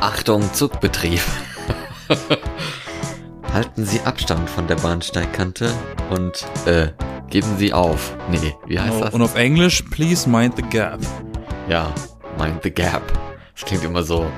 Achtung, 0.00 0.52
Zugbetrieb. 0.52 1.20
Halten 3.52 3.84
Sie 3.84 4.00
Abstand 4.02 4.48
von 4.48 4.66
der 4.68 4.76
Bahnsteigkante 4.76 5.72
und 6.10 6.46
äh, 6.66 6.88
geben 7.28 7.56
Sie 7.58 7.72
auf. 7.72 8.16
Nee, 8.30 8.54
wie 8.66 8.78
heißt 8.78 9.00
das? 9.00 9.14
Und 9.14 9.22
auf 9.22 9.34
Englisch, 9.34 9.82
please 9.90 10.28
mind 10.28 10.54
the 10.56 10.62
gap. 10.62 11.00
Ja, 11.68 11.92
mind 12.38 12.62
the 12.62 12.70
gap. 12.70 13.02
Das 13.54 13.64
klingt 13.64 13.82
immer 13.82 14.04
so. 14.04 14.30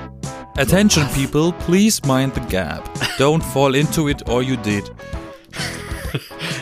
Attention 0.57 1.07
people, 1.13 1.53
please 1.65 2.01
mind 2.07 2.33
the 2.33 2.41
gap. 2.49 2.83
Don't 3.19 3.43
fall 3.43 3.75
into 3.75 4.09
it 4.09 4.27
or 4.27 4.41
you 4.41 4.55
did. 4.57 4.91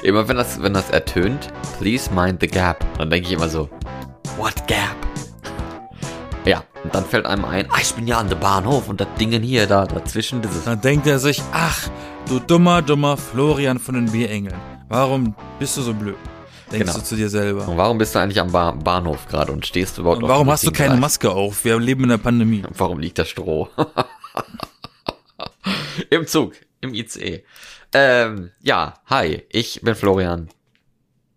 Immer 0.04 0.28
wenn 0.28 0.38
das, 0.38 0.62
wenn 0.62 0.74
das 0.74 0.90
ertönt, 0.90 1.52
please 1.80 2.12
mind 2.14 2.42
the 2.42 2.48
gap, 2.48 2.86
dann 2.98 3.10
denke 3.10 3.28
ich 3.28 3.34
immer 3.34 3.50
so, 3.50 3.70
what 4.38 4.68
gap? 4.68 4.99
Und 6.84 6.96
dann 6.96 7.06
fällt 7.06 7.26
einem 7.26 7.46
ein, 7.46 7.68
ah, 7.72 7.80
ich 7.82 7.94
bin 7.94 8.08
ja 8.08 8.20
an 8.20 8.30
der 8.30 8.38
Bahnhof 8.38 8.88
und 8.88 9.02
das 9.02 9.08
Dingen 9.20 9.44
hier, 9.44 9.68
da 9.68 9.86
dazwischen, 9.86 10.42
dieses. 10.42 10.64
Dann 10.64 10.80
denkt 10.80 11.08
er 11.08 11.20
sich, 11.20 11.42
ach, 11.52 11.90
du 12.28 12.40
dummer, 12.40 12.82
dummer 12.82 13.18
Florian 13.18 13.80
von 13.80 13.96
den 13.96 14.12
Bierengeln. 14.12 14.56
Warum 14.88 15.36
bist 15.60 15.76
du 15.78 15.82
so 15.82 15.94
blöd? 15.94 16.16
Denkst 16.72 16.86
Genau. 16.88 17.00
du 17.00 17.04
zu 17.04 17.16
dir 17.16 17.30
selber. 17.30 17.68
Und 17.68 17.78
warum 17.78 17.98
bist 17.98 18.16
du 18.16 18.20
eigentlich 18.20 18.40
am 18.40 18.52
ba 18.52 18.72
Bahnhof 18.72 19.28
gerade 19.28 19.52
und 19.52 19.66
stehst 19.66 19.98
du 19.98 20.02
überhaupt 20.02 20.22
Und 20.24 20.30
warum 20.30 20.50
hast 20.50 20.66
du 20.66 20.72
keine 20.72 20.90
Gleis? 20.92 21.02
Maske 21.02 21.32
auf? 21.32 21.66
Wir 21.66 21.78
leben 21.80 22.04
in 22.04 22.10
der 22.10 22.18
Pandemie. 22.18 22.64
Warum 22.78 23.00
liegt 23.00 23.18
das 23.18 23.28
Stroh? 23.30 23.68
Im 26.10 26.26
Zug, 26.28 26.54
im 26.82 26.94
ICE. 26.94 27.44
Ähm, 27.94 28.52
ja, 28.62 28.94
hi, 29.08 29.44
ich 29.50 29.82
bin 29.82 29.96
Florian. 29.96 30.50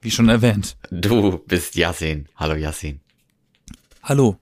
Wie 0.01 0.11
schon 0.11 0.29
erwähnt. 0.29 0.77
Du 0.91 1.39
bist 1.47 1.75
Yassin. 1.77 2.29
Hallo 2.37 2.55
Yassin. 2.55 3.01
Hallo. 4.03 4.37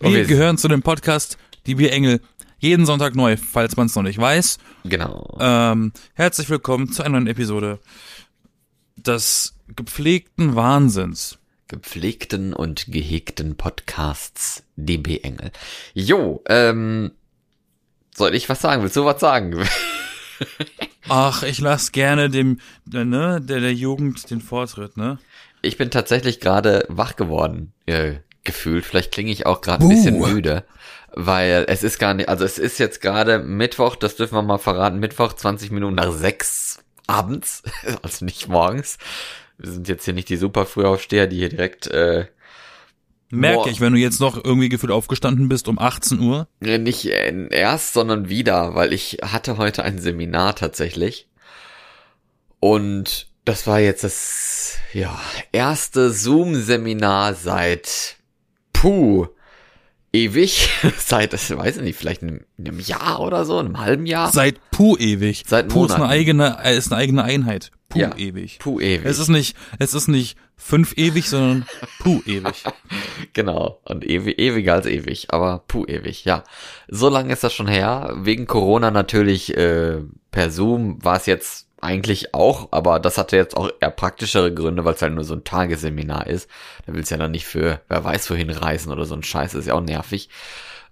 Wir 0.00 0.24
gehören 0.24 0.58
zu 0.58 0.68
dem 0.68 0.82
Podcast 0.82 1.38
Die 1.66 1.74
Bierengel. 1.76 2.20
Jeden 2.58 2.86
Sonntag 2.86 3.14
neu, 3.14 3.36
falls 3.36 3.76
man 3.76 3.86
es 3.86 3.94
noch 3.94 4.02
nicht 4.02 4.18
weiß. 4.18 4.58
Genau. 4.84 5.36
Ähm, 5.40 5.92
herzlich 6.14 6.48
willkommen 6.48 6.92
zu 6.92 7.02
einer 7.02 7.18
neuen 7.18 7.26
Episode 7.26 7.80
des 8.96 9.54
gepflegten 9.74 10.54
Wahnsinns. 10.54 11.38
gepflegten 11.68 12.52
und 12.52 12.92
gehegten 12.92 13.56
Podcasts 13.56 14.64
DB 14.76 15.18
Engel. 15.18 15.50
Jo, 15.94 16.42
ähm, 16.48 17.12
soll 18.14 18.34
ich 18.34 18.48
was 18.48 18.60
sagen? 18.60 18.82
Willst 18.82 18.96
du 18.96 19.04
was 19.04 19.20
sagen? 19.20 19.56
Ach, 21.08 21.42
ich 21.42 21.60
lass 21.60 21.92
gerne 21.92 22.28
dem, 22.30 22.60
der, 22.84 23.04
ne, 23.04 23.40
der, 23.40 23.60
der 23.60 23.72
Jugend 23.74 24.30
den 24.30 24.40
Vortritt, 24.40 24.96
ne? 24.96 25.18
Ich 25.62 25.76
bin 25.78 25.90
tatsächlich 25.90 26.40
gerade 26.40 26.84
wach 26.88 27.16
geworden, 27.16 27.72
äh, 27.86 28.16
gefühlt. 28.44 28.84
Vielleicht 28.84 29.12
klinge 29.12 29.30
ich 29.30 29.46
auch 29.46 29.60
gerade 29.60 29.84
ein 29.84 29.88
bisschen 29.88 30.18
müde, 30.18 30.64
weil 31.12 31.64
es 31.68 31.82
ist 31.82 31.98
gar 31.98 32.14
nicht, 32.14 32.28
also 32.28 32.44
es 32.44 32.58
ist 32.58 32.78
jetzt 32.78 33.00
gerade 33.00 33.38
Mittwoch, 33.38 33.96
das 33.96 34.16
dürfen 34.16 34.34
wir 34.34 34.42
mal 34.42 34.58
verraten, 34.58 34.98
Mittwoch 34.98 35.32
20 35.32 35.70
Minuten 35.70 35.94
nach 35.94 36.12
sechs 36.12 36.78
abends, 37.06 37.62
also 38.02 38.24
nicht 38.24 38.48
morgens. 38.48 38.98
Wir 39.58 39.70
sind 39.70 39.88
jetzt 39.88 40.04
hier 40.04 40.14
nicht 40.14 40.28
die 40.28 40.36
super 40.36 40.66
Frühaufsteher, 40.66 41.26
die 41.26 41.36
hier 41.36 41.48
direkt 41.48 41.86
äh, 41.88 42.26
Merke 43.34 43.70
ich, 43.70 43.80
wenn 43.80 43.94
du 43.94 43.98
jetzt 43.98 44.20
noch 44.20 44.36
irgendwie 44.44 44.68
gefühlt 44.68 44.92
aufgestanden 44.92 45.48
bist 45.48 45.66
um 45.66 45.78
18 45.78 46.20
Uhr. 46.20 46.48
Nicht 46.60 47.06
äh, 47.06 47.48
erst, 47.50 47.94
sondern 47.94 48.28
wieder, 48.28 48.74
weil 48.74 48.92
ich 48.92 49.20
hatte 49.22 49.56
heute 49.56 49.84
ein 49.84 49.98
Seminar 49.98 50.54
tatsächlich. 50.54 51.28
Und 52.60 53.28
das 53.46 53.66
war 53.66 53.80
jetzt 53.80 54.04
das, 54.04 54.76
ja, 54.92 55.18
erste 55.50 56.10
Zoom-Seminar 56.10 57.34
seit, 57.34 58.16
puh, 58.82 59.28
ewig. 60.12 60.68
seit, 60.98 61.32
ich 61.34 61.56
weiß 61.56 61.76
nicht, 61.78 61.96
vielleicht 61.96 62.22
einem, 62.22 62.40
einem 62.58 62.80
Jahr 62.80 63.20
oder 63.20 63.44
so, 63.44 63.58
einem 63.58 63.78
halben 63.78 64.06
Jahr. 64.06 64.32
Seit 64.32 64.58
Puh 64.70 64.96
ewig. 64.96 65.44
Seit 65.46 65.68
Puh 65.68 65.86
ist 65.86 65.92
eine 65.92 66.08
eigene, 66.08 66.58
äh, 66.62 66.76
ist 66.76 66.92
eine 66.92 67.00
eigene 67.00 67.22
Einheit. 67.22 67.70
Puh 67.88 68.00
Ja. 68.00 68.16
ewig. 68.16 68.58
Puh, 68.58 68.80
ewig. 68.80 69.04
Es 69.04 69.18
ist 69.18 69.28
nicht, 69.28 69.56
es 69.78 69.94
ist 69.94 70.08
nicht 70.08 70.36
fünf 70.56 70.96
ewig, 70.96 71.28
sondern 71.28 71.66
Puh 72.00 72.20
ewig. 72.26 72.64
Genau. 73.34 73.80
Und 73.84 74.04
ewig, 74.04 74.38
ewiger 74.38 74.74
als 74.74 74.86
ewig, 74.86 75.28
aber 75.30 75.62
puh 75.66 75.86
ewig, 75.86 76.24
ja. 76.24 76.44
So 76.88 77.08
lange 77.08 77.32
ist 77.32 77.44
das 77.44 77.54
schon 77.54 77.68
her. 77.68 78.14
Wegen 78.18 78.46
Corona 78.46 78.90
natürlich 78.90 79.56
äh, 79.56 80.00
per 80.30 80.50
Zoom 80.50 81.02
war 81.02 81.16
es 81.16 81.26
jetzt 81.26 81.68
eigentlich 81.82 82.32
auch, 82.34 82.68
aber 82.70 83.00
das 83.00 83.18
hatte 83.18 83.36
jetzt 83.36 83.56
auch 83.56 83.70
eher 83.80 83.90
praktischere 83.90 84.54
Gründe, 84.54 84.84
weil 84.84 84.94
es 84.94 85.02
halt 85.02 85.14
nur 85.14 85.24
so 85.24 85.34
ein 85.34 85.44
Tagesseminar 85.44 86.26
ist. 86.26 86.48
Da 86.86 86.94
willst 86.94 87.10
du 87.10 87.14
ja 87.16 87.18
dann 87.18 87.32
nicht 87.32 87.46
für 87.46 87.80
wer 87.88 88.04
weiß 88.04 88.30
wohin 88.30 88.50
reisen 88.50 88.92
oder 88.92 89.04
so 89.04 89.14
ein 89.14 89.22
Scheiß, 89.22 89.54
ist 89.54 89.66
ja 89.66 89.74
auch 89.74 89.80
nervig. 89.80 90.28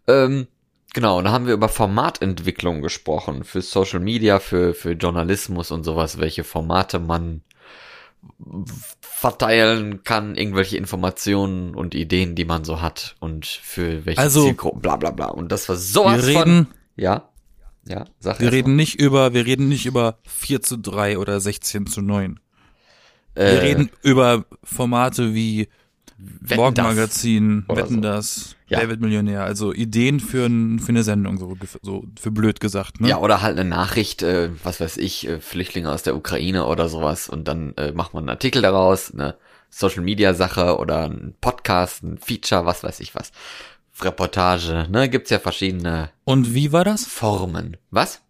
Ähm, 0.09 0.49
genau, 0.93 1.19
und 1.19 1.25
da 1.25 1.33
haben 1.33 1.47
wir 1.47 1.55
über 1.55 1.69
Formatentwicklung 1.69 2.83
gesprochen, 2.83 3.45
für 3.45 3.62
Social 3.62 4.00
Media, 4.00 4.41
für, 4.41 4.75
für 4.75 4.93
Journalismus 4.93 5.71
und 5.71 5.84
sowas, 5.84 6.19
welche 6.19 6.43
Formate 6.45 6.99
man 6.99 7.43
verteilen 9.00 10.03
kann, 10.05 10.34
irgendwelche 10.34 10.77
Informationen 10.77 11.75
und 11.75 11.95
Ideen, 11.95 12.34
die 12.34 12.45
man 12.45 12.65
so 12.65 12.81
hat 12.81 13.17
und 13.21 13.47
für 13.47 14.05
welche 14.06 14.21
Also- 14.21 14.45
Zielgruppen, 14.45 14.81
bla 14.83 14.97
bla 14.97 15.11
bla. 15.11 15.27
Und 15.29 15.53
das 15.53 15.69
war 15.69 15.77
sowas 15.77 16.27
Wir 16.27 16.34
von... 16.34 16.43
reden, 16.43 16.67
Ja, 16.97 17.30
ja, 17.87 18.05
sag 18.19 18.41
wir 18.41 18.53
reden 18.53 18.77
nicht 18.77 19.01
über, 19.01 19.33
wir 19.35 19.47
reden 19.47 19.69
nicht 19.69 19.87
über 19.87 20.19
4 20.27 20.63
zu 20.63 20.77
3 20.77 21.19
oder 21.19 21.41
16 21.41 21.87
zu 21.87 22.03
9. 22.03 22.33
mal. 22.33 22.41
Wir 23.35 23.45
Äh, 23.45 23.59
reden 23.59 23.91
über 24.03 24.45
Formate 24.65 25.35
wie 25.35 25.69
Morgenmagazin, 26.57 27.65
Wetten 27.69 27.95
so. 27.97 28.01
das, 28.01 28.57
Ja. 28.69 28.79
Wer 28.81 28.89
wird 28.91 29.01
Millionär, 29.01 29.45
also 29.45 29.73
Ideen 29.73 30.21
für, 30.21 30.47
ein, 30.47 30.79
für 30.79 30.91
eine 30.91 31.03
Sendung, 31.03 31.39
so, 31.39 31.57
so 31.83 32.05
für 32.21 32.31
blöd 32.31 32.61
gesagt, 32.61 33.01
ne? 33.01 33.09
Ja, 33.09 33.19
oder 33.19 33.41
halt 33.43 33.59
eine 33.59 33.69
Nachricht, 33.69 34.23
äh, 34.23 34.51
was 34.62 34.81
weiß 34.81 34.97
ich, 34.99 35.27
äh, 35.27 35.41
Flüchtlinge 35.41 35.91
aus 35.91 36.03
der 36.03 36.15
Ukraine 36.17 36.67
oder 36.67 36.89
sowas 36.89 37.29
und 37.29 37.49
dann 37.49 37.75
äh, 37.77 37.93
macht 37.93 38.15
man 38.15 38.25
einen 38.25 38.29
Artikel 38.31 38.62
daraus, 38.62 39.12
eine 39.12 39.37
Social 39.71 40.03
Media 40.03 40.35
Sache 40.35 40.79
oder 40.79 41.05
ein 41.09 41.35
Podcast, 41.41 42.03
ein 42.03 42.19
Feature, 42.19 42.67
was 42.67 42.83
weiß 42.83 43.01
ich 43.01 43.15
was. 43.15 43.33
Reportage, 44.05 44.87
ne, 44.91 45.09
gibt's 45.09 45.31
ja 45.31 45.38
verschiedene 45.38 46.11
Und 46.25 46.55
wie 46.55 46.72
war 46.72 46.84
das? 46.84 47.05
Formen. 47.05 47.77
Was? 47.91 48.21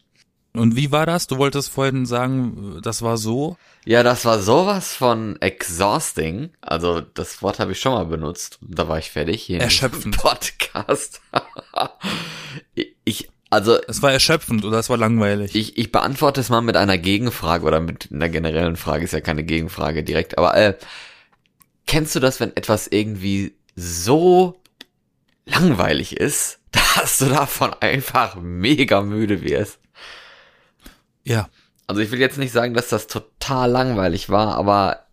Und 0.52 0.74
wie 0.74 0.90
war 0.90 1.06
das? 1.06 1.28
Du 1.28 1.38
wolltest 1.38 1.70
vorhin 1.70 2.06
sagen, 2.06 2.80
das 2.82 3.02
war 3.02 3.16
so. 3.16 3.56
Ja, 3.84 4.02
das 4.02 4.24
war 4.24 4.40
sowas 4.40 4.94
von 4.94 5.40
exhausting. 5.40 6.50
Also 6.60 7.00
das 7.00 7.40
Wort 7.40 7.60
habe 7.60 7.72
ich 7.72 7.80
schon 7.80 7.92
mal 7.92 8.04
benutzt. 8.04 8.58
Da 8.60 8.88
war 8.88 8.98
ich 8.98 9.10
fertig 9.10 9.42
hier 9.42 9.60
Erschöpfend. 9.60 10.16
Podcast. 10.16 11.20
ich, 13.04 13.30
also 13.48 13.78
Es 13.86 14.02
war 14.02 14.12
erschöpfend 14.12 14.64
oder 14.64 14.78
es 14.78 14.90
war 14.90 14.96
langweilig. 14.96 15.54
ich, 15.54 15.78
ich 15.78 15.92
beantworte 15.92 16.40
es 16.40 16.48
mal 16.48 16.62
mit 16.62 16.76
einer 16.76 16.98
Gegenfrage 16.98 17.64
oder 17.64 17.80
mit 17.80 18.10
einer 18.12 18.28
generellen 18.28 18.76
Frage. 18.76 19.04
Ist 19.04 19.12
ja 19.12 19.20
keine 19.20 19.44
Gegenfrage 19.44 20.02
direkt. 20.02 20.36
Aber 20.36 20.56
äh, 20.56 20.76
kennst 21.86 22.16
du 22.16 22.20
das, 22.20 22.40
wenn 22.40 22.56
etwas 22.56 22.88
irgendwie 22.88 23.54
so 23.76 24.59
langweilig 25.50 26.16
ist, 26.16 26.60
dass 26.96 27.18
du 27.18 27.26
davon 27.26 27.74
einfach 27.80 28.36
mega 28.36 29.02
müde 29.02 29.42
wirst? 29.42 29.78
ja. 31.24 31.48
Also 31.86 32.02
ich 32.02 32.12
will 32.12 32.20
jetzt 32.20 32.38
nicht 32.38 32.52
sagen, 32.52 32.74
dass 32.74 32.88
das 32.88 33.08
total 33.08 33.68
langweilig 33.68 34.28
war, 34.28 34.54
aber 34.54 35.06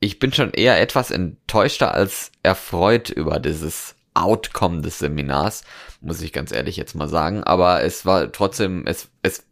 ich 0.00 0.18
bin 0.18 0.32
schon 0.32 0.50
eher 0.50 0.80
etwas 0.80 1.12
enttäuschter 1.12 1.94
als 1.94 2.32
erfreut 2.42 3.08
über 3.08 3.38
dieses 3.38 3.94
Outcome 4.14 4.82
des 4.82 4.98
Seminars, 4.98 5.62
muss 6.00 6.22
ich 6.22 6.32
ganz 6.32 6.50
ehrlich 6.50 6.76
jetzt 6.76 6.94
mal 6.94 7.08
sagen. 7.08 7.44
Aber 7.44 7.84
es 7.84 8.04
war 8.04 8.32
trotzdem, 8.32 8.84
es, 8.86 9.10
es 9.22 9.44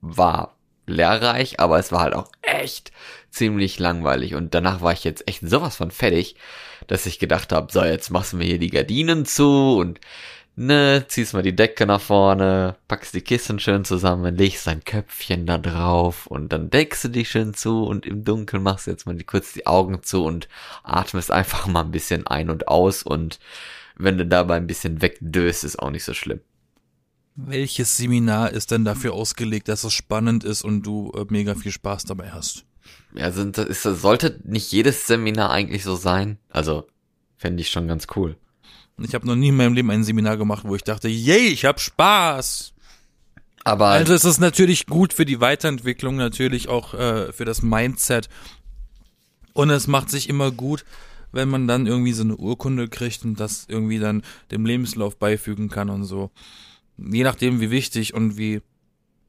war 0.00 0.56
lehrreich, 0.86 1.60
aber 1.60 1.78
es 1.78 1.92
war 1.92 2.00
halt 2.00 2.14
auch 2.14 2.30
echt 2.42 2.90
ziemlich 3.30 3.78
langweilig. 3.78 4.34
Und 4.34 4.54
danach 4.54 4.80
war 4.80 4.92
ich 4.92 5.04
jetzt 5.04 5.28
echt 5.28 5.42
sowas 5.42 5.76
von 5.76 5.90
fertig, 5.90 6.36
dass 6.86 7.06
ich 7.06 7.18
gedacht 7.18 7.52
habe, 7.52 7.72
so, 7.72 7.84
jetzt 7.84 8.10
machst 8.10 8.38
wir 8.38 8.46
hier 8.46 8.58
die 8.58 8.70
Gardinen 8.70 9.24
zu 9.24 9.78
und 9.78 10.00
ne, 10.56 11.04
ziehst 11.08 11.34
mal 11.34 11.42
die 11.42 11.54
Decke 11.56 11.86
nach 11.86 12.00
vorne, 12.00 12.76
packst 12.88 13.14
die 13.14 13.20
Kissen 13.20 13.58
schön 13.58 13.84
zusammen, 13.84 14.36
legst 14.36 14.66
dein 14.66 14.84
Köpfchen 14.84 15.46
da 15.46 15.58
drauf 15.58 16.26
und 16.26 16.52
dann 16.52 16.70
deckst 16.70 17.04
du 17.04 17.08
dich 17.08 17.30
schön 17.30 17.54
zu 17.54 17.84
und 17.84 18.06
im 18.06 18.24
Dunkeln 18.24 18.62
machst 18.62 18.86
du 18.86 18.90
jetzt 18.90 19.06
mal 19.06 19.16
kurz 19.24 19.52
die 19.52 19.66
Augen 19.66 20.02
zu 20.02 20.24
und 20.24 20.48
atmest 20.82 21.30
einfach 21.30 21.66
mal 21.66 21.82
ein 21.82 21.90
bisschen 21.92 22.26
ein 22.26 22.50
und 22.50 22.68
aus 22.68 23.02
und 23.02 23.38
wenn 23.98 24.18
du 24.18 24.26
dabei 24.26 24.56
ein 24.56 24.66
bisschen 24.66 25.00
wegdöst, 25.00 25.64
ist 25.64 25.78
auch 25.78 25.90
nicht 25.90 26.04
so 26.04 26.12
schlimm. 26.12 26.40
Welches 27.34 27.96
Seminar 27.96 28.50
ist 28.52 28.70
denn 28.70 28.84
dafür 28.84 29.12
ausgelegt, 29.12 29.68
dass 29.68 29.84
es 29.84 29.92
spannend 29.92 30.44
ist 30.44 30.62
und 30.62 30.82
du 30.82 31.12
äh, 31.14 31.24
mega 31.28 31.54
viel 31.54 31.72
Spaß 31.72 32.04
dabei 32.04 32.30
hast? 32.30 32.65
Ja, 33.16 33.30
sind, 33.32 33.58
ist, 33.58 33.82
sollte 33.82 34.40
nicht 34.44 34.70
jedes 34.72 35.06
Seminar 35.06 35.50
eigentlich 35.50 35.84
so 35.84 35.96
sein? 35.96 36.38
Also, 36.50 36.86
fände 37.36 37.62
ich 37.62 37.70
schon 37.70 37.88
ganz 37.88 38.06
cool. 38.14 38.36
Ich 38.98 39.14
habe 39.14 39.26
noch 39.26 39.36
nie 39.36 39.48
in 39.48 39.56
meinem 39.56 39.74
Leben 39.74 39.90
ein 39.90 40.04
Seminar 40.04 40.36
gemacht, 40.36 40.64
wo 40.66 40.74
ich 40.74 40.82
dachte, 40.82 41.08
yay, 41.08 41.48
ich 41.48 41.64
hab 41.64 41.80
Spaß. 41.80 42.72
Aber 43.64 43.88
Also 43.88 44.14
es 44.14 44.24
ist 44.24 44.38
natürlich 44.38 44.86
gut 44.86 45.12
für 45.12 45.24
die 45.24 45.40
Weiterentwicklung, 45.40 46.16
natürlich 46.16 46.68
auch 46.68 46.94
äh, 46.94 47.32
für 47.32 47.44
das 47.44 47.62
Mindset. 47.62 48.28
Und 49.54 49.70
es 49.70 49.86
macht 49.86 50.08
sich 50.10 50.28
immer 50.28 50.50
gut, 50.50 50.84
wenn 51.32 51.48
man 51.48 51.66
dann 51.66 51.86
irgendwie 51.86 52.12
so 52.12 52.22
eine 52.22 52.36
Urkunde 52.36 52.88
kriegt 52.88 53.24
und 53.24 53.40
das 53.40 53.64
irgendwie 53.68 53.98
dann 53.98 54.22
dem 54.50 54.66
Lebenslauf 54.66 55.18
beifügen 55.18 55.68
kann 55.68 55.90
und 55.90 56.04
so. 56.04 56.30
Je 56.96 57.24
nachdem, 57.24 57.60
wie 57.60 57.70
wichtig 57.70 58.14
und 58.14 58.38
wie 58.38 58.62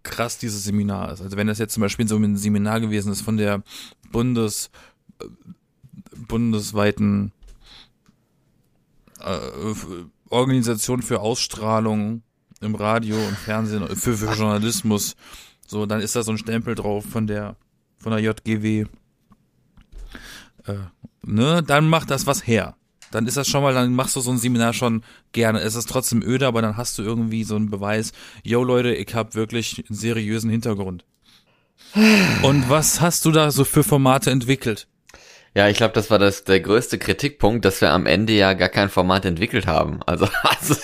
krass 0.07 0.38
dieses 0.38 0.63
Seminar 0.63 1.12
ist. 1.12 1.21
Also 1.21 1.38
wenn 1.38 1.48
das 1.48 1.59
jetzt 1.59 1.74
zum 1.74 1.81
Beispiel 1.81 2.07
so 2.07 2.18
ein 2.18 2.38
Seminar 2.38 2.80
gewesen 2.80 3.12
ist 3.12 3.21
von 3.21 3.38
der 3.38 3.63
Bundes, 4.12 4.69
äh, 5.19 5.25
bundesweiten 6.27 7.31
äh, 9.19 9.74
Organisation 10.30 11.01
für 11.01 11.19
Ausstrahlung 11.19 12.24
im 12.62 12.75
Radio 12.75 13.15
und 13.15 13.38
Fernsehen, 13.38 13.88
für, 13.95 14.18
für 14.18 14.33
Journalismus, 14.33 15.15
so, 15.68 15.86
dann 15.86 16.01
ist 16.01 16.15
da 16.15 16.24
so 16.24 16.31
ein 16.31 16.38
Stempel 16.38 16.75
drauf 16.75 17.06
von 17.06 17.27
der, 17.27 17.57
von 17.98 18.13
der 18.13 18.21
JGW. 18.21 18.86
Äh, 20.65 20.74
ne, 21.24 21.62
dann 21.62 21.89
macht 21.89 22.10
das 22.10 22.25
was 22.25 22.48
her. 22.48 22.76
Dann 23.12 23.27
ist 23.27 23.38
das 23.38 23.48
schon 23.48 23.63
mal, 23.63 23.74
dann 23.74 23.94
machst 23.94 24.15
du 24.15 24.21
so 24.21 24.31
ein 24.31 24.38
Seminar 24.38 24.74
schon 24.74 25.04
gerne. 25.31 25.59
Es 25.59 25.75
ist 25.75 25.89
trotzdem 25.89 26.21
öde, 26.21 26.48
aber 26.48 26.62
dann 26.62 26.77
hast 26.77 26.98
du 26.98 27.04
irgendwie 27.04 27.44
so 27.44 27.56
einen 27.56 27.69
Beweis, 27.69 28.12
yo 28.44 28.63
Leute, 28.63 28.94
ich 28.94 29.13
habe 29.15 29.36
wirklich 29.36 29.86
einen 29.88 29.98
seriösen 29.98 30.50
Hintergrund. 30.50 31.06
Und 32.42 32.69
was 32.69 33.01
hast 33.01 33.25
du 33.25 33.31
da 33.31 33.51
so 33.51 33.63
für 33.63 33.83
Formate 33.83 34.31
entwickelt? 34.31 34.88
Ja, 35.56 35.68
ich 35.69 35.77
glaube, 35.77 35.94
das 35.94 36.12
war 36.12 36.19
das 36.19 36.44
der 36.44 36.59
größte 36.59 37.00
Kritikpunkt, 37.00 37.65
dass 37.65 37.81
wir 37.81 37.92
am 37.92 38.06
Ende 38.06 38.33
ja 38.33 38.54
gar 38.54 38.69
kein 38.69 38.89
Format 38.89 39.25
entwickelt 39.25 39.65
haben. 39.65 40.01
Also, 40.06 40.27
also 40.44 40.75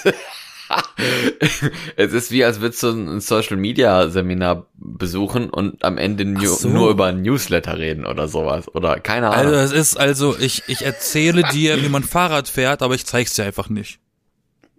es 1.95 2.13
ist 2.13 2.31
wie, 2.31 2.43
als 2.43 2.61
würdest 2.61 2.83
du 2.83 2.89
ein 2.89 3.19
Social 3.19 3.57
Media 3.57 4.09
Seminar 4.09 4.67
besuchen 4.75 5.49
und 5.49 5.83
am 5.83 5.97
Ende 5.97 6.25
so. 6.45 6.67
nur 6.69 6.89
über 6.89 7.07
ein 7.07 7.21
Newsletter 7.21 7.77
reden 7.77 8.05
oder 8.05 8.27
sowas. 8.27 8.73
Oder 8.73 8.99
keine 8.99 9.29
Ahnung. 9.29 9.53
Also 9.53 9.55
es 9.55 9.71
ist 9.71 9.97
also, 9.97 10.35
ich, 10.37 10.63
ich 10.67 10.83
erzähle 10.83 11.43
dir, 11.43 11.81
wie 11.81 11.89
man 11.89 12.03
Fahrrad 12.03 12.47
fährt, 12.47 12.81
aber 12.81 12.95
ich 12.95 13.05
zeig's 13.05 13.33
dir 13.33 13.45
einfach 13.45 13.69
nicht. 13.69 13.99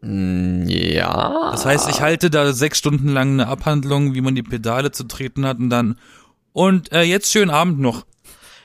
Mm, 0.01 0.67
ja. 0.67 1.51
Das 1.53 1.65
heißt, 1.65 1.89
ich 1.89 2.01
halte 2.01 2.31
da 2.31 2.53
sechs 2.53 2.79
Stunden 2.79 3.09
lang 3.09 3.33
eine 3.33 3.47
Abhandlung, 3.47 4.15
wie 4.15 4.21
man 4.21 4.35
die 4.35 4.43
Pedale 4.43 4.93
zu 4.93 5.05
treten 5.05 5.47
hat 5.47 5.59
und 5.59 5.71
dann 5.71 5.97
und 6.53 6.93
äh, 6.93 7.03
jetzt 7.03 7.33
schönen 7.33 7.51
Abend 7.51 7.81
noch. 7.81 8.07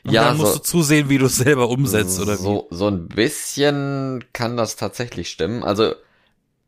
Und 0.04 0.14
ja, 0.14 0.26
dann 0.26 0.38
musst 0.38 0.54
so, 0.54 0.60
du 0.60 0.64
zusehen, 0.64 1.10
wie 1.10 1.18
du 1.18 1.26
es 1.26 1.38
selber 1.38 1.70
umsetzt 1.70 2.20
oder 2.20 2.38
so, 2.38 2.68
wie. 2.70 2.76
So 2.76 2.88
ein 2.88 3.08
bisschen 3.08 4.24
kann 4.32 4.58
das 4.58 4.76
tatsächlich 4.76 5.30
stimmen. 5.30 5.64
Also 5.64 5.94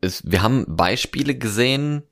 es, 0.02 0.24
wir 0.30 0.42
haben 0.42 0.66
Beispiele 0.68 1.36
gesehen, 1.36 2.04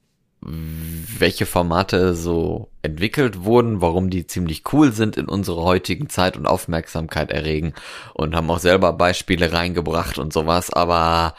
welche 0.42 1.46
Formate 1.46 2.16
so 2.16 2.70
entwickelt 2.82 3.44
wurden, 3.44 3.82
warum 3.82 4.10
die 4.10 4.26
ziemlich 4.26 4.64
cool 4.72 4.94
sind 4.94 5.18
in 5.18 5.28
unserer 5.28 5.64
heutigen 5.64 6.10
Zeit 6.10 6.38
und 6.38 6.46
Aufmerksamkeit 6.46 7.30
erregen 7.30 7.74
und 8.14 8.36
haben 8.36 8.50
auch 8.50 8.60
selber 8.60 8.94
Beispiele 8.94 9.52
reingebracht 9.52 10.18
und 10.18 10.32
sowas, 10.32 10.72
aber 10.72 11.36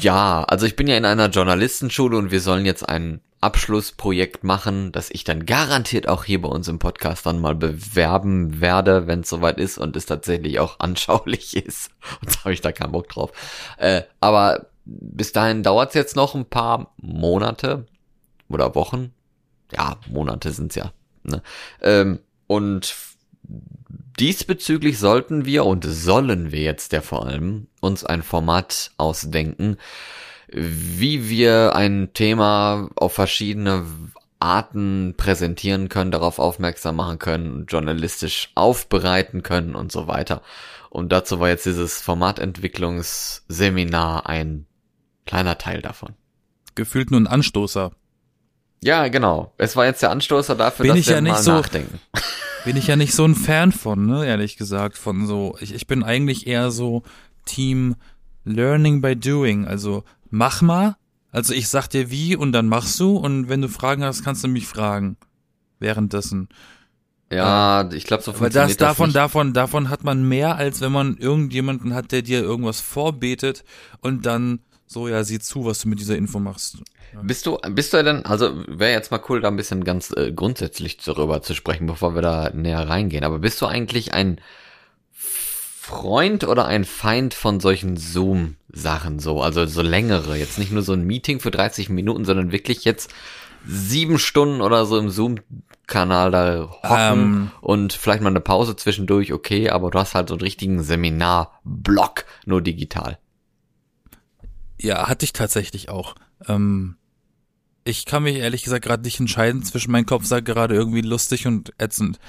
ja, 0.00 0.44
also 0.44 0.66
ich 0.66 0.76
bin 0.76 0.88
ja 0.88 0.96
in 0.96 1.04
einer 1.04 1.28
Journalistenschule 1.28 2.16
und 2.16 2.30
wir 2.30 2.40
sollen 2.40 2.66
jetzt 2.66 2.88
ein 2.88 3.20
Abschlussprojekt 3.40 4.44
machen, 4.44 4.92
das 4.92 5.10
ich 5.10 5.24
dann 5.24 5.46
garantiert 5.46 6.08
auch 6.08 6.24
hier 6.24 6.40
bei 6.40 6.48
uns 6.48 6.68
im 6.68 6.78
Podcast 6.78 7.26
dann 7.26 7.40
mal 7.40 7.56
bewerben 7.56 8.60
werde, 8.60 9.08
wenn 9.08 9.20
es 9.20 9.28
soweit 9.28 9.58
ist 9.58 9.78
und 9.78 9.96
es 9.96 10.06
tatsächlich 10.06 10.60
auch 10.60 10.76
anschaulich 10.78 11.56
ist. 11.56 11.90
Und 12.20 12.38
habe 12.40 12.54
ich 12.54 12.60
da 12.60 12.70
keinen 12.70 12.92
Bock 12.92 13.08
drauf. 13.08 13.32
Äh, 13.78 14.02
aber 14.20 14.66
bis 14.84 15.32
dahin 15.32 15.62
dauert 15.62 15.90
es 15.90 15.94
jetzt 15.94 16.16
noch 16.16 16.34
ein 16.34 16.46
paar 16.46 16.94
Monate 16.96 17.86
oder 18.48 18.74
Wochen. 18.74 19.12
Ja, 19.72 19.96
Monate 20.08 20.52
sind's 20.52 20.74
ja. 20.74 20.92
Ne? 21.22 21.42
Ähm, 21.80 22.18
und 22.46 22.94
diesbezüglich 24.18 24.98
sollten 24.98 25.44
wir 25.44 25.64
und 25.64 25.84
sollen 25.84 26.50
wir 26.52 26.60
jetzt 26.60 26.92
ja 26.92 27.00
vor 27.00 27.26
allem 27.26 27.68
uns 27.80 28.04
ein 28.04 28.22
Format 28.22 28.92
ausdenken, 28.98 29.78
wie 30.48 31.30
wir 31.30 31.74
ein 31.74 32.10
Thema 32.12 32.90
auf 32.96 33.14
verschiedene 33.14 33.86
Arten 34.38 35.14
präsentieren 35.16 35.88
können, 35.88 36.10
darauf 36.10 36.38
aufmerksam 36.38 36.96
machen 36.96 37.18
können, 37.18 37.64
journalistisch 37.66 38.50
aufbereiten 38.54 39.42
können 39.42 39.74
und 39.74 39.90
so 39.92 40.08
weiter. 40.08 40.42
Und 40.90 41.10
dazu 41.12 41.40
war 41.40 41.48
jetzt 41.48 41.64
dieses 41.64 42.02
Formatentwicklungsseminar 42.02 44.26
ein 44.26 44.66
kleiner 45.26 45.58
Teil 45.58 45.82
davon. 45.82 46.14
Gefühlt 46.74 47.10
nur 47.10 47.20
ein 47.20 47.26
Anstoßer. 47.26 47.92
Ja, 48.82 49.08
genau. 49.08 49.52
Es 49.58 49.76
war 49.76 49.84
jetzt 49.84 50.02
der 50.02 50.10
Anstoßer 50.10 50.56
dafür, 50.56 50.84
bin 50.84 50.96
dass 50.96 51.06
wir 51.06 51.14
ja 51.14 51.20
mal 51.20 51.42
so, 51.42 51.52
nachdenken. 51.52 52.00
Bin 52.64 52.76
ich 52.76 52.86
ja 52.86 52.94
nicht 52.94 53.12
so 53.12 53.24
ein 53.24 53.34
Fan 53.34 53.72
von, 53.72 54.06
ne, 54.06 54.24
ehrlich 54.24 54.56
gesagt, 54.56 54.96
von 54.96 55.26
so, 55.26 55.56
ich, 55.60 55.74
ich 55.74 55.88
bin 55.88 56.04
eigentlich 56.04 56.46
eher 56.46 56.70
so 56.70 57.02
Team 57.44 57.96
Learning 58.44 59.00
by 59.00 59.16
Doing, 59.16 59.66
also 59.66 60.04
mach 60.30 60.62
mal, 60.62 60.96
also 61.32 61.54
ich 61.54 61.68
sag 61.68 61.88
dir 61.88 62.10
wie 62.12 62.36
und 62.36 62.52
dann 62.52 62.68
machst 62.68 63.00
du 63.00 63.16
und 63.16 63.48
wenn 63.48 63.62
du 63.62 63.68
Fragen 63.68 64.04
hast, 64.04 64.22
kannst 64.22 64.44
du 64.44 64.48
mich 64.48 64.68
fragen. 64.68 65.16
Währenddessen. 65.80 66.48
Ja, 67.32 67.90
ich 67.90 68.04
glaube, 68.04 68.22
so 68.22 68.32
funktioniert 68.32 68.70
das, 68.70 68.76
davon, 68.76 69.06
das 69.06 69.14
davon, 69.14 69.52
davon 69.54 69.88
hat 69.88 70.04
man 70.04 70.22
mehr, 70.28 70.56
als 70.56 70.80
wenn 70.80 70.92
man 70.92 71.16
irgendjemanden 71.16 71.94
hat, 71.94 72.12
der 72.12 72.22
dir 72.22 72.42
irgendwas 72.42 72.80
vorbetet 72.80 73.64
und 74.00 74.26
dann 74.26 74.60
so, 74.92 75.08
ja, 75.08 75.24
sieh 75.24 75.38
zu, 75.38 75.64
was 75.64 75.80
du 75.80 75.88
mit 75.88 76.00
dieser 76.00 76.16
Info 76.16 76.38
machst. 76.38 76.78
Ja. 77.12 77.22
Bist 77.22 77.46
du, 77.46 77.58
bist 77.70 77.92
du 77.92 78.02
denn, 78.02 78.24
also 78.24 78.62
wäre 78.68 78.92
jetzt 78.92 79.10
mal 79.10 79.20
cool, 79.28 79.40
da 79.40 79.48
ein 79.48 79.56
bisschen 79.56 79.84
ganz 79.84 80.12
äh, 80.16 80.32
grundsätzlich 80.32 80.98
darüber 80.98 81.42
zu 81.42 81.54
sprechen, 81.54 81.86
bevor 81.86 82.14
wir 82.14 82.22
da 82.22 82.50
näher 82.54 82.88
reingehen. 82.88 83.24
Aber 83.24 83.38
bist 83.38 83.60
du 83.60 83.66
eigentlich 83.66 84.14
ein 84.14 84.40
Freund 85.10 86.44
oder 86.44 86.66
ein 86.66 86.84
Feind 86.84 87.34
von 87.34 87.60
solchen 87.60 87.96
Zoom-Sachen 87.96 89.18
so? 89.18 89.42
Also 89.42 89.66
so 89.66 89.82
längere, 89.82 90.36
jetzt 90.36 90.58
nicht 90.58 90.72
nur 90.72 90.82
so 90.82 90.92
ein 90.92 91.04
Meeting 91.04 91.40
für 91.40 91.50
30 91.50 91.88
Minuten, 91.88 92.24
sondern 92.24 92.52
wirklich 92.52 92.84
jetzt 92.84 93.12
sieben 93.66 94.18
Stunden 94.18 94.60
oder 94.60 94.86
so 94.86 94.98
im 94.98 95.10
Zoom-Kanal 95.10 96.30
da 96.30 96.70
hocken 96.82 96.90
ähm, 96.90 97.50
und 97.60 97.92
vielleicht 97.92 98.22
mal 98.22 98.30
eine 98.30 98.40
Pause 98.40 98.76
zwischendurch, 98.76 99.32
okay, 99.32 99.70
aber 99.70 99.90
du 99.90 99.98
hast 99.98 100.14
halt 100.14 100.28
so 100.28 100.34
einen 100.34 100.42
richtigen 100.42 100.82
Seminar-Block, 100.82 102.24
nur 102.44 102.62
digital. 102.62 103.18
Ja, 104.82 105.08
hatte 105.08 105.24
ich 105.24 105.32
tatsächlich 105.32 105.88
auch. 105.88 106.14
Ähm, 106.46 106.96
ich 107.84 108.04
kann 108.04 108.22
mich 108.22 108.36
ehrlich 108.36 108.62
gesagt 108.62 108.84
gerade 108.84 109.02
nicht 109.02 109.18
entscheiden 109.18 109.62
zwischen 109.64 109.90
meinem 109.90 110.06
Kopf 110.06 110.24
sagt 110.24 110.46
gerade 110.46 110.74
irgendwie 110.74 111.00
lustig 111.00 111.46
und 111.46 111.72
ätzend. 111.78 112.18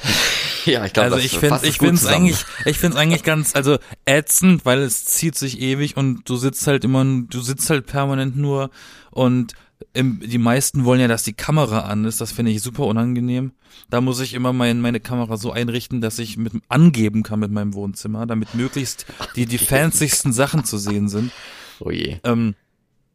Ja, 0.65 0.85
ich 0.85 0.93
glaube, 0.93 1.15
also 1.15 1.17
ich 1.17 1.37
finde 1.39 1.59
ich 1.63 1.79
finde 1.79 1.95
es 1.95 2.05
eigentlich 2.05 2.45
ich 2.63 2.79
finde 2.79 2.95
es 2.95 3.01
eigentlich 3.03 3.23
ganz 3.23 3.53
also 3.53 3.79
ätzend, 4.05 4.65
weil 4.65 4.79
es 4.79 5.03
zieht 5.03 5.35
sich 5.35 5.59
ewig 5.59 5.97
und 5.97 6.29
du 6.29 6.37
sitzt 6.37 6.67
halt 6.67 6.85
immer 6.85 7.03
du 7.03 7.41
sitzt 7.41 7.69
halt 7.69 7.85
permanent 7.85 8.37
nur 8.37 8.69
und 9.11 9.55
im, 9.91 10.21
die 10.21 10.37
meisten 10.37 10.85
wollen 10.85 11.01
ja, 11.01 11.09
dass 11.09 11.23
die 11.23 11.33
Kamera 11.33 11.79
an 11.81 12.05
ist. 12.05 12.21
Das 12.21 12.31
finde 12.31 12.51
ich 12.51 12.61
super 12.61 12.85
unangenehm. 12.85 13.51
Da 13.89 13.99
muss 13.99 14.21
ich 14.21 14.33
immer 14.33 14.53
mein, 14.53 14.79
meine 14.79 15.01
Kamera 15.01 15.35
so 15.35 15.51
einrichten, 15.51 15.99
dass 15.99 16.19
ich 16.19 16.37
mit 16.37 16.53
angeben 16.69 17.23
kann 17.23 17.39
mit 17.39 17.51
meinem 17.51 17.73
Wohnzimmer, 17.73 18.25
damit 18.25 18.55
möglichst 18.55 19.05
die 19.35 19.45
die 19.45 19.57
fancysten 19.59 20.31
Sachen 20.31 20.63
zu 20.63 20.77
sehen 20.77 21.09
sind. 21.09 21.31
Oh 21.79 21.91
je. 21.91 22.17
Ähm, 22.23 22.55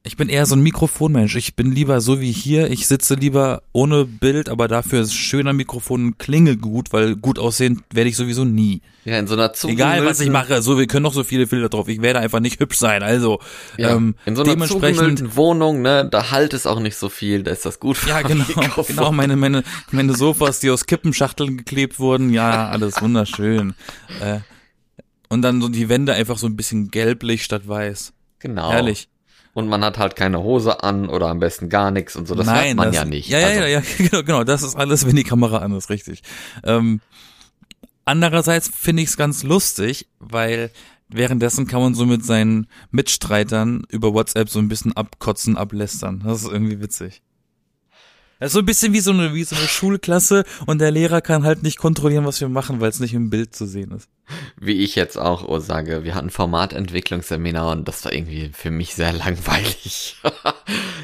ich 0.04 0.16
bin 0.16 0.28
eher 0.30 0.46
so 0.46 0.54
ein 0.54 0.62
Mikrofonmensch. 0.62 1.36
Ich 1.36 1.54
bin 1.54 1.70
lieber 1.70 2.00
so 2.00 2.20
wie 2.20 2.32
hier. 2.32 2.70
Ich 2.70 2.86
sitze 2.86 3.14
lieber 3.14 3.62
ohne 3.72 4.06
Bild, 4.06 4.48
aber 4.48 4.66
dafür 4.66 5.02
ist 5.02 5.12
schöner 5.12 5.52
Mikrofon 5.52 6.06
und 6.06 6.18
Klinge 6.18 6.56
gut, 6.56 6.94
weil 6.94 7.14
gut 7.14 7.38
aussehen 7.38 7.82
werde 7.92 8.08
ich 8.08 8.16
sowieso 8.16 8.44
nie. 8.46 8.80
Ja, 9.04 9.18
in 9.18 9.26
so 9.26 9.34
einer 9.34 9.52
Egal 9.64 10.06
was 10.06 10.20
ich 10.20 10.30
mache, 10.30 10.62
so 10.62 10.78
wir 10.78 10.86
können 10.86 11.02
noch 11.02 11.12
so 11.12 11.24
viele 11.24 11.46
Filter 11.46 11.68
drauf. 11.68 11.88
Ich 11.88 12.00
werde 12.00 12.20
einfach 12.20 12.40
nicht 12.40 12.58
hübsch 12.58 12.78
sein. 12.78 13.02
Also 13.02 13.40
ja, 13.76 13.90
ähm, 13.90 14.14
in 14.24 14.34
so 14.34 14.44
einer 14.44 14.52
dementsprechend 14.52 15.36
Wohnung, 15.36 15.82
ne, 15.82 16.08
da 16.10 16.30
halt 16.30 16.54
es 16.54 16.66
auch 16.66 16.80
nicht 16.80 16.96
so 16.96 17.10
viel. 17.10 17.42
Da 17.42 17.50
ist 17.50 17.66
das 17.66 17.78
gut. 17.78 17.98
Für 17.98 18.08
ja, 18.08 18.22
genau, 18.22 18.44
Mikrofon. 18.56 18.96
genau. 18.96 19.12
Meine 19.12 19.36
meine 19.36 19.62
meine 19.90 20.14
Sofas, 20.14 20.60
die 20.60 20.70
aus 20.70 20.86
Kippenschachteln 20.86 21.58
geklebt 21.58 21.98
wurden. 21.98 22.30
Ja, 22.30 22.68
alles 22.68 23.02
wunderschön. 23.02 23.74
Äh, 24.20 24.38
und 25.28 25.42
dann 25.42 25.60
so 25.60 25.68
die 25.68 25.90
Wände 25.90 26.14
einfach 26.14 26.38
so 26.38 26.46
ein 26.46 26.56
bisschen 26.56 26.90
gelblich 26.90 27.44
statt 27.44 27.68
weiß. 27.68 28.14
Genau. 28.38 28.70
Herrlich. 28.70 29.08
Und 29.54 29.68
man 29.68 29.84
hat 29.84 29.98
halt 29.98 30.14
keine 30.14 30.42
Hose 30.42 30.82
an 30.82 31.08
oder 31.08 31.28
am 31.28 31.40
besten 31.40 31.68
gar 31.68 31.90
nichts 31.90 32.14
und 32.14 32.28
so. 32.28 32.34
Das 32.34 32.46
Nein, 32.46 32.66
hört 32.66 32.76
man 32.76 32.86
das, 32.88 32.96
ja 32.96 33.04
nicht. 33.04 33.28
Ja, 33.28 33.38
also. 33.38 33.60
ja, 33.60 33.66
ja, 33.66 33.82
genau, 33.98 34.22
genau. 34.22 34.44
Das 34.44 34.62
ist 34.62 34.76
alles, 34.76 35.06
wenn 35.06 35.16
die 35.16 35.24
Kamera 35.24 35.58
an 35.58 35.72
ist, 35.72 35.90
richtig. 35.90 36.22
Ähm, 36.62 37.00
andererseits 38.04 38.68
finde 38.68 39.02
ich 39.02 39.08
es 39.08 39.16
ganz 39.16 39.42
lustig, 39.42 40.06
weil 40.20 40.70
währenddessen 41.08 41.66
kann 41.66 41.80
man 41.80 41.94
so 41.94 42.06
mit 42.06 42.24
seinen 42.24 42.68
Mitstreitern 42.90 43.84
über 43.88 44.14
WhatsApp 44.14 44.48
so 44.48 44.58
ein 44.58 44.68
bisschen 44.68 44.96
abkotzen, 44.96 45.56
ablästern. 45.56 46.22
Das 46.24 46.42
ist 46.42 46.50
irgendwie 46.50 46.80
witzig. 46.80 47.22
Das 48.38 48.48
ist 48.48 48.52
so 48.52 48.60
ein 48.60 48.66
bisschen 48.66 48.92
wie 48.92 49.00
so 49.00 49.10
eine, 49.10 49.34
wie 49.34 49.42
so 49.42 49.56
eine 49.56 49.66
Schulklasse 49.66 50.44
und 50.66 50.80
der 50.80 50.92
Lehrer 50.92 51.20
kann 51.20 51.42
halt 51.42 51.64
nicht 51.64 51.76
kontrollieren, 51.76 52.24
was 52.24 52.40
wir 52.40 52.48
machen, 52.48 52.80
weil 52.80 52.90
es 52.90 53.00
nicht 53.00 53.14
im 53.14 53.30
Bild 53.30 53.54
zu 53.54 53.66
sehen 53.66 53.90
ist. 53.90 54.08
Wie 54.60 54.84
ich 54.84 54.94
jetzt 54.94 55.18
auch 55.18 55.48
oh, 55.48 55.58
sage, 55.58 56.04
wir 56.04 56.14
hatten 56.14 56.30
Formatentwicklungsseminar 56.30 57.72
und 57.72 57.88
das 57.88 58.04
war 58.04 58.12
irgendwie 58.12 58.50
für 58.52 58.70
mich 58.70 58.94
sehr 58.94 59.12
langweilig. 59.14 60.16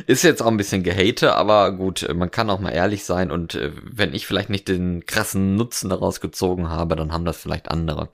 ist 0.06 0.22
jetzt 0.22 0.42
auch 0.42 0.46
ein 0.46 0.56
bisschen 0.56 0.84
gehate, 0.84 1.34
aber 1.34 1.72
gut, 1.72 2.06
man 2.14 2.30
kann 2.30 2.50
auch 2.50 2.60
mal 2.60 2.70
ehrlich 2.70 3.04
sein 3.04 3.32
und 3.32 3.56
äh, 3.56 3.72
wenn 3.82 4.14
ich 4.14 4.26
vielleicht 4.26 4.50
nicht 4.50 4.68
den 4.68 5.04
krassen 5.04 5.56
Nutzen 5.56 5.90
daraus 5.90 6.20
gezogen 6.20 6.68
habe, 6.68 6.94
dann 6.94 7.12
haben 7.12 7.24
das 7.24 7.38
vielleicht 7.38 7.68
andere. 7.68 8.10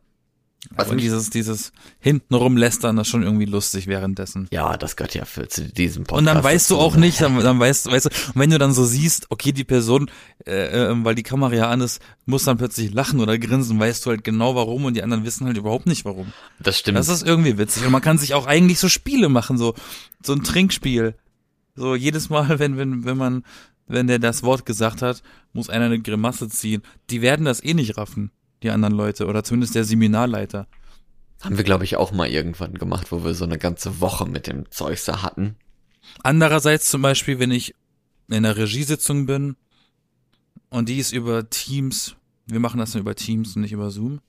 Was 0.75 0.87
Aber 0.87 0.95
mich- 0.95 1.05
dieses, 1.05 1.31
dieses 1.31 1.73
hintenrum 2.01 2.57
lästern, 2.57 2.97
das 2.97 3.07
ist 3.07 3.11
schon 3.11 3.23
irgendwie 3.23 3.47
lustig 3.47 3.87
währenddessen. 3.87 4.47
Ja, 4.53 4.77
das 4.77 4.95
gehört 4.95 5.15
ja 5.15 5.25
für 5.25 5.49
zu 5.49 5.67
diesem 5.67 6.05
Podcast. 6.05 6.19
Und 6.19 6.27
dann 6.27 6.45
weißt 6.45 6.71
du 6.71 6.77
auch 6.77 6.95
ne? 6.95 7.01
nicht, 7.01 7.21
dann, 7.21 7.39
dann 7.41 7.59
weißt, 7.59 7.91
weißt 7.91 8.07
du, 8.07 8.11
und 8.11 8.35
wenn 8.35 8.51
du 8.51 8.59
dann 8.59 8.73
so 8.73 8.85
siehst, 8.85 9.27
okay, 9.31 9.53
die 9.53 9.65
Person, 9.65 10.11
äh, 10.47 10.91
äh, 10.91 11.05
weil 11.05 11.15
die 11.15 11.23
Kamera 11.23 11.55
ja 11.55 11.71
an 11.71 11.81
ist, 11.81 12.03
muss 12.27 12.45
dann 12.45 12.59
plötzlich 12.59 12.93
lachen 12.93 13.21
oder 13.21 13.39
grinsen, 13.39 13.81
weißt 13.81 14.05
du 14.05 14.11
halt 14.11 14.23
genau 14.23 14.55
warum 14.55 14.85
und 14.85 14.95
die 14.95 15.03
anderen 15.03 15.25
wissen 15.25 15.47
halt 15.47 15.57
überhaupt 15.57 15.87
nicht 15.87 16.05
warum. 16.05 16.33
Das 16.61 16.79
stimmt. 16.79 16.99
Das 16.99 17.09
ist 17.09 17.27
irgendwie 17.27 17.57
witzig. 17.57 17.87
Und 17.87 17.93
man 17.93 18.03
kann 18.03 18.19
sich 18.19 18.35
auch 18.35 18.47
eigentlich 18.47 18.79
so 18.79 18.89
Spiele 18.91 19.31
machen, 19.31 19.57
so, 19.57 19.75
so 20.23 20.35
ein 20.35 20.45
Trinkspiel. 20.45 21.15
So 21.75 21.95
jedes 21.95 22.29
Mal, 22.29 22.59
wenn, 22.59 22.77
wenn, 22.77 23.05
wenn 23.07 23.17
man, 23.17 23.45
wenn 23.87 24.07
der 24.09 24.19
das 24.19 24.43
Wort 24.43 24.67
gesagt 24.67 25.01
hat, 25.01 25.23
muss 25.55 25.71
einer 25.71 25.87
eine 25.87 26.01
Grimasse 26.01 26.49
ziehen. 26.51 26.83
Die 27.09 27.23
werden 27.23 27.47
das 27.47 27.65
eh 27.65 27.73
nicht 27.75 27.97
raffen, 27.97 28.31
die 28.63 28.71
anderen 28.71 28.95
Leute, 28.95 29.27
oder 29.27 29.45
zumindest 29.45 29.75
der 29.75 29.85
Seminarleiter. 29.85 30.67
Haben 31.41 31.57
wir, 31.57 31.65
glaube 31.65 31.85
ich, 31.85 31.97
auch 31.97 32.13
mal 32.13 32.29
irgendwann 32.29 32.75
gemacht, 32.75 33.13
wo 33.13 33.25
wir 33.25 33.35
so 33.35 33.45
eine 33.45 33.59
ganze 33.59 34.01
Woche 34.01 34.27
mit 34.27 34.47
dem 34.47 34.71
Zeugs 34.71 35.07
da 35.07 35.23
hatten. 35.23 35.57
Andererseits 36.23 36.91
zum 36.91 37.03
Beispiel, 37.03 37.39
wenn 37.39 37.51
ich 37.51 37.75
in 38.29 38.37
einer 38.37 38.57
Regiesitzung 38.57 39.27
bin 39.27 39.57
und 40.69 40.89
die 40.89 40.99
ist 40.99 41.13
über 41.13 41.49
Teams, 41.49 42.17
wir 42.47 42.61
machen 42.61 42.79
das 42.79 42.93
dann 42.93 43.01
über 43.01 43.15
Teams 43.15 43.57
und 43.57 43.63
nicht 43.63 43.73
über 43.73 43.91
Zoom. 43.91 44.21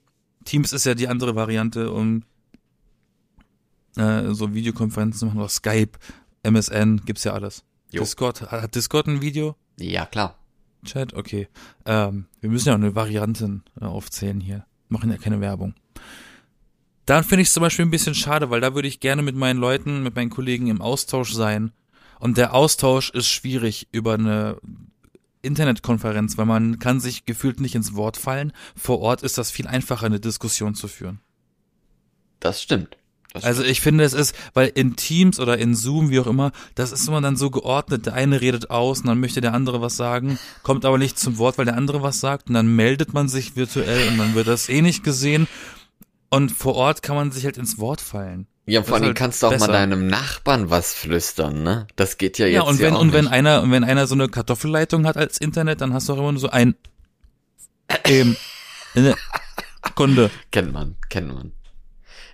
Teams 0.45 0.73
ist 0.73 0.85
ja 0.85 0.95
die 0.95 1.07
andere 1.07 1.35
Variante, 1.35 1.91
um 1.91 2.23
äh, 3.97 4.33
so 4.33 4.53
Videokonferenzen 4.53 5.19
zu 5.19 5.25
machen, 5.25 5.39
oder 5.39 5.49
Skype, 5.49 5.99
MSN, 6.43 7.01
gibt's 7.05 7.23
ja 7.23 7.33
alles. 7.33 7.63
Jo. 7.91 8.01
Discord, 8.01 8.41
hat 8.41 8.73
Discord 8.73 9.07
ein 9.07 9.21
Video? 9.21 9.55
Ja, 9.77 10.05
klar. 10.05 10.40
Chat, 10.85 11.13
okay. 11.13 11.47
Ähm, 11.85 12.25
wir 12.39 12.49
müssen 12.49 12.69
ja 12.69 12.73
auch 12.73 12.79
eine 12.79 12.95
Variante 12.95 13.61
äh, 13.79 13.85
aufzählen 13.85 14.39
hier. 14.39 14.65
Machen 14.89 15.09
ja 15.11 15.17
keine 15.17 15.41
Werbung. 15.41 15.73
Dann 17.05 17.23
finde 17.23 17.41
ich 17.41 17.47
es 17.47 17.53
zum 17.53 17.61
Beispiel 17.61 17.85
ein 17.85 17.91
bisschen 17.91 18.15
schade, 18.15 18.49
weil 18.49 18.61
da 18.61 18.75
würde 18.75 18.87
ich 18.87 18.99
gerne 18.99 19.21
mit 19.21 19.35
meinen 19.35 19.59
Leuten, 19.59 20.03
mit 20.03 20.15
meinen 20.15 20.29
Kollegen 20.29 20.67
im 20.67 20.81
Austausch 20.81 21.33
sein. 21.33 21.71
Und 22.19 22.37
der 22.37 22.53
Austausch 22.53 23.09
ist 23.09 23.27
schwierig 23.27 23.87
über 23.91 24.13
eine 24.13 24.57
Internetkonferenz, 25.41 26.37
weil 26.37 26.45
man 26.45 26.79
kann 26.79 26.99
sich 26.99 27.25
gefühlt 27.25 27.59
nicht 27.59 27.75
ins 27.75 27.95
Wort 27.95 28.17
fallen. 28.17 28.53
Vor 28.75 28.99
Ort 28.99 29.23
ist 29.23 29.37
das 29.37 29.49
viel 29.51 29.67
einfacher, 29.67 30.05
eine 30.05 30.19
Diskussion 30.19 30.75
zu 30.75 30.87
führen. 30.87 31.19
Das 32.39 32.61
stimmt. 32.61 32.97
Das 33.33 33.43
Also 33.43 33.63
ich 33.63 33.79
finde, 33.81 34.03
es 34.03 34.13
ist, 34.13 34.35
weil 34.53 34.71
in 34.75 34.95
Teams 34.95 35.39
oder 35.39 35.57
in 35.57 35.73
Zoom, 35.75 36.09
wie 36.09 36.19
auch 36.19 36.27
immer, 36.27 36.51
das 36.75 36.91
ist 36.91 37.07
immer 37.07 37.21
dann 37.21 37.37
so 37.37 37.49
geordnet. 37.49 38.05
Der 38.05 38.13
eine 38.13 38.41
redet 38.41 38.69
aus 38.69 39.01
und 39.01 39.07
dann 39.07 39.19
möchte 39.19 39.39
der 39.41 39.53
andere 39.53 39.81
was 39.81 39.95
sagen, 39.95 40.37
kommt 40.63 40.83
aber 40.85 40.97
nicht 40.97 41.17
zum 41.17 41.37
Wort, 41.37 41.57
weil 41.57 41.65
der 41.65 41.77
andere 41.77 42.01
was 42.03 42.19
sagt 42.19 42.49
und 42.49 42.55
dann 42.55 42.75
meldet 42.75 43.13
man 43.13 43.29
sich 43.29 43.55
virtuell 43.55 44.09
und 44.09 44.17
dann 44.17 44.35
wird 44.35 44.47
das 44.47 44.67
eh 44.69 44.81
nicht 44.81 45.03
gesehen. 45.03 45.47
Und 46.29 46.51
vor 46.51 46.75
Ort 46.75 47.01
kann 47.03 47.15
man 47.15 47.31
sich 47.31 47.45
halt 47.45 47.57
ins 47.57 47.77
Wort 47.77 48.01
fallen. 48.01 48.47
Ja, 48.65 48.83
vor 48.83 48.95
allem 48.95 49.05
halt 49.07 49.17
kannst 49.17 49.41
du 49.43 49.47
auch 49.47 49.51
besser. 49.51 49.67
mal 49.67 49.73
deinem 49.73 50.07
Nachbarn 50.07 50.69
was 50.69 50.93
flüstern, 50.93 51.63
ne? 51.63 51.87
Das 51.95 52.17
geht 52.17 52.37
ja 52.37 52.45
jetzt 52.45 52.55
Ja, 52.55 52.61
und 52.61 52.79
wenn, 52.79 52.93
auch 52.93 53.01
und 53.01 53.11
wenn 53.11 53.25
nicht. 53.25 53.33
einer, 53.33 53.61
und 53.63 53.71
wenn 53.71 53.83
einer 53.83 54.07
so 54.07 54.15
eine 54.15 54.29
Kartoffelleitung 54.29 55.05
hat 55.07 55.17
als 55.17 55.39
Internet, 55.39 55.81
dann 55.81 55.93
hast 55.93 56.07
du 56.07 56.13
auch 56.13 56.17
immer 56.19 56.31
nur 56.31 56.39
so 56.39 56.49
ein, 56.49 56.75
ähm, 58.05 58.37
eine 58.93 59.15
Kunde. 59.95 60.29
Kennt 60.51 60.71
man, 60.73 60.95
kennt 61.09 61.33
man. 61.33 61.51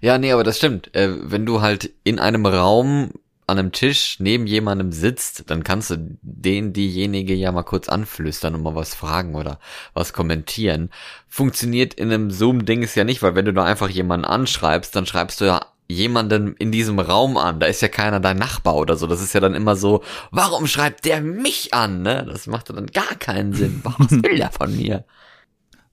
Ja, 0.01 0.18
nee, 0.18 0.32
aber 0.32 0.44
das 0.44 0.58
stimmt. 0.58 0.94
Äh, 0.96 1.10
wenn 1.32 1.46
du 1.46 1.62
halt 1.62 1.92
in 2.04 2.20
einem 2.20 2.46
Raum 2.46 3.12
an 3.48 3.58
einem 3.58 3.72
Tisch 3.72 4.18
neben 4.20 4.46
jemandem 4.46 4.92
sitzt, 4.92 5.50
dann 5.50 5.63
kannst 5.63 5.89
du 5.89 6.18
den, 6.22 6.74
diejenige 6.74 7.34
ja 7.34 7.51
mal 7.54 7.63
kurz 7.63 7.88
anflüstern 7.88 8.56
und 8.56 8.62
mal 8.62 8.75
was 8.75 8.94
fragen 8.94 9.36
oder 9.36 9.60
was 9.94 10.12
kommentieren. 10.12 10.89
Funktioniert 11.30 11.94
in 11.94 12.12
einem 12.12 12.30
Zoom-Ding 12.30 12.84
ist 12.84 12.96
ja 12.96 13.06
nicht, 13.06 13.22
weil 13.22 13.36
wenn 13.36 13.46
du 13.46 13.54
da 13.54 13.63
einfach 13.63 13.89
jemanden 13.89 14.25
anschreibst, 14.25 14.94
dann 14.96 15.06
schreibst 15.06 15.39
du 15.39 15.46
ja 15.46 15.62
jemanden 15.88 16.56
in 16.58 16.74
diesem 16.74 17.00
Raum 17.00 17.38
an. 17.38 17.62
Da 17.62 17.68
ist 17.68 17.82
ja 17.82 17.88
keiner 17.88 18.20
dein 18.20 18.38
Nachbar 18.38 18.75
oder 18.75 18.98
so. 18.98 19.08
Das 19.08 19.22
ist 19.22 19.34
ja 19.34 19.39
dann 19.39 19.56
immer 19.56 19.77
so, 19.77 20.04
warum 20.32 20.68
schreibt 20.68 21.06
der 21.06 21.22
mich 21.22 21.74
an, 21.74 22.01
ne? 22.01 22.25
Das 22.27 22.48
macht 22.48 22.70
dann 22.70 22.88
gar 22.88 23.16
keinen 23.16 23.54
Sinn. 23.54 23.82
Was 23.84 24.12
will 24.12 24.36
der 24.36 24.51
von 24.51 24.75
mir? 24.75 25.06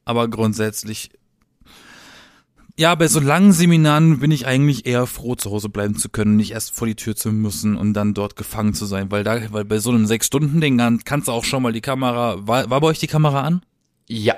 Aber 0.04 0.28
grundsätzlich, 0.28 1.10
ja, 2.76 2.94
bei 2.94 3.06
so 3.08 3.20
langen 3.20 3.52
Seminaren 3.52 4.18
bin 4.18 4.30
ich 4.32 4.46
eigentlich 4.46 4.84
eher 4.86 5.06
froh, 5.06 5.34
zu 5.36 5.50
Hause 5.50 5.68
bleiben 5.68 5.96
zu 5.96 6.08
können, 6.08 6.36
nicht 6.36 6.50
erst 6.52 6.74
vor 6.74 6.86
die 6.88 6.96
Tür 6.96 7.14
zu 7.14 7.30
müssen 7.30 7.76
und 7.76 7.94
dann 7.94 8.14
dort 8.14 8.34
gefangen 8.36 8.74
zu 8.74 8.86
sein, 8.86 9.10
weil 9.10 9.22
da, 9.22 9.52
weil 9.52 9.64
bei 9.64 9.78
so 9.78 9.90
einem 9.90 10.06
Sechs-Stunden-Ding 10.06 10.76
dann 10.76 11.04
kannst 11.04 11.28
du 11.28 11.32
auch 11.32 11.44
schon 11.44 11.62
mal 11.62 11.72
die 11.72 11.80
Kamera, 11.80 12.36
war, 12.46 12.68
war 12.70 12.80
bei 12.80 12.86
euch 12.88 12.98
die 12.98 13.06
Kamera 13.06 13.42
an? 13.42 13.62
Ja, 14.08 14.34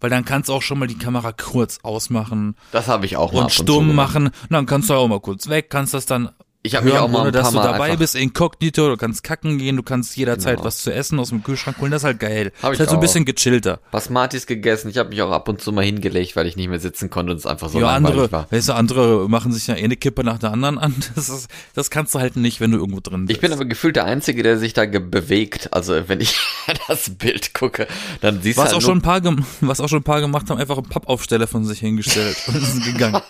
Weil 0.00 0.08
dann 0.10 0.24
kannst 0.24 0.48
du 0.48 0.54
auch 0.54 0.62
schon 0.62 0.78
mal 0.78 0.88
die 0.88 0.98
Kamera 0.98 1.32
kurz 1.32 1.78
ausmachen 1.82 2.56
das 2.72 2.88
habe 2.88 3.04
ich 3.06 3.16
auch 3.18 3.32
mal 3.32 3.42
und 3.42 3.52
stumm 3.52 3.88
gemacht. 3.88 4.14
machen. 4.14 4.26
Und 4.28 4.50
dann 4.50 4.66
kannst 4.66 4.88
du 4.88 4.94
auch 4.94 5.06
mal 5.06 5.20
kurz 5.20 5.48
weg, 5.48 5.68
kannst 5.68 5.92
das 5.94 6.06
dann 6.06 6.30
Ich 6.62 6.74
habe 6.74 6.84
mich 6.84 6.94
auch 6.98 7.08
mal 7.08 7.20
ohne 7.20 7.28
ein 7.28 7.32
dass 7.32 7.54
paar 7.54 7.62
du 7.62 7.72
dabei 7.72 7.96
bist, 7.96 8.14
inkognito, 8.14 8.90
du 8.90 8.98
kannst 8.98 9.24
kacken 9.24 9.56
gehen, 9.56 9.76
du 9.76 9.82
kannst 9.82 10.14
jederzeit 10.14 10.56
Genau. 10.56 10.66
was 10.66 10.82
zu 10.82 10.92
essen 10.92 11.18
aus 11.18 11.30
dem 11.30 11.42
Kühlschrank 11.42 11.78
holen, 11.78 11.90
das 11.90 12.02
ist 12.02 12.04
halt 12.04 12.20
geil. 12.20 12.52
Hab 12.62 12.72
ist 12.72 12.76
ich 12.76 12.80
halt 12.80 12.90
so 12.90 12.96
ein 12.96 13.00
bisschen 13.00 13.24
gechillter. 13.24 13.80
Basmatis 13.90 14.46
gegessen. 14.46 14.90
Ich 14.90 14.98
habe 14.98 15.08
mich 15.08 15.22
auch 15.22 15.30
ab 15.30 15.48
und 15.48 15.62
zu 15.62 15.72
mal 15.72 15.84
hingelegt, 15.86 16.36
weil 16.36 16.46
ich 16.46 16.56
nicht 16.56 16.68
mehr 16.68 16.78
sitzen 16.78 17.08
konnte 17.08 17.32
und 17.32 17.38
es 17.38 17.46
einfach 17.46 17.70
so 17.70 17.80
ja, 17.80 17.86
langweilig 17.92 18.16
andere, 18.18 18.32
war. 18.32 18.46
weißt 18.50 18.68
du, 18.68 18.74
andere 18.74 19.28
machen 19.30 19.52
sich 19.54 19.68
ja 19.68 19.74
eh 19.74 19.84
eine 19.84 19.96
Kippe 19.96 20.22
nach 20.22 20.38
der 20.38 20.52
anderen 20.52 20.76
an. 20.78 20.94
Das, 21.14 21.28
ist, 21.30 21.48
das 21.74 21.90
kannst 21.90 22.14
du 22.14 22.18
halt 22.18 22.36
nicht, 22.36 22.60
wenn 22.60 22.72
du 22.72 22.78
irgendwo 22.78 23.00
drin 23.00 23.24
bist. 23.26 23.36
Ich 23.36 23.40
bin 23.40 23.52
aber 23.52 23.64
gefühlt 23.64 23.96
der 23.96 24.04
Einzige, 24.04 24.42
der 24.42 24.58
sich 24.58 24.74
da 24.74 24.84
bewegt. 24.84 25.72
Also 25.72 26.08
wenn 26.08 26.20
ich 26.20 26.36
das 26.88 27.08
Bild 27.10 27.54
gucke, 27.54 27.86
dann 28.20 28.42
siehst 28.42 28.58
du 28.58 28.62
was 28.62 28.68
halt 28.68 28.76
auch 28.76 28.86
schon 28.86 28.98
ein 28.98 29.02
paar, 29.02 29.22
was 29.62 29.80
auch 29.80 29.88
schon 29.88 30.00
ein 30.00 30.04
paar 30.04 30.20
gemacht 30.20 30.50
haben, 30.50 30.58
einfach 30.58 30.76
einen 30.76 30.88
Pappaufsteller 30.88 31.46
von 31.46 31.64
sich 31.64 31.78
hingestellt 31.80 32.36
und 32.48 32.60
sind 32.60 32.84
gegangen. 32.84 33.22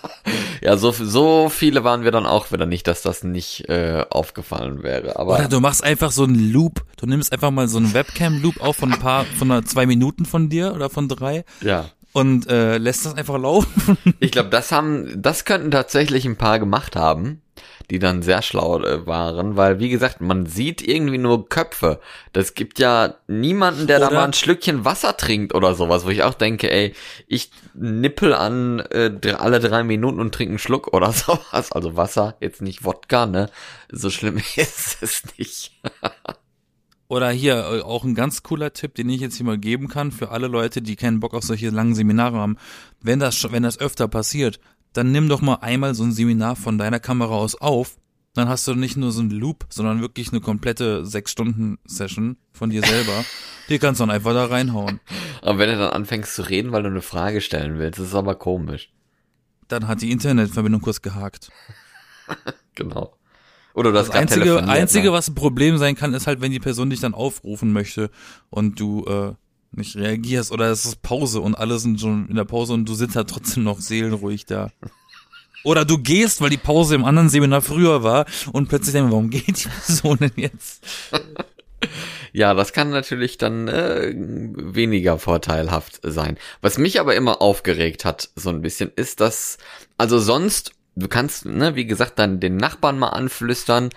ja 0.62 0.76
so 0.76 0.90
so 0.90 1.48
viele 1.48 1.84
waren 1.84 2.02
wir 2.02 2.10
dann 2.10 2.26
auch 2.26 2.50
wieder 2.52 2.66
nicht, 2.66 2.86
dass 2.88 3.02
das 3.02 3.19
nicht 3.24 3.68
äh, 3.68 4.04
aufgefallen 4.10 4.82
wäre. 4.82 5.16
Aber 5.16 5.34
Oder 5.34 5.48
du 5.48 5.60
machst 5.60 5.82
einfach 5.84 6.10
so 6.10 6.24
einen 6.24 6.52
Loop. 6.52 6.84
Du 6.96 7.06
nimmst 7.06 7.32
einfach 7.32 7.50
mal 7.50 7.68
so 7.68 7.78
einen 7.78 7.94
Webcam-Loop 7.94 8.60
auf 8.60 8.76
von 8.76 8.92
ein 8.92 8.98
paar, 8.98 9.24
von 9.24 9.50
einer 9.50 9.64
zwei 9.64 9.86
Minuten 9.86 10.24
von 10.26 10.48
dir 10.48 10.74
oder 10.74 10.90
von 10.90 11.08
drei 11.08 11.44
ja, 11.60 11.86
und 12.12 12.48
äh, 12.48 12.78
lässt 12.78 13.06
das 13.06 13.14
einfach 13.14 13.38
laufen. 13.38 13.98
ich 14.20 14.32
glaube, 14.32 14.50
das 14.50 14.72
haben, 14.72 15.22
das 15.22 15.44
könnten 15.44 15.70
tatsächlich 15.70 16.24
ein 16.24 16.36
paar 16.36 16.58
gemacht 16.58 16.96
haben, 16.96 17.42
die 17.90 17.98
dann 17.98 18.22
sehr 18.22 18.40
schlau 18.42 18.78
äh, 18.80 19.06
waren, 19.06 19.56
weil 19.56 19.78
wie 19.80 19.88
gesagt, 19.90 20.20
man 20.20 20.46
sieht 20.46 20.80
irgendwie 20.86 21.18
nur 21.18 21.48
Köpfe. 21.48 22.00
Das 22.32 22.54
gibt 22.54 22.78
ja 22.78 23.14
niemanden, 23.26 23.86
der 23.86 23.98
da 23.98 24.06
Oder- 24.06 24.16
mal 24.16 24.24
ein 24.24 24.32
Schlückchen 24.32 24.84
Wasser 24.84 25.16
trinkt 25.16 25.54
oder 25.54 25.74
sowas, 25.74 26.06
wo 26.06 26.10
ich 26.10 26.22
auch 26.22 26.34
denke, 26.34 26.70
ey, 26.70 26.94
ich 27.26 27.50
nippel 27.74 28.32
an 28.32 28.80
äh, 28.90 29.10
alle 29.36 29.58
drei 29.60 29.82
Minuten 29.82 30.20
und 30.20 30.32
trinke 30.34 30.52
einen 30.52 30.58
Schluck 30.58 30.92
oder 30.94 31.12
sowas. 31.12 31.72
Also 31.72 31.96
Wasser, 31.96 32.36
jetzt 32.40 32.62
nicht 32.62 32.84
Wodka, 32.84 33.26
ne? 33.26 33.50
So 33.90 34.08
schlimm 34.10 34.36
ist 34.56 35.02
es 35.02 35.22
nicht. 35.36 35.72
Oder 37.08 37.30
hier 37.30 37.56
äh, 37.56 37.80
auch 37.82 38.04
ein 38.04 38.14
ganz 38.14 38.44
cooler 38.44 38.72
Tipp, 38.72 38.94
den 38.94 39.10
ich 39.10 39.20
jetzt 39.20 39.36
hier 39.36 39.46
mal 39.46 39.58
geben 39.58 39.88
kann 39.88 40.12
für 40.12 40.30
alle 40.30 40.46
Leute, 40.46 40.80
die 40.80 40.94
keinen 40.94 41.18
Bock 41.18 41.34
auf 41.34 41.42
solche 41.42 41.70
langen 41.70 41.96
Seminare 41.96 42.36
haben. 42.38 42.56
Wenn 43.00 43.18
das 43.18 43.34
schon, 43.36 43.50
wenn 43.50 43.64
das 43.64 43.80
öfter 43.80 44.06
passiert, 44.06 44.60
dann 44.92 45.12
nimm 45.12 45.28
doch 45.28 45.40
mal 45.40 45.56
einmal 45.56 45.94
so 45.94 46.04
ein 46.04 46.12
Seminar 46.12 46.56
von 46.56 46.78
deiner 46.78 47.00
Kamera 47.00 47.34
aus 47.34 47.54
auf. 47.54 47.96
Dann 48.34 48.48
hast 48.48 48.66
du 48.68 48.74
nicht 48.74 48.96
nur 48.96 49.10
so 49.10 49.20
einen 49.20 49.30
Loop, 49.30 49.66
sondern 49.70 50.00
wirklich 50.00 50.30
eine 50.30 50.40
komplette 50.40 51.04
sechs 51.04 51.32
Stunden 51.32 51.78
Session 51.84 52.36
von 52.52 52.70
dir 52.70 52.82
selber. 52.82 53.24
Die 53.68 53.78
kannst 53.78 54.00
du 54.00 54.02
dann 54.02 54.14
einfach 54.14 54.32
da 54.32 54.46
reinhauen. 54.46 55.00
Aber 55.42 55.58
wenn 55.58 55.70
du 55.70 55.78
dann 55.78 55.90
anfängst 55.92 56.34
zu 56.34 56.42
reden, 56.42 56.70
weil 56.72 56.82
du 56.82 56.88
eine 56.88 57.02
Frage 57.02 57.40
stellen 57.40 57.78
willst, 57.78 57.98
ist 57.98 58.08
es 58.08 58.14
aber 58.14 58.36
komisch. 58.36 58.92
Dann 59.68 59.88
hat 59.88 60.02
die 60.02 60.10
Internetverbindung 60.10 60.80
kurz 60.80 61.02
gehakt. 61.02 61.50
Genau. 62.76 63.16
Oder 63.74 63.92
du 63.92 63.98
hast 63.98 64.08
Das 64.08 64.16
einzige, 64.16 64.44
telefoniert, 64.44 64.70
einzige, 64.70 65.08
ne? 65.08 65.12
was 65.12 65.28
ein 65.28 65.34
Problem 65.34 65.76
sein 65.76 65.96
kann, 65.96 66.14
ist 66.14 66.26
halt, 66.26 66.40
wenn 66.40 66.52
die 66.52 66.60
Person 66.60 66.88
dich 66.88 67.00
dann 67.00 67.14
aufrufen 67.14 67.72
möchte 67.72 68.10
und 68.48 68.80
du 68.80 69.04
äh, 69.06 69.34
nicht 69.72 69.96
reagierst 69.96 70.52
oder 70.52 70.70
es 70.70 70.84
ist 70.84 71.02
Pause 71.02 71.40
und 71.40 71.54
alle 71.54 71.78
sind 71.78 72.00
schon 72.00 72.28
in 72.28 72.36
der 72.36 72.44
Pause 72.44 72.72
und 72.72 72.88
du 72.88 72.94
sitzt 72.94 73.16
halt 73.16 73.30
trotzdem 73.30 73.64
noch 73.64 73.80
seelenruhig 73.80 74.46
da. 74.46 74.70
Oder 75.62 75.84
du 75.84 75.98
gehst, 75.98 76.40
weil 76.40 76.50
die 76.50 76.56
Pause 76.56 76.94
im 76.94 77.04
anderen 77.04 77.28
Seminar 77.28 77.60
früher 77.60 78.02
war 78.02 78.24
und 78.52 78.68
plötzlich 78.68 78.94
denkst, 78.94 79.08
du, 79.08 79.12
warum 79.12 79.30
geht 79.30 79.64
die 79.64 79.68
Person 79.68 80.18
denn 80.18 80.32
jetzt? 80.36 80.84
Ja, 82.32 82.54
das 82.54 82.72
kann 82.72 82.90
natürlich 82.90 83.38
dann 83.38 83.68
äh, 83.68 84.12
weniger 84.14 85.18
vorteilhaft 85.18 86.00
sein. 86.02 86.38
Was 86.60 86.78
mich 86.78 87.00
aber 87.00 87.16
immer 87.16 87.42
aufgeregt 87.42 88.04
hat, 88.04 88.30
so 88.36 88.50
ein 88.50 88.62
bisschen, 88.62 88.92
ist, 88.94 89.20
dass, 89.20 89.58
also 89.98 90.18
sonst, 90.18 90.72
du 90.94 91.08
kannst, 91.08 91.46
ne, 91.46 91.74
wie 91.74 91.86
gesagt, 91.86 92.18
dann 92.18 92.40
den 92.40 92.56
Nachbarn 92.56 92.98
mal 92.98 93.08
anflüstern. 93.08 93.90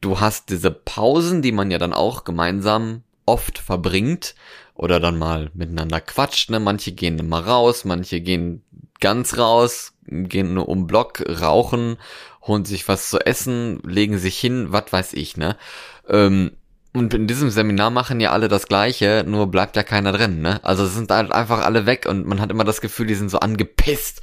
Du 0.00 0.20
hast 0.20 0.50
diese 0.50 0.70
Pausen, 0.70 1.42
die 1.42 1.52
man 1.52 1.70
ja 1.70 1.78
dann 1.78 1.92
auch 1.92 2.24
gemeinsam 2.24 3.02
oft 3.30 3.58
verbringt 3.58 4.34
oder 4.74 4.98
dann 4.98 5.18
mal 5.18 5.50
miteinander 5.54 6.00
quatscht, 6.00 6.50
ne? 6.50 6.58
Manche 6.58 6.92
gehen 6.92 7.18
immer 7.18 7.46
raus, 7.46 7.84
manche 7.84 8.20
gehen 8.20 8.62
ganz 9.00 9.38
raus, 9.38 9.92
gehen 10.06 10.54
nur 10.54 10.68
um 10.68 10.86
Block, 10.86 11.22
rauchen, 11.40 11.96
holen 12.42 12.64
sich 12.64 12.88
was 12.88 13.08
zu 13.08 13.18
essen, 13.18 13.80
legen 13.84 14.18
sich 14.18 14.38
hin, 14.38 14.72
was 14.72 14.92
weiß 14.92 15.12
ich, 15.14 15.36
ne? 15.36 15.56
Ähm, 16.08 16.52
und 16.92 17.14
in 17.14 17.28
diesem 17.28 17.50
Seminar 17.50 17.90
machen 17.90 18.18
ja 18.18 18.32
alle 18.32 18.48
das 18.48 18.66
Gleiche, 18.66 19.24
nur 19.24 19.46
bleibt 19.46 19.76
ja 19.76 19.84
keiner 19.84 20.10
drin, 20.10 20.42
ne? 20.42 20.58
Also 20.64 20.86
sind 20.86 21.10
halt 21.10 21.30
einfach 21.30 21.64
alle 21.64 21.86
weg 21.86 22.06
und 22.08 22.26
man 22.26 22.40
hat 22.40 22.50
immer 22.50 22.64
das 22.64 22.80
Gefühl, 22.80 23.06
die 23.06 23.14
sind 23.14 23.30
so 23.30 23.38
angepisst, 23.38 24.22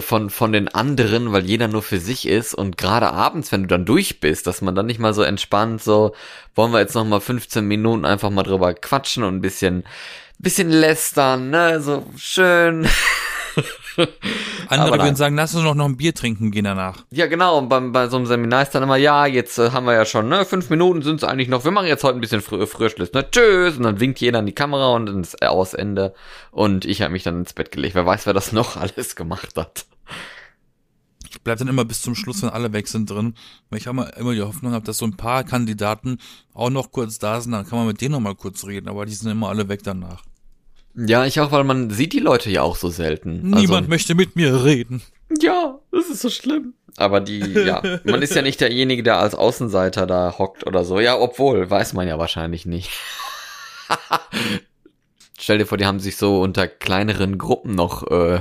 von, 0.00 0.30
von 0.30 0.52
den 0.52 0.68
anderen, 0.68 1.32
weil 1.32 1.44
jeder 1.44 1.68
nur 1.68 1.82
für 1.82 1.98
sich 1.98 2.28
ist 2.28 2.54
und 2.54 2.76
gerade 2.76 3.12
abends, 3.12 3.50
wenn 3.52 3.62
du 3.62 3.68
dann 3.68 3.86
durch 3.86 4.20
bist, 4.20 4.46
dass 4.46 4.60
man 4.60 4.74
dann 4.74 4.86
nicht 4.86 5.00
mal 5.00 5.14
so 5.14 5.22
entspannt 5.22 5.82
so, 5.82 6.14
wollen 6.54 6.72
wir 6.72 6.80
jetzt 6.80 6.94
noch 6.94 7.04
mal 7.04 7.20
15 7.20 7.64
Minuten 7.64 8.04
einfach 8.04 8.30
mal 8.30 8.42
drüber 8.42 8.74
quatschen 8.74 9.22
und 9.24 9.36
ein 9.36 9.40
bisschen, 9.40 9.84
bisschen 10.38 10.70
lästern, 10.70 11.50
ne, 11.50 11.80
so 11.80 12.06
schön. 12.16 12.86
Andere 14.68 14.98
würden 14.98 15.16
sagen, 15.16 15.34
lass 15.36 15.54
uns 15.54 15.64
doch 15.64 15.74
noch 15.74 15.86
ein 15.86 15.96
Bier 15.96 16.14
trinken 16.14 16.50
gehen 16.50 16.64
danach. 16.64 17.04
Ja, 17.10 17.26
genau. 17.26 17.58
Und 17.58 17.68
beim, 17.68 17.92
bei 17.92 18.08
so 18.08 18.16
einem 18.16 18.26
Seminar 18.26 18.62
ist 18.62 18.70
dann 18.70 18.82
immer, 18.82 18.96
ja, 18.96 19.26
jetzt 19.26 19.58
äh, 19.58 19.70
haben 19.72 19.86
wir 19.86 19.94
ja 19.94 20.04
schon, 20.04 20.28
ne, 20.28 20.44
fünf 20.44 20.70
Minuten 20.70 21.02
sind 21.02 21.16
es 21.16 21.24
eigentlich 21.24 21.48
noch. 21.48 21.64
Wir 21.64 21.72
machen 21.72 21.88
jetzt 21.88 22.04
heute 22.04 22.18
ein 22.18 22.20
bisschen 22.20 22.40
früher 22.40 22.66
Frühschluss, 22.66 23.12
ne, 23.12 23.28
tschüss. 23.30 23.76
Und 23.76 23.82
dann 23.82 24.00
winkt 24.00 24.20
jeder 24.20 24.38
in 24.38 24.46
die 24.46 24.54
Kamera 24.54 24.94
und 24.94 25.06
dann 25.06 25.22
ist 25.22 25.42
aus 25.42 25.74
Ende. 25.74 26.14
Und 26.50 26.84
ich 26.84 27.02
habe 27.02 27.12
mich 27.12 27.24
dann 27.24 27.40
ins 27.40 27.52
Bett 27.52 27.72
gelegt. 27.72 27.94
Wer 27.94 28.06
weiß, 28.06 28.26
wer 28.26 28.32
das 28.32 28.52
noch 28.52 28.76
alles 28.76 29.16
gemacht 29.16 29.56
hat. 29.56 29.86
Ich 31.28 31.40
bleib 31.42 31.58
dann 31.58 31.68
immer 31.68 31.84
bis 31.84 32.02
zum 32.02 32.14
Schluss, 32.14 32.42
wenn 32.42 32.50
alle 32.50 32.72
weg 32.72 32.88
sind 32.88 33.08
drin, 33.08 33.34
weil 33.70 33.78
ich 33.78 33.86
immer, 33.86 34.16
immer 34.16 34.34
die 34.34 34.42
Hoffnung 34.42 34.72
habe, 34.72 34.84
dass 34.84 34.98
so 34.98 35.06
ein 35.06 35.16
paar 35.16 35.44
Kandidaten 35.44 36.18
auch 36.54 36.70
noch 36.70 36.90
kurz 36.90 37.18
da 37.18 37.40
sind, 37.40 37.52
dann 37.52 37.66
kann 37.66 37.78
man 37.78 37.86
mit 37.86 38.00
denen 38.00 38.12
noch 38.12 38.20
mal 38.20 38.34
kurz 38.34 38.66
reden, 38.66 38.88
aber 38.88 39.06
die 39.06 39.14
sind 39.14 39.30
immer 39.30 39.48
alle 39.48 39.68
weg 39.68 39.80
danach. 39.84 40.24
Ja, 40.94 41.24
ich 41.24 41.40
auch, 41.40 41.52
weil 41.52 41.64
man 41.64 41.90
sieht 41.90 42.12
die 42.12 42.18
Leute 42.20 42.50
ja 42.50 42.62
auch 42.62 42.76
so 42.76 42.88
selten. 42.88 43.42
Niemand 43.50 43.72
Also, 43.72 43.88
möchte 43.88 44.14
mit 44.14 44.36
mir 44.36 44.64
reden. 44.64 45.02
ja, 45.40 45.78
das 45.92 46.08
ist 46.10 46.20
so 46.22 46.30
schlimm. 46.30 46.74
Aber 46.96 47.20
die, 47.20 47.38
ja, 47.38 47.82
man 48.04 48.20
ist 48.22 48.34
ja 48.34 48.42
nicht 48.42 48.60
derjenige, 48.60 49.02
der 49.02 49.18
als 49.18 49.34
Außenseiter 49.34 50.06
da 50.06 50.34
hockt 50.38 50.66
oder 50.66 50.84
so. 50.84 50.98
Ja, 51.00 51.18
obwohl, 51.18 51.70
weiß 51.70 51.92
man 51.92 52.08
ja 52.08 52.18
wahrscheinlich 52.18 52.66
nicht. 52.66 52.90
Stell 55.38 55.58
dir 55.58 55.66
vor, 55.66 55.78
die 55.78 55.86
haben 55.86 56.00
sich 56.00 56.16
so 56.16 56.40
unter 56.40 56.68
kleineren 56.68 57.38
Gruppen 57.38 57.74
noch 57.74 58.06
äh, 58.10 58.40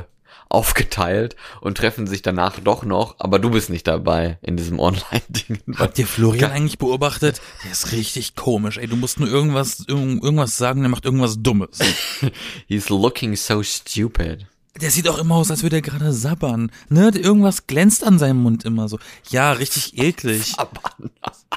aufgeteilt 0.49 1.35
und 1.61 1.77
treffen 1.77 2.07
sich 2.07 2.21
danach 2.21 2.59
doch 2.59 2.83
noch, 2.83 3.15
aber 3.19 3.37
du 3.39 3.51
bist 3.51 3.69
nicht 3.69 3.87
dabei 3.87 4.37
in 4.41 4.57
diesem 4.57 4.79
Online-Ding. 4.79 5.59
Habt 5.77 5.99
ihr 5.99 6.07
Florian 6.07 6.51
eigentlich 6.51 6.79
beobachtet? 6.79 7.39
Der 7.63 7.71
ist 7.71 7.91
richtig 7.91 8.35
komisch, 8.35 8.77
ey. 8.77 8.87
Du 8.87 8.95
musst 8.95 9.19
nur 9.19 9.29
irgendwas, 9.29 9.85
irgend- 9.87 10.23
irgendwas 10.23 10.57
sagen, 10.57 10.81
der 10.81 10.89
macht 10.89 11.05
irgendwas 11.05 11.35
Dummes. 11.41 11.79
He's 12.67 12.89
looking 12.89 13.35
so 13.35 13.61
stupid. 13.63 14.47
Der 14.81 14.91
sieht 14.91 15.07
auch 15.09 15.17
immer 15.17 15.35
aus, 15.35 15.51
als 15.51 15.61
würde 15.63 15.77
er 15.77 15.81
gerade 15.81 16.13
sabbern. 16.13 16.71
Ne? 16.89 17.11
Irgendwas 17.13 17.67
glänzt 17.67 18.03
an 18.03 18.17
seinem 18.17 18.41
Mund 18.41 18.63
immer 18.65 18.87
so. 18.87 18.97
Ja, 19.29 19.51
richtig 19.51 19.97
eklig. 19.97 20.53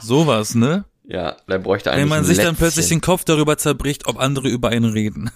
Sowas, 0.01 0.55
ne? 0.55 0.85
Ja, 1.05 1.37
der 1.49 1.59
bräuchte 1.59 1.91
eigentlich 1.91 2.03
Wenn 2.03 2.09
man 2.09 2.25
sich 2.25 2.37
dann 2.39 2.47
Lätzchen. 2.47 2.57
plötzlich 2.59 2.89
den 2.89 3.01
Kopf 3.01 3.25
darüber 3.25 3.59
zerbricht, 3.59 4.07
ob 4.07 4.19
andere 4.19 4.49
über 4.49 4.69
einen 4.71 4.91
reden. 4.93 5.31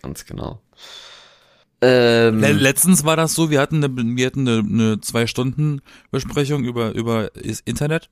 Ganz 0.00 0.24
genau. 0.26 0.60
Ähm, 1.82 2.40
Le 2.40 2.52
letztens 2.52 3.04
war 3.04 3.16
das 3.16 3.34
so, 3.34 3.50
wir 3.50 3.60
hatten 3.60 3.82
eine, 3.82 3.96
wir 3.96 4.26
hatten 4.26 4.46
eine, 4.46 4.58
eine 4.58 5.00
zwei 5.00 5.26
Stunden 5.26 5.80
Besprechung 6.10 6.64
über 6.64 6.92
über 6.94 7.30
das 7.30 7.60
Internet. 7.60 8.10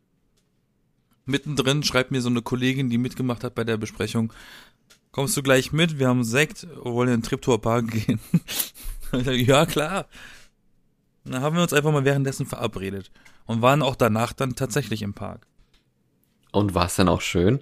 Mittendrin 1.26 1.82
schreibt 1.82 2.10
mir 2.10 2.22
so 2.22 2.30
eine 2.30 2.40
Kollegin, 2.40 2.88
die 2.88 2.96
mitgemacht 2.96 3.44
hat 3.44 3.54
bei 3.54 3.64
der 3.64 3.76
Besprechung, 3.76 4.32
kommst 5.12 5.36
du 5.36 5.42
gleich 5.42 5.72
mit? 5.72 5.98
Wir 5.98 6.08
haben 6.08 6.24
Sekt, 6.24 6.66
wollen 6.82 7.08
in 7.10 7.16
den 7.16 7.22
Triptower 7.22 7.60
Park 7.60 7.90
gehen. 7.90 8.20
Ja 9.26 9.64
klar. 9.64 10.06
Und 11.24 11.32
dann 11.32 11.40
haben 11.40 11.56
wir 11.56 11.62
uns 11.62 11.72
einfach 11.72 11.92
mal 11.92 12.04
währenddessen 12.04 12.44
verabredet 12.44 13.10
und 13.46 13.62
waren 13.62 13.80
auch 13.82 13.96
danach 13.96 14.34
dann 14.34 14.54
tatsächlich 14.54 15.00
im 15.00 15.14
Park. 15.14 15.46
und 16.52 16.74
war 16.74 16.86
es 16.86 16.96
denn 16.96 17.08
auch 17.08 17.22
schön? 17.22 17.60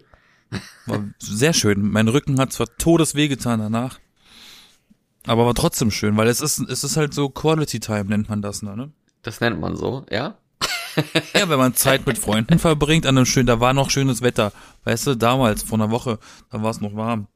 War 0.86 1.04
sehr 1.18 1.52
schön. 1.52 1.88
Mein 1.88 2.08
Rücken 2.08 2.40
hat 2.40 2.52
zwar 2.52 2.66
todesweh 2.78 3.28
getan 3.28 3.60
danach, 3.60 4.00
aber 5.26 5.46
war 5.46 5.54
trotzdem 5.54 5.90
schön, 5.90 6.16
weil 6.16 6.28
es 6.28 6.40
ist 6.40 6.58
es 6.58 6.84
ist 6.84 6.96
halt 6.96 7.14
so 7.14 7.28
Quality 7.28 7.80
Time 7.80 8.04
nennt 8.04 8.28
man 8.28 8.42
das, 8.42 8.62
ne? 8.62 8.90
Das 9.22 9.40
nennt 9.40 9.60
man 9.60 9.76
so, 9.76 10.06
ja? 10.10 10.36
Ja, 11.34 11.48
wenn 11.50 11.58
man 11.58 11.74
Zeit 11.74 12.06
mit 12.06 12.16
Freunden 12.16 12.58
verbringt, 12.58 13.04
an 13.04 13.18
einem 13.18 13.26
schönen, 13.26 13.46
da 13.46 13.60
war 13.60 13.74
noch 13.74 13.90
schönes 13.90 14.22
Wetter. 14.22 14.52
Weißt 14.84 15.06
du, 15.06 15.14
damals, 15.14 15.62
vor 15.62 15.78
einer 15.78 15.90
Woche, 15.90 16.18
da 16.50 16.62
war 16.62 16.70
es 16.70 16.80
noch 16.80 16.96
warm. 16.96 17.26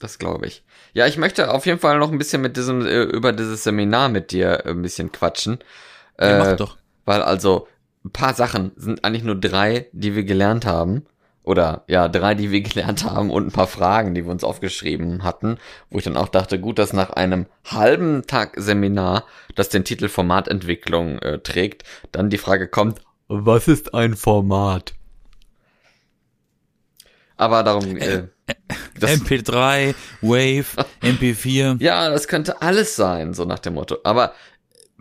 Das 0.00 0.18
glaube 0.18 0.46
ich. 0.46 0.64
Ja, 0.92 1.06
ich 1.06 1.16
möchte 1.16 1.52
auf 1.52 1.64
jeden 1.64 1.78
Fall 1.78 1.98
noch 2.00 2.10
ein 2.10 2.18
bisschen 2.18 2.42
mit 2.42 2.56
diesem, 2.56 2.84
äh, 2.84 3.02
über 3.04 3.32
dieses 3.32 3.62
Seminar 3.62 4.08
mit 4.08 4.32
dir 4.32 4.66
äh, 4.66 4.70
ein 4.70 4.82
bisschen 4.82 5.12
quatschen. 5.12 5.58
Ja, 6.18 6.26
Äh, 6.26 6.38
mach 6.40 6.56
doch. 6.56 6.76
Weil 7.04 7.22
also 7.22 7.68
ein 8.04 8.10
paar 8.10 8.34
Sachen 8.34 8.72
sind 8.74 9.04
eigentlich 9.04 9.22
nur 9.22 9.36
drei, 9.38 9.86
die 9.92 10.16
wir 10.16 10.24
gelernt 10.24 10.66
haben. 10.66 11.06
Oder 11.44 11.84
ja, 11.88 12.08
drei, 12.08 12.34
die 12.34 12.52
wir 12.52 12.60
gelernt 12.60 13.04
haben 13.04 13.30
und 13.30 13.46
ein 13.46 13.52
paar 13.52 13.66
Fragen, 13.66 14.14
die 14.14 14.24
wir 14.24 14.30
uns 14.30 14.44
aufgeschrieben 14.44 15.24
hatten, 15.24 15.58
wo 15.90 15.98
ich 15.98 16.04
dann 16.04 16.16
auch 16.16 16.28
dachte, 16.28 16.60
gut, 16.60 16.78
dass 16.78 16.92
nach 16.92 17.10
einem 17.10 17.46
halben 17.64 18.26
Tag 18.26 18.54
Seminar, 18.56 19.24
das 19.56 19.68
den 19.68 19.84
Titel 19.84 20.08
Formatentwicklung 20.08 21.18
äh, 21.18 21.38
trägt, 21.40 21.82
dann 22.12 22.30
die 22.30 22.38
Frage 22.38 22.68
kommt, 22.68 23.00
was 23.26 23.66
ist 23.66 23.94
ein 23.94 24.14
Format? 24.14 24.94
Aber 27.36 27.64
darum, 27.64 27.96
äh, 27.96 28.28
das, 29.00 29.10
MP3, 29.10 29.94
Wave, 30.20 30.86
MP4. 31.02 31.82
ja, 31.82 32.08
das 32.08 32.28
könnte 32.28 32.62
alles 32.62 32.94
sein, 32.94 33.34
so 33.34 33.44
nach 33.44 33.58
dem 33.58 33.74
Motto. 33.74 33.96
Aber 34.04 34.32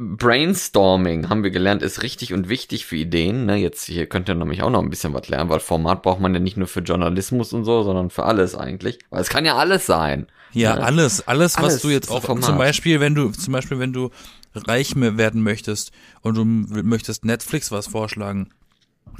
Brainstorming, 0.02 1.30
haben 1.30 1.44
wir 1.44 1.52
gelernt, 1.52 1.84
ist 1.84 2.02
richtig 2.02 2.34
und 2.34 2.50
wichtig 2.50 2.88
für 2.88 2.96
Ideen. 2.96 3.46
Ne? 3.46 3.58
Jetzt 3.58 3.86
hier 3.86 4.08
könnt 4.08 4.30
ihr 4.30 4.36
nämlich 4.36 4.64
auch 4.64 4.72
noch 4.72 4.82
ein 4.82 4.90
bisschen 4.90 5.14
was 5.14 5.30
lernen, 5.30 5.50
weil 5.50 5.60
Format 5.60 6.02
braucht 6.02 6.20
man 6.20 6.34
ja 6.34 6.40
nicht 6.40 6.58
nur 6.58 6.68
für 6.68 6.80
Journalismus 6.80 7.54
und 7.54 7.66
so, 7.66 7.84
sondern 7.84 8.10
für 8.10 8.24
alles 8.24 8.56
eigentlich. 8.56 8.98
Weil 9.12 9.22
es 9.22 9.30
kann 9.30 9.46
ja 9.46 9.56
alles 9.56 9.86
sein. 9.86 10.26
Ja, 10.54 10.76
ne? 10.76 10.84
alles, 10.84 11.28
alles, 11.28 11.56
was 11.58 11.64
Alles 11.64 11.82
du 11.84 11.90
jetzt 11.90 12.10
auch, 12.10 12.24
Format. 12.24 12.46
zum 12.46 12.58
Beispiel, 12.58 13.00
wenn 13.00 13.14
du, 13.14 13.30
zum 13.30 13.54
Beispiel, 13.54 13.78
wenn 13.80 13.94
du 13.94 14.10
reich 14.56 14.96
werden 14.96 15.44
möchtest 15.44 15.92
und 16.22 16.36
du 16.36 16.46
möchtest 16.46 17.24
Netflix 17.24 17.72
was 17.72 17.88
vorschlagen, 17.88 18.50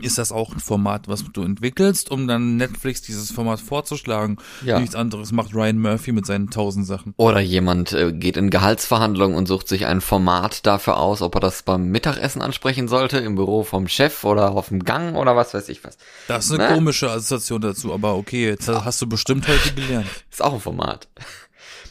ist 0.02 0.18
das 0.18 0.32
auch 0.32 0.54
ein 0.54 0.60
Format, 0.60 1.08
was 1.08 1.24
du 1.32 1.42
entwickelst, 1.44 2.12
um 2.12 2.28
dann 2.28 2.58
Netflix 2.58 3.02
dieses 3.02 3.32
Format 3.32 3.60
vorzuschlagen. 3.60 4.38
Ja. 4.66 4.80
Nichts 4.80 4.96
anderes 4.96 5.32
macht 5.32 5.54
Ryan 5.54 5.80
Murphy 5.80 6.12
mit 6.12 6.26
seinen 6.26 6.50
tausend 6.50 6.86
Sachen. 6.88 7.14
Oder 7.18 7.40
jemand 7.40 7.94
äh, 7.94 8.12
geht 8.12 8.38
in 8.38 8.50
Gehaltsverhandlungen 8.50 9.38
und 9.38 9.48
sucht 9.48 9.68
sich 9.68 9.86
ein 9.86 10.02
Format 10.02 10.66
dafür 10.66 10.98
aus, 10.98 11.22
ob 11.22 11.36
er 11.36 11.42
das 11.42 11.64
beim 11.64 11.90
Mittagessen 11.90 12.42
ansprechen 12.42 12.88
sollte, 12.88 13.18
im 13.20 13.36
Büro 13.36 13.64
vom 13.64 13.88
Chef 13.88 14.24
oder 14.24 14.52
auf 14.52 14.70
dem 14.70 14.84
Gang 14.84 15.16
oder 15.16 15.36
was 15.36 15.54
weiß 15.54 15.70
ich 15.70 15.84
was. 15.84 15.98
Das 16.28 16.46
ist 16.46 16.52
eine 16.54 16.68
Ne? 16.70 16.76
komische 16.76 17.10
Assoziation 17.10 17.62
dazu, 17.62 17.94
aber 17.94 18.16
okay, 18.16 18.46
jetzt 18.48 18.68
hast 18.68 19.02
du 19.02 19.08
bestimmt 19.08 19.48
heute 19.48 19.74
gelernt. 19.74 20.08
Ist 20.32 20.44
auch 20.44 20.54
ein 20.54 20.60
Format. 20.60 21.08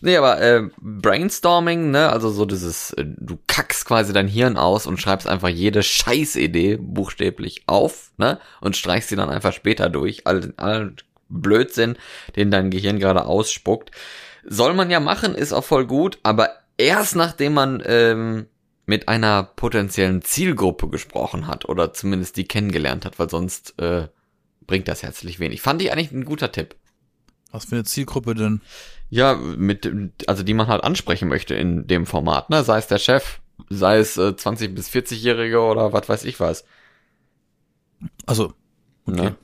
Nee, 0.02 0.16
aber 0.16 0.40
äh, 0.40 0.68
Brainstorming, 0.80 1.90
ne, 1.90 2.10
also 2.10 2.30
so 2.30 2.46
dieses, 2.46 2.92
äh, 2.92 3.04
du 3.06 3.38
kackst 3.46 3.84
quasi 3.84 4.12
dein 4.12 4.28
Hirn 4.28 4.56
aus 4.56 4.86
und 4.86 5.00
schreibst 5.00 5.26
einfach 5.26 5.48
jede 5.48 5.82
Scheißidee 5.82 6.78
buchstäblich 6.80 7.64
auf, 7.66 8.12
ne, 8.16 8.38
und 8.60 8.76
streichst 8.76 9.10
sie 9.10 9.16
dann 9.16 9.28
einfach 9.28 9.52
später 9.52 9.90
durch. 9.90 10.26
All, 10.26 10.54
all 10.56 10.94
Blödsinn, 11.28 11.96
den 12.36 12.50
dein 12.50 12.70
Gehirn 12.70 12.98
gerade 12.98 13.26
ausspuckt. 13.26 13.90
Soll 14.44 14.74
man 14.74 14.90
ja 14.90 15.00
machen, 15.00 15.34
ist 15.34 15.52
auch 15.52 15.64
voll 15.64 15.86
gut, 15.86 16.18
aber 16.22 16.50
erst 16.78 17.14
nachdem 17.14 17.54
man 17.54 17.82
ähm, 17.84 18.46
mit 18.86 19.08
einer 19.08 19.42
potenziellen 19.44 20.22
Zielgruppe 20.22 20.88
gesprochen 20.88 21.46
hat 21.46 21.68
oder 21.68 21.92
zumindest 21.92 22.36
die 22.36 22.48
kennengelernt 22.48 23.04
hat, 23.04 23.18
weil 23.18 23.30
sonst 23.30 23.78
äh, 23.78 24.08
bringt 24.66 24.88
das 24.88 25.02
herzlich 25.02 25.38
wenig. 25.38 25.60
Fand 25.60 25.82
ich 25.82 25.92
eigentlich 25.92 26.10
ein 26.10 26.24
guter 26.24 26.50
Tipp. 26.50 26.74
Was 27.52 27.66
für 27.66 27.76
eine 27.76 27.84
Zielgruppe 27.84 28.34
denn? 28.34 28.62
Ja, 29.10 29.34
mit, 29.34 29.92
also 30.26 30.42
die 30.44 30.54
man 30.54 30.68
halt 30.68 30.84
ansprechen 30.84 31.28
möchte 31.28 31.54
in 31.54 31.86
dem 31.86 32.06
Format, 32.06 32.48
ne? 32.48 32.62
Sei 32.62 32.78
es 32.78 32.86
der 32.86 32.98
Chef, 32.98 33.40
sei 33.68 33.98
es 33.98 34.16
äh, 34.16 34.36
20 34.36 34.74
bis 34.74 34.88
40-Jährige 34.88 35.60
oder 35.60 35.92
was 35.92 36.08
weiß 36.08 36.24
ich 36.24 36.38
was. 36.38 36.64
Also, 38.26 38.54
okay. 39.06 39.22
Ne? 39.22 39.36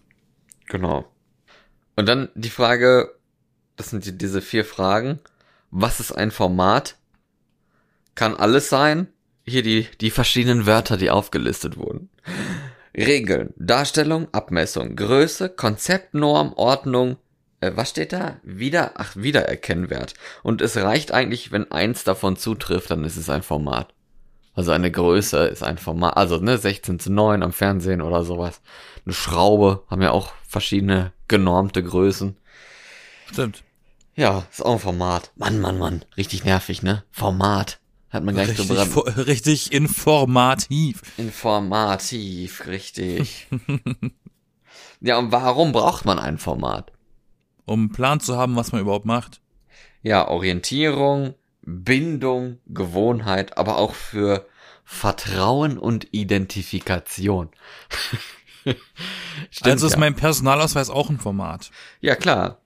Genau. 0.68 1.05
Und 1.96 2.07
dann 2.09 2.29
die 2.35 2.50
Frage, 2.50 3.16
das 3.76 3.90
sind 3.90 4.05
die, 4.05 4.16
diese 4.16 4.40
vier 4.40 4.64
Fragen. 4.64 5.20
Was 5.70 6.00
ist 6.00 6.12
ein 6.12 6.31
Format? 6.31 6.96
Kann 8.14 8.37
alles 8.37 8.68
sein. 8.68 9.09
Hier 9.44 9.62
die, 9.62 9.87
die 10.00 10.11
verschiedenen 10.11 10.66
Wörter, 10.66 10.96
die 10.96 11.11
aufgelistet 11.11 11.76
wurden. 11.76 12.09
Regeln, 12.96 13.52
Darstellung, 13.57 14.29
Abmessung, 14.33 14.96
Größe, 14.96 15.50
Konzept, 15.50 16.14
Norm, 16.14 16.52
Ordnung, 16.55 17.16
äh, 17.61 17.73
was 17.75 17.90
steht 17.90 18.12
da? 18.12 18.37
Wieder, 18.42 18.92
ach, 18.97 19.16
Wiedererkennwert. 19.16 20.14
Und 20.42 20.61
es 20.62 20.77
reicht 20.77 21.12
eigentlich, 21.12 21.53
wenn 21.53 21.71
eins 21.73 22.05
davon 22.05 22.37
zutrifft, 22.37 22.90
dann 22.90 23.05
ist 23.05 23.16
es 23.16 23.31
ein 23.31 23.42
Format. 23.42 23.92
Also 24.55 24.73
eine 24.73 24.90
Größe 24.90 25.47
ist 25.47 25.62
ein 25.62 25.77
Format, 25.77 26.16
also 26.16 26.38
ne, 26.38 26.57
16 26.57 26.99
zu 26.99 27.12
9 27.12 27.42
am 27.42 27.53
Fernsehen 27.53 28.01
oder 28.01 28.25
sowas. 28.25 28.62
Eine 29.05 29.12
Schraube 29.12 29.85
haben 29.90 30.01
ja 30.01 30.12
auch 30.12 30.33
verschiedene 30.49 31.12
genormte 31.29 31.83
Größen. 31.83 32.37
Stimmt. 33.31 33.64
Ja, 34.14 34.47
ist 34.51 34.64
auch 34.64 34.73
ein 34.75 34.79
Format. 34.79 35.31
Mann, 35.37 35.61
Mann, 35.61 35.79
Mann. 35.79 36.05
Richtig 36.16 36.45
nervig, 36.45 36.83
ne? 36.83 37.05
Format. 37.11 37.81
Hat 38.09 38.25
man 38.25 38.35
gleich 38.35 38.49
Richtig, 38.49 38.66
so 38.66 38.75
vo- 38.75 39.27
richtig 39.27 39.73
informativ. 39.73 41.03
Informativ, 41.19 42.66
richtig. 42.66 43.47
ja, 45.03 45.19
und 45.19 45.33
warum 45.33 45.73
braucht 45.73 46.07
man 46.07 46.19
ein 46.19 46.38
Format? 46.38 46.92
Um 47.66 47.81
einen 47.81 47.92
Plan 47.92 48.20
zu 48.20 48.37
haben, 48.37 48.57
was 48.57 48.72
man 48.72 48.81
überhaupt 48.81 49.07
macht. 49.07 49.40
Ja, 50.02 50.29
Orientierung, 50.29 51.35
Bindung, 51.62 52.59
Gewohnheit, 52.66 53.59
aber 53.59 53.76
auch 53.76 53.94
für 53.94 54.46
Vertrauen 54.85 55.79
und 55.79 56.09
Identifikation. 56.12 57.50
Stimmt, 59.50 59.72
also 59.72 59.87
ist 59.87 59.94
ja. 59.94 59.98
mein 59.98 60.14
Personalausweis 60.14 60.90
auch 60.90 61.11
ein 61.11 61.18
Format. 61.18 61.70
Ja, 62.00 62.14
klar. 62.14 62.61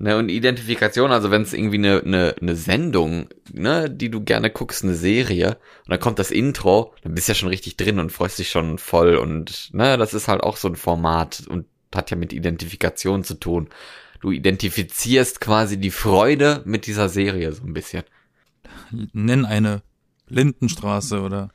Ne, 0.00 0.16
und 0.16 0.28
Identifikation, 0.28 1.10
also 1.10 1.32
wenn 1.32 1.42
es 1.42 1.52
irgendwie 1.52 1.78
eine, 1.78 2.00
eine, 2.04 2.36
eine 2.40 2.54
Sendung, 2.54 3.30
ne, 3.52 3.90
die 3.90 4.10
du 4.10 4.22
gerne 4.22 4.48
guckst, 4.48 4.84
eine 4.84 4.94
Serie, 4.94 5.58
und 5.84 5.90
dann 5.90 5.98
kommt 5.98 6.20
das 6.20 6.30
Intro, 6.30 6.94
dann 7.02 7.14
bist 7.14 7.26
du 7.26 7.32
ja 7.32 7.34
schon 7.34 7.48
richtig 7.48 7.76
drin 7.76 7.98
und 7.98 8.12
freust 8.12 8.38
dich 8.38 8.48
schon 8.48 8.78
voll 8.78 9.16
und 9.16 9.74
ne, 9.74 9.98
das 9.98 10.14
ist 10.14 10.28
halt 10.28 10.44
auch 10.44 10.56
so 10.56 10.68
ein 10.68 10.76
Format 10.76 11.42
und 11.48 11.66
hat 11.94 12.10
ja 12.10 12.16
mit 12.16 12.32
Identifikation 12.32 13.24
zu 13.24 13.34
tun. 13.34 13.68
Du 14.20 14.32
identifizierst 14.32 15.40
quasi 15.40 15.78
die 15.78 15.90
Freude 15.90 16.62
mit 16.64 16.86
dieser 16.86 17.08
Serie 17.08 17.52
so 17.52 17.64
ein 17.64 17.72
bisschen. 17.72 18.02
Nenn 19.12 19.44
eine 19.44 19.82
Lindenstraße 20.28 21.20
oder 21.20 21.50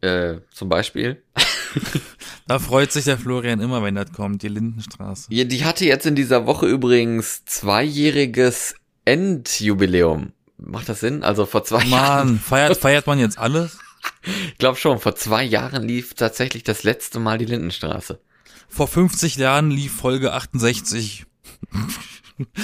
äh, 0.00 0.40
zum 0.52 0.68
Beispiel. 0.68 1.22
da 2.46 2.58
freut 2.58 2.92
sich 2.92 3.04
der 3.04 3.18
Florian 3.18 3.60
immer, 3.60 3.82
wenn 3.82 3.96
das 3.96 4.12
kommt, 4.12 4.42
die 4.42 4.48
Lindenstraße. 4.48 5.26
Ja, 5.30 5.44
die 5.44 5.64
hatte 5.64 5.84
jetzt 5.84 6.06
in 6.06 6.14
dieser 6.14 6.46
Woche 6.46 6.66
übrigens 6.66 7.44
zweijähriges 7.44 8.74
Endjubiläum. 9.04 10.32
Macht 10.56 10.88
das 10.88 11.00
Sinn? 11.00 11.22
Also 11.22 11.46
vor 11.46 11.64
zwei 11.64 11.84
Mann, 11.84 11.90
Jahren. 11.90 12.38
Feiert, 12.38 12.76
feiert 12.76 13.06
man 13.06 13.18
jetzt 13.18 13.38
alles? 13.38 13.78
Ich 14.22 14.58
glaube 14.58 14.78
schon, 14.78 15.00
vor 15.00 15.16
zwei 15.16 15.42
Jahren 15.42 15.82
lief 15.82 16.14
tatsächlich 16.14 16.62
das 16.62 16.82
letzte 16.82 17.18
Mal 17.18 17.36
die 17.36 17.44
Lindenstraße. 17.44 18.20
Vor 18.68 18.86
50 18.86 19.36
Jahren 19.36 19.70
lief 19.70 19.96
Folge 19.96 20.32
68. 20.32 21.26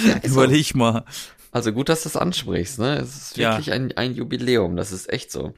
Ja, 0.05 0.17
Überleg 0.23 0.67
so. 0.67 0.77
mal. 0.77 1.05
Also 1.51 1.71
gut, 1.71 1.89
dass 1.89 2.03
du 2.03 2.09
das 2.09 2.17
ansprichst, 2.17 2.79
ne? 2.79 2.97
Es 2.97 3.15
ist 3.15 3.37
wirklich 3.37 3.67
ja. 3.67 3.73
ein, 3.73 3.91
ein 3.95 4.13
Jubiläum, 4.13 4.75
das 4.75 4.91
ist 4.91 5.11
echt 5.11 5.31
so. 5.31 5.53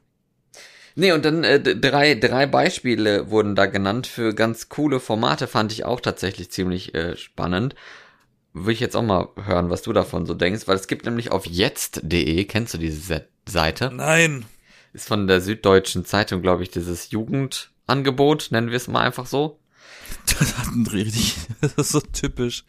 Nee, 0.95 1.11
und 1.11 1.25
dann 1.25 1.43
äh, 1.43 1.59
drei, 1.59 2.15
drei 2.15 2.47
Beispiele 2.47 3.29
wurden 3.29 3.55
da 3.55 3.67
genannt 3.67 4.07
für 4.07 4.33
ganz 4.33 4.67
coole 4.67 4.99
Formate, 4.99 5.45
fand 5.45 5.71
ich 5.71 5.85
auch 5.85 6.01
tatsächlich 6.01 6.49
ziemlich 6.49 6.95
äh, 6.95 7.15
spannend. 7.15 7.75
Würde 8.53 8.71
ich 8.71 8.79
jetzt 8.79 8.95
auch 8.95 9.03
mal 9.03 9.29
hören, 9.43 9.69
was 9.69 9.83
du 9.83 9.93
davon 9.93 10.25
so 10.25 10.33
denkst, 10.33 10.67
weil 10.67 10.75
es 10.75 10.87
gibt 10.87 11.05
nämlich 11.05 11.31
auf 11.31 11.45
jetzt.de, 11.45 12.45
kennst 12.45 12.73
du 12.73 12.79
diese 12.79 13.27
Seite? 13.47 13.91
Nein. 13.93 14.45
Ist 14.93 15.07
von 15.07 15.27
der 15.27 15.41
Süddeutschen 15.41 16.05
Zeitung, 16.05 16.41
glaube 16.41 16.63
ich, 16.63 16.71
dieses 16.71 17.11
Jugendangebot, 17.11 18.47
nennen 18.49 18.71
wir 18.71 18.77
es 18.77 18.87
mal 18.87 19.01
einfach 19.01 19.27
so. 19.27 19.59
Das 20.39 20.57
hat 20.57 20.67
einen 20.67 20.85
richtig, 20.87 21.35
das 21.61 21.73
ist 21.77 21.89
so 21.89 21.99
typisch. 21.99 22.63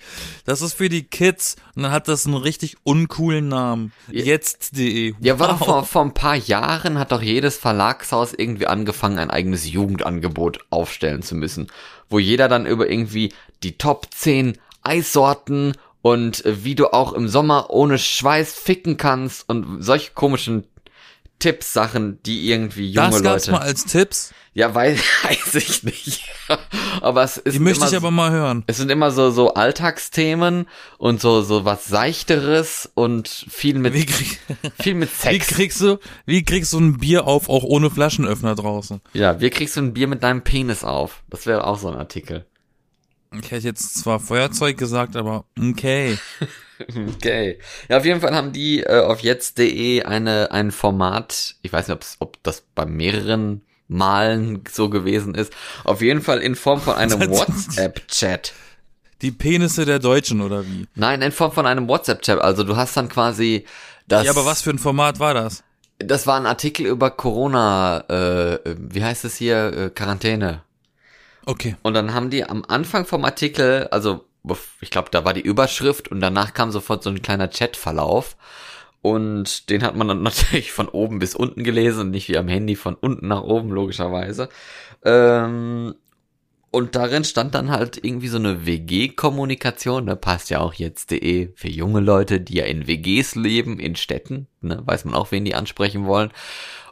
Das 0.44 0.62
ist 0.62 0.74
für 0.74 0.88
die 0.88 1.02
Kids 1.02 1.56
und 1.74 1.82
dann 1.82 1.92
hat 1.92 2.08
das 2.08 2.26
einen 2.26 2.36
richtig 2.36 2.76
uncoolen 2.84 3.48
Namen. 3.48 3.92
Ja. 4.10 4.24
Jetzt.de. 4.24 5.12
Wow. 5.12 5.18
Ja, 5.20 5.38
war 5.38 5.48
doch 5.48 5.58
vor, 5.64 5.84
vor 5.84 6.02
ein 6.02 6.14
paar 6.14 6.36
Jahren 6.36 6.98
hat 6.98 7.12
doch 7.12 7.22
jedes 7.22 7.58
Verlagshaus 7.58 8.32
irgendwie 8.32 8.66
angefangen, 8.66 9.18
ein 9.18 9.30
eigenes 9.30 9.70
Jugendangebot 9.70 10.60
aufstellen 10.70 11.22
zu 11.22 11.34
müssen. 11.34 11.68
Wo 12.08 12.18
jeder 12.18 12.48
dann 12.48 12.66
über 12.66 12.88
irgendwie 12.88 13.32
die 13.62 13.76
Top 13.76 14.08
10 14.14 14.56
Eissorten 14.82 15.74
und 16.00 16.44
äh, 16.44 16.64
wie 16.64 16.74
du 16.74 16.92
auch 16.92 17.12
im 17.12 17.28
Sommer 17.28 17.70
ohne 17.70 17.98
Schweiß 17.98 18.54
ficken 18.54 18.96
kannst 18.96 19.48
und 19.48 19.82
solche 19.82 20.12
komischen 20.12 20.64
Tipps, 21.38 21.72
Sachen, 21.72 22.22
die 22.24 22.51
irgendwie 22.51 22.90
junge 22.90 23.11
das 23.11 23.22
gab's 23.22 23.46
Leute. 23.46 23.51
mal 23.53 23.66
als 23.66 23.85
Tipps? 23.85 24.33
Ja, 24.55 24.74
weiß, 24.74 24.98
weiß 25.22 25.55
ich 25.55 25.85
nicht. 25.85 26.24
aber 27.01 27.22
es 27.22 27.37
ist. 27.37 27.55
Die 27.55 27.61
möchte 27.61 27.87
ich 27.87 27.96
aber 27.96 28.11
mal 28.11 28.33
hören. 28.33 28.64
Es 28.66 28.79
sind 28.79 28.90
immer 28.90 29.12
so, 29.12 29.31
so 29.31 29.55
Alltagsthemen 29.55 30.66
und 30.98 31.20
so, 31.20 31.42
so 31.42 31.64
was 31.64 31.87
Seichteres 31.87 32.90
und 32.94 33.29
viel 33.29 33.79
mit, 33.79 33.94
krieg, 33.94 34.40
viel 34.81 34.94
mit 34.94 35.14
Sex. 35.14 35.33
Wie 35.33 35.55
kriegst 35.55 35.81
du, 35.81 35.98
wie 36.27 36.44
kriegst 36.44 36.72
du 36.72 36.81
ein 36.81 36.98
Bier 36.98 37.27
auf, 37.27 37.48
auch 37.48 37.62
ohne 37.62 37.88
Flaschenöffner 37.88 38.57
draußen? 38.57 39.01
Ja, 39.12 39.40
wie 39.40 39.51
kriegst 39.51 39.77
du 39.77 39.81
ein 39.81 39.94
Bier 39.94 40.09
mit 40.09 40.24
deinem 40.24 40.42
Penis 40.42 40.83
auf? 40.83 41.22
Das 41.31 41.46
wäre 41.46 41.64
auch 41.64 41.79
so 41.79 41.88
ein 41.88 41.96
Artikel. 41.96 42.44
Ich 43.31 43.51
hätte 43.51 43.66
jetzt 43.66 43.98
zwar 43.98 44.20
Feuerzeug 44.20 44.77
gesagt, 44.77 45.14
aber 45.14 45.44
okay. 45.59 46.18
okay. 47.16 47.58
Ja, 47.88 47.98
auf 47.98 48.04
jeden 48.04 48.20
Fall 48.20 48.34
haben 48.34 48.52
die 48.52 48.80
äh, 48.82 49.00
auf 49.00 49.20
jetzt.de 49.20 50.02
eine, 50.04 50.50
ein 50.52 50.70
Format, 50.70 51.56
ich 51.62 51.72
weiß 51.72 51.88
nicht, 51.88 52.16
ob 52.20 52.42
das 52.42 52.62
bei 52.74 52.86
mehreren 52.86 53.62
Malen 53.88 54.62
so 54.70 54.90
gewesen 54.90 55.34
ist, 55.34 55.52
auf 55.84 56.02
jeden 56.02 56.20
Fall 56.20 56.38
in 56.38 56.54
Form 56.54 56.80
von 56.80 56.94
einem 56.94 57.20
WhatsApp-Chat. 57.30 58.52
Die 59.22 59.32
Penisse 59.32 59.84
der 59.84 59.98
Deutschen 59.98 60.40
oder 60.40 60.64
wie? 60.64 60.86
Nein, 60.94 61.22
in 61.22 61.32
Form 61.32 61.50
von 61.50 61.66
einem 61.66 61.88
WhatsApp-Chat. 61.88 62.38
Also 62.40 62.62
du 62.62 62.76
hast 62.76 62.96
dann 62.96 63.08
quasi 63.08 63.64
das. 64.06 64.24
Ja, 64.24 64.30
aber 64.30 64.46
was 64.46 64.62
für 64.62 64.70
ein 64.70 64.78
Format 64.78 65.18
war 65.18 65.34
das? 65.34 65.64
Das 65.98 66.28
war 66.28 66.38
ein 66.38 66.46
Artikel 66.46 66.86
über 66.86 67.10
Corona, 67.10 68.04
äh, 68.08 68.60
wie 68.78 69.02
heißt 69.02 69.24
es 69.24 69.36
hier, 69.36 69.72
äh, 69.72 69.90
Quarantäne. 69.90 70.62
Okay. 71.44 71.76
Und 71.82 71.94
dann 71.94 72.14
haben 72.14 72.30
die 72.30 72.44
am 72.44 72.64
Anfang 72.68 73.04
vom 73.06 73.24
Artikel, 73.24 73.88
also 73.90 74.27
ich 74.81 74.90
glaube, 74.90 75.09
da 75.11 75.24
war 75.24 75.35
die 75.35 75.42
Überschrift 75.42 76.09
und 76.09 76.20
danach 76.20 76.55
kam 76.55 76.70
sofort 76.70 77.03
so 77.03 77.11
ein 77.11 77.22
kleiner 77.22 77.48
Chatverlauf. 77.48 78.37
Und 79.01 79.70
den 79.70 79.83
hat 79.83 79.96
man 79.96 80.09
dann 80.09 80.22
natürlich 80.24 80.72
von 80.72 80.88
oben 80.88 81.18
bis 81.18 81.35
unten 81.35 81.64
gelesen 81.64 82.01
und 82.01 82.11
nicht 82.11 82.29
wie 82.29 82.38
am 82.38 82.48
Handy 82.48 82.77
von 82.77 82.94
unten 82.94 83.29
nach 83.29 83.42
oben, 83.42 83.70
logischerweise. 83.70 84.48
Ähm, 85.05 85.94
und 86.70 86.96
darin 86.96 87.24
stand 87.24 87.55
dann 87.55 87.70
halt 87.70 88.03
irgendwie 88.05 88.29
so 88.29 88.37
eine 88.37 88.66
WG-Kommunikation, 88.66 90.07
da 90.07 90.14
passt 90.16 90.51
ja 90.51 90.61
auch 90.61 90.74
jetzt.de 90.74 91.51
für 91.55 91.68
junge 91.68 92.01
Leute, 92.01 92.40
die 92.40 92.57
ja 92.57 92.64
in 92.66 92.87
WGs 92.87 93.37
leben, 93.37 93.79
in 93.81 93.96
Städten, 93.96 94.48
ne, 94.61 94.83
weiß 94.85 95.07
man 95.07 95.14
auch, 95.14 95.31
wen 95.33 95.46
die 95.46 95.55
ansprechen 95.55 96.05
wollen. 96.05 96.31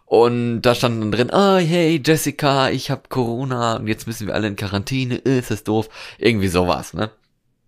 Und 0.07 0.63
da 0.63 0.75
stand 0.75 1.03
dann 1.03 1.13
drin, 1.13 1.31
oh 1.33 1.57
hey 1.59 2.01
Jessica, 2.05 2.71
ich 2.71 2.91
hab 2.91 3.11
Corona 3.11 3.77
und 3.77 3.89
jetzt 3.89 4.07
müssen 4.07 4.29
wir 4.29 4.35
alle 4.35 4.47
in 4.47 4.57
Quarantäne, 4.57 5.17
ist 5.17 5.51
das 5.51 5.65
doof. 5.65 5.89
Irgendwie 6.19 6.49
sowas, 6.49 6.95
ne? 6.95 7.11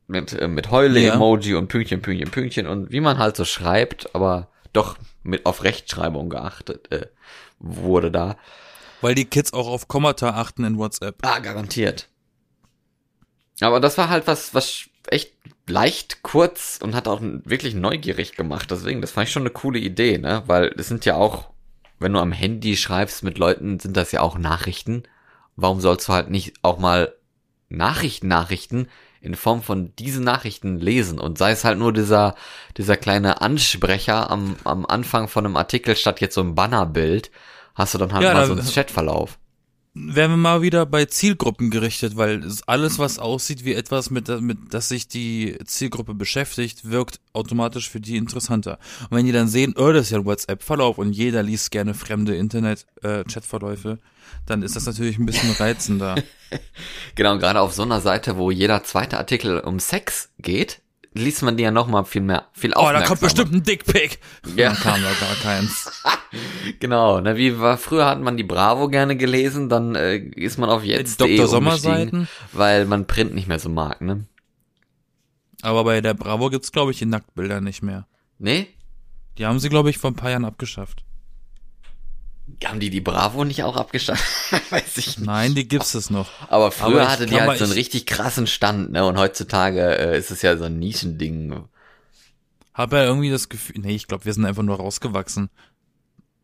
Mit, 0.09 0.33
äh, 0.33 0.49
mit 0.49 0.71
Heule-Emoji 0.71 1.53
ja. 1.53 1.59
und 1.59 1.69
Pünktchen, 1.69 2.03
Pünktchen, 2.03 2.31
Pünktchen 2.31 2.67
und 2.67 2.91
wie 2.91 3.01
man 3.01 3.19
halt 3.19 3.37
so 3.37 3.45
schreibt, 3.45 4.15
aber 4.15 4.49
doch 4.73 4.97
mit 5.23 5.47
auf 5.47 5.63
Rechtschreibung 5.63 6.31
geachtet 6.31 6.91
äh, 6.91 7.07
wurde 7.59 8.11
da. 8.11 8.37
Weil 9.01 9.15
die 9.15 9.27
Kids 9.27 9.53
auch 9.53 9.69
auf 9.69 9.87
Kommata 9.87 10.31
achten 10.31 10.65
in 10.65 10.79
WhatsApp. 10.79 11.19
Ah, 11.23 11.39
garantiert. 11.39 12.09
Aber 13.61 13.81
das 13.81 13.99
war 13.99 14.09
halt 14.09 14.27
was, 14.27 14.55
was 14.55 14.89
echt 15.09 15.33
leicht 15.67 16.23
kurz 16.23 16.81
und 16.83 16.95
hat 16.95 17.07
auch 17.07 17.21
wirklich 17.23 17.75
neugierig 17.75 18.33
gemacht. 18.33 18.71
Deswegen, 18.71 19.01
das 19.01 19.13
fand 19.13 19.29
ich 19.29 19.33
schon 19.33 19.43
eine 19.43 19.51
coole 19.51 19.79
Idee, 19.79 20.19
ne? 20.19 20.43
Weil 20.47 20.75
es 20.77 20.89
sind 20.89 21.05
ja 21.05 21.17
auch 21.17 21.51
wenn 21.99 22.13
du 22.13 22.21
am 22.21 22.33
Handy 22.33 22.77
schreibst 22.77 23.23
mit 23.23 23.39
Leuten, 23.39 23.81
sind 23.81 23.97
das 23.97 24.13
ja 24.13 24.21
auch 24.21 24.39
Nachrichten. 24.39 25.03
Warum 25.57 25.81
sollst 25.81 26.09
du 26.09 26.13
halt 26.13 26.31
nicht 26.31 26.55
auch 26.63 26.79
mal 26.79 27.15
Nachrichten, 27.69 28.29
Nachrichten 28.29 28.89
in 29.21 29.35
Form 29.35 29.63
von 29.63 29.95
diesen 29.97 30.25
Nachrichten 30.25 30.79
lesen. 30.79 31.19
Und 31.19 31.39
sei 31.39 31.51
es 31.51 31.65
halt 31.65 31.79
nur 31.79 31.93
dieser, 31.93 32.35
dieser 32.77 32.97
kleine 32.97 33.41
Ansprecher 33.41 34.31
am, 34.31 34.57
am 34.65 34.87
Anfang 34.87 35.29
von 35.29 35.45
einem 35.45 35.57
Artikel 35.57 35.97
statt 35.97 36.21
jetzt 36.21 36.35
so 36.35 36.41
ein 36.41 36.55
Bannerbild, 36.55 37.31
hast 37.75 37.95
du 37.95 37.99
dann 37.99 38.13
halt 38.13 38.23
ja, 38.23 38.35
mal 38.35 38.47
so 38.47 38.53
einen 38.53 38.67
Chatverlauf 38.67 39.39
wären 39.95 40.31
wir 40.31 40.37
mal 40.37 40.63
wieder 40.63 40.87
bei 40.87 41.05
Zielgruppen 41.07 41.71
gerichtet, 41.71 42.17
weil 42.17 42.45
alles, 42.67 42.99
was 42.99 43.19
aussieht 43.19 43.65
wie 43.65 43.75
etwas, 43.75 44.11
mit, 44.11 44.29
mit 44.41 44.59
das 44.71 44.89
sich 44.89 45.09
die 45.09 45.59
Zielgruppe 45.65 46.15
beschäftigt, 46.15 46.91
wirkt 46.91 47.21
automatisch 47.33 47.91
für 47.91 48.01
die 48.01 48.17
interessanter. 48.17 48.79
Und 49.11 49.17
wenn 49.17 49.27
die 49.27 49.33
dann 49.33 49.49
sehen, 49.49 49.75
oh, 49.77 49.93
das 49.93 50.07
ist 50.07 50.11
ja 50.11 50.19
ein 50.19 50.25
WhatsApp-Verlauf 50.25 50.99
und 50.99 51.13
jeder 51.13 51.43
liest 51.43 51.71
gerne 51.71 51.95
fremde 51.95 52.37
Internet-Chat-Verläufe, 52.37 53.93
äh, 53.93 53.97
dann 54.47 54.63
ist 54.63 54.77
das 54.77 54.87
natürlich 54.87 55.19
ein 55.19 55.27
bisschen 55.27 55.51
reizender. 55.53 56.17
genau, 57.15 57.39
gerade 57.39 57.61
auf 57.61 57.73
so 57.73 57.83
einer 57.83 58.01
Seite, 58.01 58.37
wo 58.37 58.51
jeder 58.51 58.85
zweite 58.85 59.19
Artikel 59.19 59.61
um 59.61 59.81
Sex 59.81 60.31
geht, 60.39 60.81
liest 61.19 61.43
man 61.43 61.57
die 61.57 61.63
ja 61.65 61.71
noch 61.71 61.87
mal 61.87 62.05
viel 62.05 62.23
mehr, 62.23 62.47
viel 62.53 62.73
Oh, 62.75 62.89
da 62.93 63.03
kommt 63.03 63.21
bestimmt 63.21 63.53
ein 63.53 63.63
Dickpick. 63.63 64.19
Ja. 64.57 64.71
Dann 64.71 64.77
kam 64.79 65.03
da 65.03 65.11
gar 65.21 65.35
keins. 65.43 66.03
genau, 66.81 67.21
ne, 67.21 67.37
wie 67.37 67.59
war, 67.59 67.77
früher 67.77 68.07
hat 68.07 68.21
man 68.21 68.37
die 68.37 68.45
Bravo 68.45 68.89
gerne 68.89 69.17
gelesen, 69.17 69.69
dann 69.69 69.95
äh, 69.95 70.17
ist 70.17 70.59
man 70.59 70.71
auf 70.71 70.85
jetzt 70.85 71.21
Dr. 71.21 71.47
Sommerseiten, 71.47 72.29
weil 72.53 72.85
man 72.87 73.07
Print 73.07 73.35
nicht 73.35 73.49
mehr 73.49 73.59
so 73.59 73.69
mag, 73.69 74.01
ne? 74.01 74.27
Aber 75.63 75.85
bei 75.85 76.01
der 76.01 76.15
Bravo 76.15 76.51
gibt's 76.51 76.73
glaube 76.73 76.93
ich 76.93 76.99
die 76.99 77.07
Nacktbilder 77.07 77.61
nicht 77.61 77.83
mehr. 77.83 78.07
Nee? 78.39 78.69
Die 79.39 79.47
haben 79.47 79.59
sie 79.59 79.69
glaube 79.69 79.91
ich 79.91 79.99
vor 79.99 80.11
ein 80.11 80.17
paar 80.17 80.31
Jahren 80.31 80.45
abgeschafft. 80.45 81.05
Haben 82.65 82.81
die 82.81 82.91
die 82.91 83.01
Bravo 83.01 83.45
nicht 83.45 83.63
auch 83.63 83.77
abgeschafft? 83.77 84.53
Weiß 84.71 84.97
ich 84.97 85.19
nicht. 85.19 85.27
Nein, 85.27 85.55
die 85.55 85.69
gibt's 85.69 85.95
es 85.95 86.11
noch. 86.11 86.31
Aber 86.49 86.73
früher 86.73 87.03
Aber 87.03 87.11
hatte 87.11 87.27
die 87.27 87.41
halt 87.41 87.59
so 87.59 87.65
einen 87.65 87.73
richtig 87.73 88.07
krassen 88.07 88.47
Stand, 88.47 88.93
ne? 88.93 89.05
Und 89.05 89.17
heutzutage 89.17 89.81
äh, 89.81 90.19
ist 90.19 90.31
es 90.31 90.43
ja 90.43 90.57
so 90.57 90.65
ein 90.65 90.79
Nischending. 90.79 91.65
Hab 92.75 92.93
ja 92.93 93.05
irgendwie 93.05 93.31
das 93.31 93.49
Gefühl, 93.49 93.81
nee, 93.81 93.95
ich 93.95 94.09
glaube, 94.09 94.25
wir 94.25 94.33
sind 94.33 94.45
einfach 94.45 94.63
nur 94.63 94.77
rausgewachsen. 94.77 95.51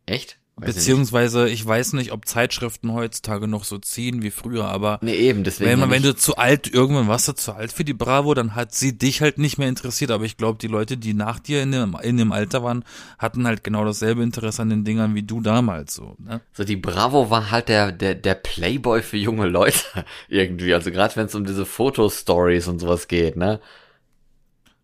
Echt? 0.05 0.37
Weiß 0.57 0.73
Beziehungsweise, 0.73 1.49
ich 1.49 1.65
weiß 1.65 1.91
nicht, 1.93 2.13
ob 2.13 2.25
Zeitschriften 2.25 2.93
heutzutage 2.93 3.45
noch 3.45 3.65
so 3.65 3.77
ziehen 3.77 4.21
wie 4.21 4.31
früher, 4.31 4.69
aber 4.69 4.99
Nee, 5.01 5.15
eben, 5.15 5.43
deswegen. 5.43 5.69
wenn, 5.69 5.79
man, 5.79 5.89
wenn 5.91 6.01
du 6.01 6.15
zu 6.15 6.37
alt, 6.37 6.73
irgendwann 6.73 7.09
warst 7.09 7.27
du 7.27 7.33
zu 7.33 7.51
alt 7.51 7.73
für 7.73 7.83
die 7.83 7.93
Bravo, 7.93 8.33
dann 8.33 8.55
hat 8.55 8.73
sie 8.73 8.97
dich 8.97 9.19
halt 9.21 9.37
nicht 9.37 9.57
mehr 9.57 9.67
interessiert. 9.67 10.11
Aber 10.11 10.23
ich 10.23 10.37
glaube, 10.37 10.57
die 10.57 10.67
Leute, 10.67 10.95
die 10.95 11.13
nach 11.13 11.39
dir 11.39 11.61
in 11.61 11.73
dem, 11.73 11.97
in 12.01 12.15
dem 12.15 12.31
Alter 12.31 12.63
waren, 12.63 12.85
hatten 13.19 13.45
halt 13.45 13.65
genau 13.65 13.83
dasselbe 13.83 14.23
Interesse 14.23 14.61
an 14.61 14.69
den 14.69 14.85
Dingern 14.85 15.13
wie 15.13 15.23
du 15.23 15.41
damals 15.41 15.93
so. 15.93 16.15
Ne? 16.19 16.39
So, 16.53 16.63
die 16.63 16.77
Bravo 16.77 17.29
war 17.29 17.51
halt 17.51 17.67
der, 17.67 17.91
der, 17.91 18.15
der 18.15 18.35
Playboy 18.35 19.01
für 19.01 19.17
junge 19.17 19.47
Leute 19.47 19.79
irgendwie. 20.29 20.73
Also 20.73 20.89
gerade 20.89 21.17
wenn 21.17 21.25
es 21.25 21.35
um 21.35 21.43
diese 21.43 21.65
Fotostories 21.65 22.69
und 22.69 22.79
sowas 22.79 23.09
geht, 23.09 23.35
ne? 23.35 23.59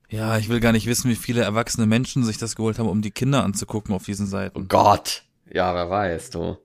Ja, 0.09 0.37
ich 0.37 0.49
will 0.49 0.59
gar 0.59 0.73
nicht 0.73 0.87
wissen, 0.87 1.09
wie 1.09 1.15
viele 1.15 1.43
erwachsene 1.43 1.87
Menschen 1.87 2.25
sich 2.25 2.37
das 2.37 2.57
geholt 2.57 2.77
haben, 2.77 2.89
um 2.89 3.01
die 3.01 3.11
Kinder 3.11 3.45
anzugucken 3.45 3.95
auf 3.95 4.03
diesen 4.03 4.25
Oh 4.27 4.29
Seiten. 4.29 4.67
Gott. 4.67 5.23
Ja, 5.53 5.73
wer 5.75 5.89
weiß, 5.89 6.29
du. 6.31 6.57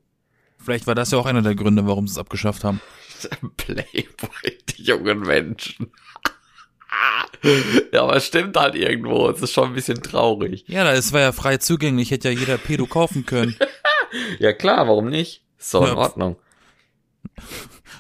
Vielleicht 0.58 0.86
war 0.86 0.94
das 0.94 1.10
ja 1.10 1.18
auch 1.18 1.26
einer 1.26 1.42
der 1.42 1.54
Gründe, 1.54 1.86
warum 1.86 2.06
sie 2.08 2.12
es 2.12 2.18
abgeschafft 2.18 2.64
haben. 2.64 2.80
Playboy, 3.56 4.58
die 4.70 4.82
jungen 4.82 5.20
Menschen. 5.20 5.92
ja, 7.92 8.02
aber 8.02 8.16
es 8.16 8.26
stimmt 8.26 8.56
halt 8.56 8.74
irgendwo. 8.74 9.28
Es 9.28 9.42
ist 9.42 9.52
schon 9.52 9.68
ein 9.68 9.74
bisschen 9.74 10.02
traurig. 10.02 10.64
Ja, 10.68 10.84
da 10.84 10.92
es 10.94 11.12
war 11.12 11.20
ja 11.20 11.32
frei 11.32 11.58
zugänglich, 11.58 12.10
hätte 12.10 12.30
ja 12.30 12.38
jeder 12.38 12.58
Pedo 12.58 12.86
kaufen 12.86 13.26
können. 13.26 13.56
Ja 14.38 14.52
klar, 14.52 14.86
warum 14.86 15.08
nicht? 15.10 15.42
Ist 15.58 15.74
doch 15.74 15.82
in 15.82 15.88
Ja. 15.88 15.96
Ordnung. 15.96 16.36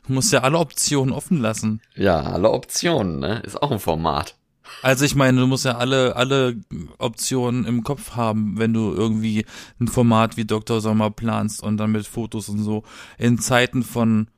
Du 0.06 0.12
musst 0.12 0.32
ja 0.32 0.40
alle 0.42 0.56
Optionen 0.58 1.12
offen 1.12 1.40
lassen. 1.40 1.82
Ja, 1.96 2.20
alle 2.22 2.50
Optionen, 2.50 3.18
ne? 3.18 3.40
Ist 3.44 3.60
auch 3.60 3.72
ein 3.72 3.80
Format. 3.80 4.35
Also 4.82 5.04
ich 5.04 5.14
meine, 5.14 5.40
du 5.40 5.46
musst 5.46 5.64
ja 5.64 5.78
alle, 5.78 6.16
alle 6.16 6.56
Optionen 6.98 7.64
im 7.64 7.82
Kopf 7.82 8.12
haben, 8.12 8.58
wenn 8.58 8.72
du 8.72 8.92
irgendwie 8.92 9.44
ein 9.80 9.88
Format 9.88 10.36
wie 10.36 10.44
Dr. 10.44 10.80
Sommer 10.80 11.10
planst 11.10 11.62
und 11.62 11.76
dann 11.78 11.92
mit 11.92 12.06
Fotos 12.06 12.48
und 12.48 12.60
so. 12.60 12.82
In 13.18 13.38
Zeiten 13.38 13.82
von 13.82 14.28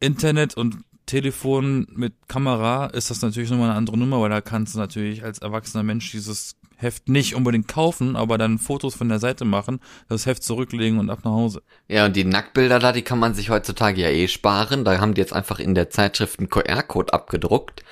Internet 0.00 0.56
und 0.56 0.78
Telefon 1.06 1.86
mit 1.90 2.14
Kamera 2.28 2.86
ist 2.86 3.10
das 3.10 3.22
natürlich 3.22 3.50
nochmal 3.50 3.70
eine 3.70 3.78
andere 3.78 3.96
Nummer, 3.98 4.20
weil 4.20 4.30
da 4.30 4.40
kannst 4.40 4.74
du 4.74 4.78
natürlich 4.78 5.22
als 5.24 5.38
erwachsener 5.38 5.82
Mensch 5.82 6.10
dieses 6.10 6.56
Heft 6.76 7.08
nicht 7.08 7.34
unbedingt 7.34 7.68
kaufen, 7.68 8.16
aber 8.16 8.38
dann 8.38 8.58
Fotos 8.58 8.94
von 8.94 9.08
der 9.08 9.18
Seite 9.18 9.44
machen, 9.44 9.80
das 10.08 10.26
Heft 10.26 10.42
zurücklegen 10.42 10.98
und 10.98 11.10
ab 11.10 11.20
nach 11.24 11.32
Hause. 11.32 11.62
Ja, 11.88 12.06
und 12.06 12.16
die 12.16 12.24
Nacktbilder 12.24 12.78
da, 12.78 12.92
die 12.92 13.02
kann 13.02 13.18
man 13.18 13.34
sich 13.34 13.50
heutzutage 13.50 14.00
ja 14.00 14.08
eh 14.08 14.28
sparen. 14.28 14.84
Da 14.84 14.98
haben 15.00 15.14
die 15.14 15.20
jetzt 15.20 15.32
einfach 15.32 15.60
in 15.60 15.74
der 15.74 15.90
Zeitschrift 15.90 16.38
einen 16.38 16.48
QR-Code 16.48 17.12
abgedruckt. 17.12 17.84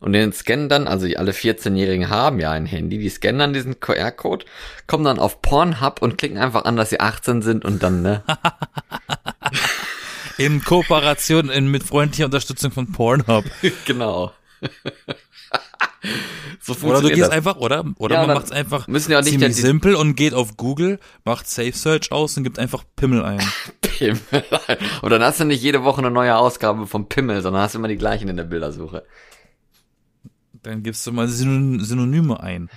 Und 0.00 0.12
den 0.12 0.32
scannen 0.32 0.68
dann, 0.68 0.86
also 0.86 1.06
alle 1.16 1.32
14-Jährigen 1.32 2.08
haben 2.08 2.38
ja 2.38 2.52
ein 2.52 2.66
Handy, 2.66 2.98
die 2.98 3.08
scannen 3.08 3.38
dann 3.40 3.52
diesen 3.52 3.80
QR-Code, 3.80 4.44
kommen 4.86 5.04
dann 5.04 5.18
auf 5.18 5.42
Pornhub 5.42 6.00
und 6.02 6.18
klicken 6.18 6.38
einfach 6.38 6.64
an, 6.64 6.76
dass 6.76 6.90
sie 6.90 7.00
18 7.00 7.42
sind 7.42 7.64
und 7.64 7.82
dann, 7.82 8.02
ne? 8.02 8.22
In 10.38 10.62
Kooperation 10.62 11.50
in, 11.50 11.68
mit 11.68 11.82
freundlicher 11.82 12.26
Unterstützung 12.26 12.70
von 12.70 12.92
Pornhub. 12.92 13.44
genau. 13.86 14.30
so 16.60 16.74
Oder 16.86 17.02
du 17.02 17.08
gehst 17.08 17.22
das. 17.22 17.30
einfach, 17.30 17.56
oder? 17.56 17.84
Oder 17.98 18.14
Ja, 18.14 18.26
man 18.26 18.36
macht's 18.36 18.52
einfach 18.52 18.86
müssen 18.86 19.10
ja 19.10 19.20
nicht 19.20 19.30
ziemlich 19.30 19.56
simpel 19.56 19.96
und 19.96 20.14
geht 20.14 20.34
auf 20.34 20.56
Google, 20.56 21.00
macht 21.24 21.48
Safe 21.48 21.72
Search 21.72 22.12
aus 22.12 22.36
und 22.36 22.44
gibt 22.44 22.60
einfach 22.60 22.84
Pimmel 22.94 23.24
ein. 23.24 23.42
Pimmel. 23.80 24.20
Und 25.02 25.10
dann 25.10 25.24
hast 25.24 25.40
du 25.40 25.44
nicht 25.44 25.60
jede 25.60 25.82
Woche 25.82 25.98
eine 25.98 26.12
neue 26.12 26.36
Ausgabe 26.36 26.86
vom 26.86 27.08
Pimmel, 27.08 27.42
sondern 27.42 27.62
hast 27.62 27.74
immer 27.74 27.88
die 27.88 27.96
gleichen 27.96 28.28
in 28.28 28.36
der 28.36 28.44
Bildersuche. 28.44 29.04
Dann 30.68 30.82
gibst 30.82 31.06
du 31.06 31.12
mal 31.12 31.28
Synon 31.28 31.80
Synonyme 31.80 32.40
ein. 32.40 32.68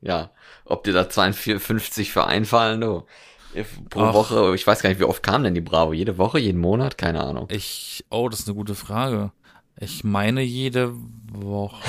Ja, 0.00 0.30
ob 0.64 0.84
dir 0.84 0.94
da 0.94 1.10
52 1.10 2.10
für 2.10 2.26
einfallen, 2.26 2.80
du. 2.80 3.04
Pro 3.90 4.00
Ach. 4.04 4.14
Woche, 4.14 4.54
ich 4.54 4.66
weiß 4.66 4.80
gar 4.80 4.88
nicht, 4.88 5.00
wie 5.00 5.04
oft 5.04 5.22
kam 5.22 5.42
denn 5.42 5.54
die 5.54 5.60
Bravo? 5.60 5.92
Jede 5.92 6.16
Woche, 6.16 6.38
jeden 6.38 6.60
Monat? 6.60 6.96
Keine 6.96 7.22
Ahnung. 7.22 7.46
Ich, 7.50 8.06
oh, 8.08 8.30
das 8.30 8.40
ist 8.40 8.48
eine 8.48 8.56
gute 8.56 8.74
Frage. 8.74 9.32
Ich 9.78 10.02
meine 10.02 10.40
jede 10.40 10.94
Woche, 11.30 11.82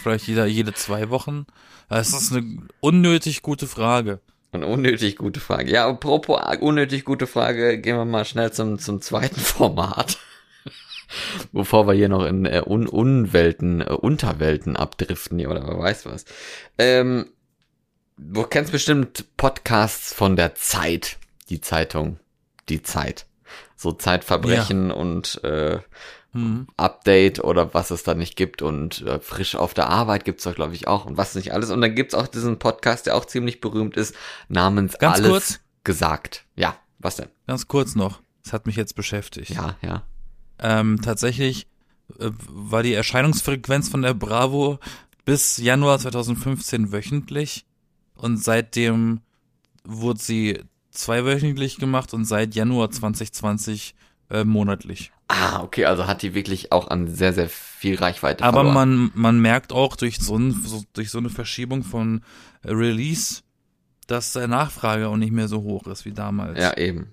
vielleicht 0.00 0.28
jeder, 0.28 0.46
jede 0.46 0.72
zwei 0.72 1.10
Wochen. 1.10 1.46
Das 1.88 2.10
ist 2.12 2.32
eine 2.32 2.62
unnötig 2.78 3.42
gute 3.42 3.66
Frage. 3.66 4.20
Eine 4.52 4.68
unnötig 4.68 5.16
gute 5.16 5.40
Frage. 5.40 5.72
Ja, 5.72 5.88
apropos 5.88 6.40
unnötig 6.60 7.04
gute 7.04 7.26
Frage, 7.26 7.80
gehen 7.80 7.96
wir 7.96 8.04
mal 8.04 8.24
schnell 8.24 8.52
zum, 8.52 8.78
zum 8.78 9.00
zweiten 9.00 9.40
Format. 9.40 10.18
Bevor 11.52 11.86
wir 11.86 11.94
hier 11.94 12.08
noch 12.08 12.24
in 12.24 12.44
äh, 12.44 12.62
Un 12.66 12.86
Unwelten, 12.86 13.80
äh, 13.80 13.84
Unterwelten 13.86 14.76
abdriften 14.76 15.44
oder 15.46 15.66
wer 15.66 15.78
weiß 15.78 16.06
was. 16.06 16.24
Ähm, 16.78 17.26
du 18.16 18.42
kennst 18.44 18.72
bestimmt 18.72 19.24
Podcasts 19.36 20.12
von 20.12 20.36
der 20.36 20.54
Zeit. 20.54 21.18
Die 21.48 21.60
Zeitung. 21.60 22.18
Die 22.68 22.82
Zeit. 22.82 23.26
So 23.76 23.92
Zeitverbrechen 23.92 24.90
und 24.90 25.42
äh, 25.44 25.80
Hm. 26.32 26.68
Update 26.76 27.42
oder 27.42 27.74
was 27.74 27.90
es 27.90 28.04
da 28.04 28.14
nicht 28.14 28.36
gibt 28.36 28.62
und 28.62 29.02
äh, 29.02 29.18
frisch 29.18 29.56
auf 29.56 29.74
der 29.74 29.88
Arbeit 29.88 30.24
gibt's 30.24 30.44
da 30.44 30.52
glaube 30.52 30.74
ich 30.74 30.86
auch 30.86 31.04
und 31.04 31.16
was 31.16 31.34
nicht 31.34 31.52
alles 31.52 31.70
und 31.70 31.80
dann 31.80 31.96
gibt's 31.96 32.14
auch 32.14 32.28
diesen 32.28 32.60
Podcast, 32.60 33.06
der 33.06 33.16
auch 33.16 33.24
ziemlich 33.24 33.60
berühmt 33.60 33.96
ist, 33.96 34.14
namens 34.48 34.96
Ganz 34.98 35.16
Alles 35.18 35.28
kurz. 35.28 35.60
gesagt. 35.82 36.44
Ja, 36.54 36.76
was 37.00 37.16
denn? 37.16 37.30
Ganz 37.48 37.66
kurz 37.66 37.96
noch. 37.96 38.20
Das 38.44 38.52
hat 38.52 38.66
mich 38.66 38.76
jetzt 38.76 38.94
beschäftigt. 38.94 39.50
Ja, 39.50 39.76
ja. 39.82 40.04
Ähm, 40.60 41.00
tatsächlich 41.02 41.66
äh, 42.18 42.30
war 42.48 42.82
die 42.82 42.94
Erscheinungsfrequenz 42.94 43.88
von 43.88 44.02
der 44.02 44.14
Bravo 44.14 44.78
bis 45.24 45.56
Januar 45.56 45.98
2015 45.98 46.92
wöchentlich 46.92 47.64
und 48.14 48.36
seitdem 48.36 49.20
wurde 49.84 50.20
sie 50.20 50.60
zweiwöchentlich 50.90 51.78
gemacht 51.78 52.12
und 52.14 52.24
seit 52.24 52.54
Januar 52.54 52.90
2020 52.90 53.94
äh, 54.30 54.44
monatlich. 54.44 55.12
Ah, 55.28 55.62
okay, 55.62 55.84
also 55.84 56.06
hat 56.06 56.22
die 56.22 56.34
wirklich 56.34 56.72
auch 56.72 56.88
an 56.88 57.06
sehr 57.08 57.32
sehr 57.32 57.48
viel 57.48 57.96
Reichweite 57.96 58.44
Aber 58.44 58.64
verloren. 58.64 58.74
man, 58.74 59.10
man 59.14 59.40
merkt 59.40 59.72
auch 59.72 59.96
durch 59.96 60.18
so, 60.18 60.36
ein, 60.36 60.52
so, 60.52 60.82
durch 60.92 61.10
so 61.10 61.18
eine 61.18 61.30
Verschiebung 61.30 61.84
von 61.84 62.22
äh, 62.62 62.72
Release, 62.72 63.42
dass 64.06 64.32
der 64.32 64.48
Nachfrage 64.48 65.08
auch 65.08 65.16
nicht 65.16 65.32
mehr 65.32 65.48
so 65.48 65.62
hoch 65.62 65.86
ist 65.86 66.04
wie 66.04 66.12
damals. 66.12 66.58
ja, 66.58 66.76
eben. 66.76 67.12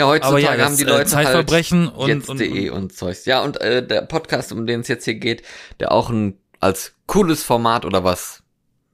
Ja, 0.00 0.06
heutzutage 0.06 0.42
ja, 0.42 0.50
haben 0.52 0.58
das 0.58 0.76
die 0.76 0.84
äh, 0.84 0.88
Leute 0.88 1.06
Zeitverbrechen 1.06 1.86
halt 1.86 1.96
und, 1.96 2.28
und, 2.28 2.40
jetzt.de 2.40 2.70
und, 2.70 2.96
Zeugs. 2.96 3.26
Ja, 3.26 3.42
und 3.42 3.60
äh, 3.60 3.86
der 3.86 4.02
Podcast, 4.02 4.52
um 4.52 4.66
den 4.66 4.80
es 4.80 4.88
jetzt 4.88 5.04
hier 5.04 5.14
geht, 5.14 5.42
der 5.78 5.92
auch 5.92 6.10
ein 6.10 6.38
als 6.58 6.92
cooles 7.06 7.42
Format 7.42 7.84
oder 7.84 8.04
was, 8.04 8.42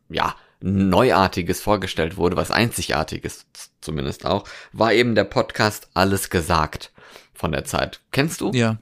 ja, 0.09 0.35
Neuartiges 0.61 1.61
vorgestellt 1.61 2.16
wurde, 2.16 2.37
was 2.37 2.51
Einzigartiges 2.51 3.47
zumindest 3.81 4.25
auch, 4.27 4.45
war 4.73 4.92
eben 4.92 5.14
der 5.14 5.25
Podcast 5.25 5.88
Alles 5.95 6.31
gesagt 6.31 6.92
von 7.35 7.53
der 7.53 7.64
Zeit. 7.64 8.01
Kennst 8.11 8.40
du? 8.40 8.51
ja, 8.53 8.79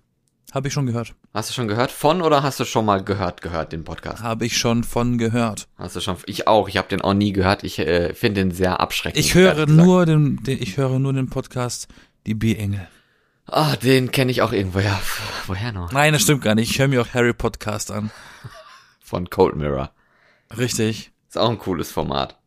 habe 0.54 0.68
ich 0.68 0.74
schon 0.74 0.86
gehört. 0.86 1.14
Hast 1.32 1.50
du 1.50 1.54
schon 1.54 1.66
gehört 1.66 1.90
von 1.90 2.22
oder 2.22 2.44
hast 2.44 2.60
du 2.60 2.64
schon 2.64 2.84
mal 2.84 3.02
gehört, 3.02 3.42
gehört 3.42 3.72
den 3.72 3.82
Podcast? 3.82 4.22
Habe 4.22 4.46
ich 4.46 4.56
schon 4.56 4.84
von 4.84 5.18
gehört. 5.18 5.66
Hast 5.76 5.96
du 5.96 6.00
schon? 6.00 6.16
Ich 6.26 6.46
auch. 6.46 6.68
Ich 6.68 6.76
habe 6.76 6.86
den 6.86 7.00
auch 7.00 7.12
nie 7.12 7.32
gehört. 7.32 7.64
Ich 7.64 7.80
äh, 7.80 8.14
finde 8.14 8.42
den 8.42 8.50
sehr 8.52 8.78
abschreckend. 8.78 9.18
Ich 9.18 9.34
höre 9.34 9.66
nur 9.66 10.06
den, 10.06 10.36
den, 10.44 10.62
ich 10.62 10.76
höre 10.76 11.00
nur 11.00 11.12
den 11.12 11.28
Podcast 11.28 11.88
Die 12.26 12.34
B-Engel. 12.34 12.88
Ah, 13.46 13.76
den 13.76 14.10
kenne 14.10 14.30
ich 14.30 14.40
auch 14.42 14.52
irgendwo. 14.52 14.80
Ja, 14.80 15.00
woher 15.46 15.72
noch? 15.72 15.92
Nein, 15.92 16.12
das 16.14 16.22
stimmt 16.22 16.42
gar 16.42 16.54
nicht. 16.54 16.70
Ich 16.70 16.78
höre 16.78 16.88
mir 16.88 17.02
auch 17.02 17.12
Harry 17.14 17.34
Podcast 17.34 17.90
an. 17.90 18.10
Von 19.00 19.28
Cold 19.28 19.56
Mirror. 19.56 19.90
Richtig. 20.56 21.12
Ist 21.28 21.36
auch 21.36 21.50
ein 21.50 21.58
cooles 21.58 21.90
Format. 21.92 22.38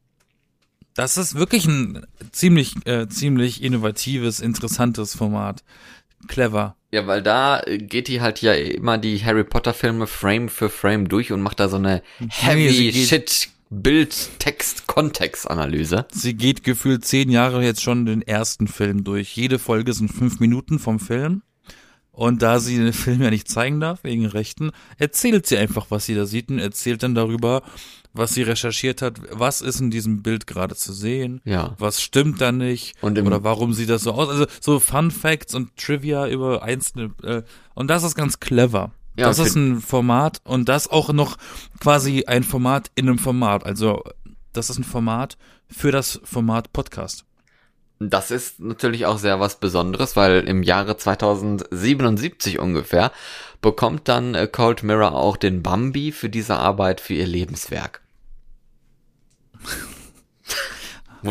Das 0.96 1.18
ist 1.18 1.36
wirklich 1.36 1.66
ein 1.68 2.08
ziemlich, 2.32 2.74
äh, 2.88 3.08
ziemlich 3.08 3.62
innovatives, 3.62 4.40
interessantes 4.40 5.16
Format. 5.16 5.64
Clever. 6.28 6.76
Ja, 6.92 7.06
weil 7.06 7.22
da 7.22 7.60
äh, 7.62 7.78
geht 7.78 8.08
die 8.08 8.22
halt 8.22 8.42
ja 8.42 8.54
immer 8.54 8.98
die 8.98 9.24
Harry 9.24 9.44
Potter 9.44 9.76
Filme 9.76 10.08
Frame 10.08 10.50
für 10.50 10.70
Frame 10.70 11.08
durch 11.08 11.32
und 11.32 11.42
macht 11.42 11.60
da 11.60 11.70
so 11.70 11.76
eine 11.78 12.02
heavy 12.30 12.92
geht- 12.92 13.08
Shit 13.08 13.50
Bild 13.70 14.40
Text 14.40 14.88
Kontext 14.88 15.50
Analyse. 15.50 16.06
Sie 16.12 16.36
geht 16.36 16.64
gefühlt 16.64 17.04
zehn 17.06 17.30
Jahre 17.30 17.64
jetzt 17.64 17.82
schon 17.82 18.06
den 18.06 18.22
ersten 18.22 18.68
Film 18.68 19.04
durch. 19.04 19.36
Jede 19.36 19.60
Folge 19.60 19.94
sind 19.94 20.10
fünf 20.10 20.40
Minuten 20.40 20.80
vom 20.80 21.00
Film. 21.00 21.42
Und 22.12 22.42
da 22.42 22.60
sie 22.60 22.78
den 22.78 22.94
Film 22.94 23.22
ja 23.22 23.30
nicht 23.30 23.48
zeigen 23.48 23.80
darf, 23.80 24.04
wegen 24.04 24.26
Rechten, 24.26 24.72
erzählt 24.98 25.46
sie 25.46 25.58
einfach, 25.58 25.88
was 25.90 26.06
sie 26.08 26.16
da 26.16 26.26
sieht 26.26 26.50
und 26.50 26.58
erzählt 26.58 27.04
dann 27.04 27.14
darüber, 27.14 27.62
was 28.12 28.34
sie 28.34 28.42
recherchiert 28.42 29.04
hat, 29.04 29.22
was 29.32 29.62
ist 29.62 29.80
in 29.82 29.92
diesem 29.92 30.24
Bild 30.24 30.48
gerade 30.48 30.76
zu 30.76 30.94
sehen, 30.94 31.42
Ja. 31.46 31.76
was 31.78 32.02
stimmt 32.02 32.42
da 32.42 32.52
nicht 32.52 32.96
Und 33.02 33.20
oder 33.20 33.44
warum 33.44 33.74
sieht 33.74 33.90
das 33.90 34.02
so 34.02 34.14
aus. 34.14 34.30
Also 34.30 34.48
so 34.60 34.80
Fun 34.80 35.12
Facts 35.12 35.54
und 35.54 35.78
Trivia 35.78 36.28
über 36.28 36.64
einzelne 36.64 37.12
äh, 37.22 37.44
und 37.76 37.88
das 37.92 38.02
ist 38.04 38.16
ganz 38.16 38.40
clever. 38.40 38.94
Ja, 39.18 39.28
das 39.28 39.40
ist 39.40 39.56
ein 39.56 39.82
Format 39.82 40.42
und 40.44 40.70
das 40.70 40.88
auch 40.88 41.12
noch 41.12 41.38
quasi 41.80 42.26
ein 42.26 42.44
Format 42.44 42.92
in 42.96 43.10
einem 43.10 43.18
Format. 43.18 43.66
Also 43.66 44.04
das 44.54 44.70
ist 44.70 44.78
ein 44.78 44.84
Format 44.84 45.38
für 45.68 45.92
das 45.92 46.22
Format 46.24 46.72
Podcast. 46.72 47.26
Das 48.00 48.30
ist 48.30 48.60
natürlich 48.60 49.08
auch 49.08 49.18
sehr 49.18 49.40
was 49.40 49.60
Besonderes, 49.60 50.16
weil 50.16 50.48
im 50.48 50.62
Jahre 50.62 50.98
2077 50.98 52.60
ungefähr 52.60 53.12
bekommt 53.60 54.08
dann 54.08 54.36
äh, 54.36 54.48
Cold 54.48 54.84
Mirror 54.84 55.14
auch 55.14 55.36
den 55.36 55.64
Bambi 55.64 56.12
für 56.12 56.30
diese 56.30 56.58
Arbeit 56.58 57.02
für 57.02 57.16
ihr 57.16 57.26
Lebenswerk. 57.26 58.02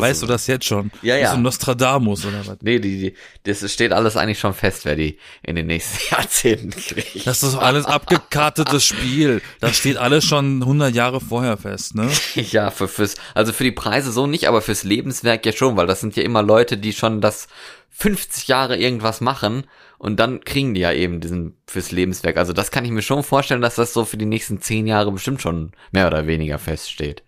Weißt 0.01 0.23
du 0.23 0.27
das 0.27 0.47
jetzt 0.47 0.65
schon? 0.65 0.91
Ja, 1.03 1.15
Bist 1.15 1.25
ja. 1.25 1.35
du 1.35 1.41
Nostradamus 1.41 2.25
oder 2.25 2.47
was? 2.47 2.59
Nee, 2.63 2.79
die, 2.79 2.99
die, 2.99 3.15
das 3.45 3.71
steht 3.73 3.93
alles 3.93 4.17
eigentlich 4.17 4.39
schon 4.39 4.55
fest, 4.55 4.85
wer 4.85 4.97
die 4.97 5.19
in 5.43 5.57
den 5.57 5.67
nächsten 5.67 5.99
Jahrzehnten 6.15 6.71
kriegt. 6.71 7.27
Das 7.27 7.43
ist 7.43 7.57
alles 7.57 7.87
abgekartetes 7.87 8.85
Spiel. 8.85 9.43
Das 9.61 9.77
steht 9.77 9.97
alles 9.97 10.25
schon 10.25 10.63
100 10.63 10.95
Jahre 10.95 11.21
vorher 11.21 11.57
fest, 11.57 11.95
ne? 11.95 12.11
Ja, 12.35 12.71
für, 12.71 12.89
fürs, 12.89 13.17
also 13.35 13.53
für 13.53 13.65
die 13.65 13.73
Preise 13.73 14.13
so 14.13 14.27
nicht, 14.27 14.49
aber 14.49 14.63
fürs 14.63 14.85
Lebenswerk 14.85 15.45
ja 15.47 15.53
schon, 15.53 15.77
weil 15.77 15.87
das 15.87 16.01
sind 16.01 16.17
ja 16.17 16.23
immer 16.23 16.43
Leute, 16.43 16.77
die 16.77 16.93
schon 16.93 17.21
das 17.21 17.49
50 17.91 18.49
Jahre 18.49 18.77
irgendwas 18.77 19.21
machen 19.21 19.65
und 19.99 20.21
dann 20.21 20.45
kriegen 20.45 20.75
die 20.75 20.81
ja 20.81 20.93
eben 20.93 21.21
diesen 21.21 21.57
fürs 21.67 21.93
Lebenswerk. 21.93 22.37
Also 22.37 22.53
das 22.53 22.71
kann 22.71 22.85
ich 22.85 22.91
mir 22.91 23.03
schon 23.03 23.23
vorstellen, 23.23 23.63
dass 23.63 23.77
das 23.77 23.93
so 23.93 24.05
für 24.05 24.19
die 24.19 24.27
nächsten 24.27 24.61
10 24.61 24.87
Jahre 24.87 25.11
bestimmt 25.13 25.41
schon 25.41 25.73
mehr 25.93 26.07
oder 26.07 26.27
weniger 26.27 26.59
feststeht. 26.59 27.23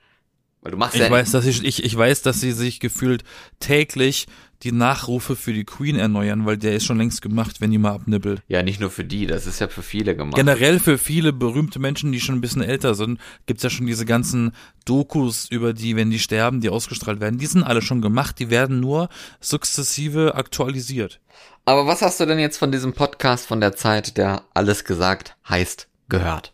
Weil 0.69 0.73
du 0.73 0.77
machst 0.77 0.97
Ich 0.97 1.01
ja 1.01 1.11
weiß, 1.11 1.31
dass 1.31 1.47
ich, 1.47 1.65
ich, 1.65 1.83
ich 1.83 1.97
weiß, 1.97 2.21
dass 2.21 2.43
sie 2.43 2.53
sich 2.53 2.79
gefühlt 2.79 3.25
täglich 3.59 4.27
die 4.63 4.73
Nachrufe 4.73 5.35
für 5.35 5.55
die 5.55 5.65
Queen 5.65 5.97
erneuern, 5.97 6.45
weil 6.45 6.59
der 6.59 6.75
ist 6.75 6.85
schon 6.85 6.99
längst 6.99 7.23
gemacht, 7.23 7.63
wenn 7.63 7.71
die 7.71 7.79
mal 7.79 7.93
abnippelt. 7.93 8.43
ja 8.49 8.63
nicht 8.63 8.79
nur 8.79 8.91
für 8.91 9.05
die, 9.05 9.27
das 9.27 9.47
ist 9.47 9.61
ja 9.61 9.69
für 9.69 9.83
viele 9.83 10.15
gemacht. 10.15 10.37
Generell 10.37 10.79
für 10.79 10.99
viele 10.99 11.33
berühmte 11.33 11.79
Menschen, 11.79 12.13
die 12.13 12.21
schon 12.21 12.35
ein 12.35 12.41
bisschen 12.43 12.61
älter 12.61 12.95
sind, 12.95 13.19
gibt's 13.47 13.63
ja 13.63 13.71
schon 13.71 13.87
diese 13.87 14.05
ganzen 14.05 14.53
Dokus 14.85 15.51
über 15.51 15.73
die, 15.73 15.97
wenn 15.97 16.11
die 16.11 16.19
sterben, 16.19 16.61
die 16.61 16.69
ausgestrahlt 16.69 17.19
werden. 17.19 17.39
Die 17.39 17.47
sind 17.47 17.63
alle 17.63 17.81
schon 17.81 18.03
gemacht, 18.03 18.39
die 18.39 18.51
werden 18.51 18.79
nur 18.79 19.09
sukzessive 19.41 20.35
aktualisiert. 20.35 21.19
Aber 21.65 21.87
was 21.87 22.03
hast 22.03 22.21
du 22.21 22.27
denn 22.27 22.39
jetzt 22.39 22.59
von 22.59 22.73
diesem 22.73 22.93
Podcast 22.93 23.47
von 23.47 23.63
der 23.63 23.75
Zeit, 23.75 24.19
der 24.19 24.43
alles 24.53 24.85
gesagt 24.85 25.35
heißt, 25.49 25.89
gehört? 26.11 26.53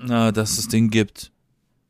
Na, 0.00 0.30
dass 0.30 0.58
es 0.58 0.68
den 0.68 0.90
gibt. 0.90 1.31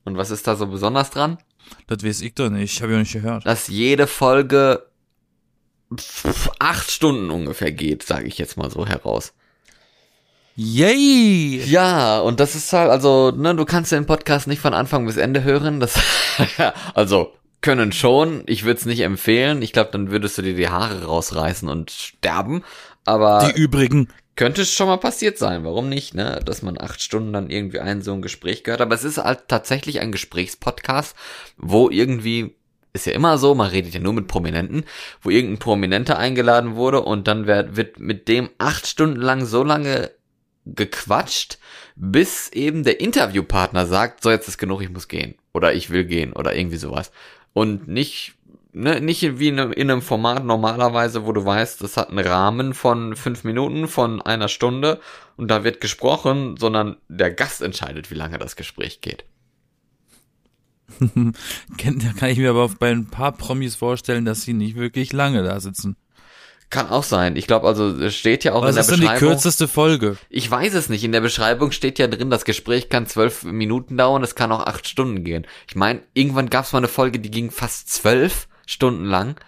Und 0.05 0.17
was 0.17 0.31
ist 0.31 0.47
da 0.47 0.57
so 0.57 0.67
besonders 0.67 1.11
dran? 1.11 1.39
Das 1.87 2.05
weiß 2.05 2.21
ich 2.23 2.35
doch 2.35 2.51
nicht. 2.51 2.75
Ich 2.75 2.83
habe 2.83 2.93
ja 2.93 2.99
nicht 2.99 3.13
gehört. 3.13 3.47
Dass 3.47 3.69
jede 3.69 4.07
Folge 4.07 4.87
acht 6.59 6.91
Stunden 6.91 7.31
ungefähr 7.31 7.73
geht, 7.73 8.03
sage 8.03 8.27
ich 8.27 8.39
jetzt 8.39 8.57
mal 8.57 8.71
so 8.71 8.87
heraus. 8.87 9.35
Yay! 10.55 11.63
Ja, 11.65 12.21
und 12.21 12.41
das 12.41 12.55
ist 12.55 12.73
halt, 12.73 12.91
also, 12.91 13.31
ne, 13.31 13.55
du 13.55 13.65
kannst 13.65 13.93
den 13.93 14.07
Podcast 14.07 14.47
nicht 14.47 14.61
von 14.61 14.75
Anfang 14.75 15.07
bis 15.07 15.17
Ende 15.17 15.45
hören. 15.45 15.81
Das, 15.81 15.99
also, 16.95 17.33
können 17.63 17.93
schon. 17.93 18.43
Ich 18.47 18.65
würde 18.65 18.79
es 18.79 18.87
nicht 18.87 19.01
empfehlen. 19.01 19.63
Ich 19.63 19.73
glaube, 19.73 19.91
dann 19.93 20.11
würdest 20.11 20.37
du 20.37 20.43
dir 20.43 20.55
die 20.55 20.69
Haare 20.69 21.05
rausreißen 21.05 21.69
und 21.69 21.91
sterben. 21.91 22.65
Aber 23.05 23.51
Die 23.51 23.59
übrigen. 23.59 24.09
Könnte 24.37 24.65
schon 24.65 24.87
mal 24.87 24.97
passiert 24.97 25.39
sein. 25.39 25.65
Warum 25.65 25.89
nicht, 25.89 26.15
ne? 26.15 26.41
Dass 26.45 26.63
man 26.63 26.81
acht 26.81 27.03
Stunden 27.03 27.33
dann 27.33 27.51
irgendwie 27.51 27.81
ein 27.81 28.03
so 28.03 28.13
ein 28.13 28.23
Gespräch 28.23 28.65
gehört. 28.65 28.81
Aber 28.81 28.95
es 28.95 29.05
ist 29.05 29.19
halt 29.19 29.49
tatsächlich 29.49 30.01
ein 30.01 30.13
Gesprächspodcast, 30.13 31.15
wo 31.57 31.91
irgendwie 31.91 32.55
ist 32.93 33.07
ja 33.07 33.13
immer 33.13 33.39
so, 33.39 33.55
man 33.55 33.71
redet 33.71 33.95
ja 33.95 34.01
nur 34.01 34.13
mit 34.13 34.29
Prominenten, 34.29 34.85
wo 35.23 35.31
irgendein 35.31 35.59
Prominenter 35.59 36.19
eingeladen 36.19 36.77
wurde 36.77 37.03
und 37.03 37.27
dann 37.27 37.47
wird, 37.47 37.77
wird 37.77 37.99
mit 37.99 38.29
dem 38.29 38.51
acht 38.59 38.87
Stunden 38.87 39.21
lang 39.21 39.47
so 39.47 39.65
lange 39.65 40.11
gequatscht, 40.67 41.59
bis 41.97 42.49
eben 42.51 42.85
der 42.85 43.01
Interviewpartner 43.01 43.87
sagt, 43.87 44.23
so 44.23 44.31
jetzt 44.31 44.49
ist 44.49 44.59
genug, 44.59 44.83
ich 44.83 44.91
muss 44.91 45.09
gehen 45.09 45.35
oder 45.53 45.73
ich 45.73 45.91
will 45.91 46.05
gehen 46.05 46.33
oder 46.33 46.55
irgendwie 46.55 46.77
sowas. 46.77 47.13
Und 47.55 47.89
nicht, 47.89 48.35
ne, 48.73 49.01
nicht 49.01 49.39
wie 49.39 49.49
in 49.49 49.61
einem, 49.61 49.73
in 49.73 49.91
einem 49.91 50.03
Format 50.03 50.45
normalerweise, 50.45 51.25
wo 51.25 51.33
du 51.33 51.45
weißt, 51.45 51.83
das 51.83 51.97
hat 51.97 52.11
einen 52.11 52.27
Rahmen 52.27 52.75
von 52.75 53.17
fünf 53.17 53.45
Minuten, 53.45 53.89
von 53.89 54.21
einer 54.23 54.49
Stunde 54.49 55.01
und 55.37 55.51
da 55.51 55.65
wird 55.65 55.81
gesprochen, 55.81 56.57
sondern 56.59 56.97
der 57.09 57.31
Gast 57.31 57.63
entscheidet, 57.63 58.11
wie 58.11 58.17
lange 58.17 58.39
das 58.39 58.57
Gespräch 58.57 59.01
geht. 59.01 59.25
Da 61.79 62.13
kann 62.19 62.31
ich 62.31 62.39
mir 62.39 62.51
aber 62.51 62.69
bei 62.69 62.91
ein 62.91 63.07
paar 63.07 63.33
Promis 63.33 63.77
vorstellen, 63.77 64.25
dass 64.25 64.43
sie 64.43 64.53
nicht 64.53 64.77
wirklich 64.77 65.13
lange 65.13 65.43
da 65.43 65.59
sitzen. 65.59 65.97
Kann 66.71 66.89
auch 66.89 67.03
sein. 67.03 67.37
Ich 67.37 67.47
glaube, 67.47 67.67
also 67.67 67.89
es 67.89 68.15
steht 68.15 68.45
ja 68.45 68.55
auch 68.55 68.63
Was 68.63 68.71
in 68.71 68.75
der 68.77 68.81
ist 68.81 68.91
denn 68.91 69.01
die 69.01 69.03
Beschreibung. 69.03 69.29
kürzeste 69.29 69.69
Folge? 69.69 70.17
Ich 70.31 70.51
weiß 70.51 70.73
es 70.75 70.89
nicht. 70.89 71.05
In 71.05 71.13
der 71.13 71.21
Beschreibung 71.21 71.71
steht 71.71 71.99
ja 71.99 72.07
drin, 72.07 72.31
das 72.31 72.47
Gespräch 72.47 72.89
kann 72.89 73.07
zwölf 73.07 73.43
Minuten 73.45 73.99
dauern, 73.99 74.23
es 74.23 74.35
kann 74.35 74.53
auch 74.53 74.67
acht 74.67 74.87
Stunden 74.89 75.23
gehen. 75.23 75.47
Ich 75.69 75.77
meine, 75.77 76.03
irgendwann 76.15 76.49
gab 76.49 76.65
es 76.65 76.73
mal 76.73 76.79
eine 76.79 76.89
Folge, 76.89 77.19
die 77.19 77.31
ging 77.31 77.51
fast 77.51 77.91
zwölf 77.91 78.49
Stunden 78.73 79.05
lang, 79.05 79.41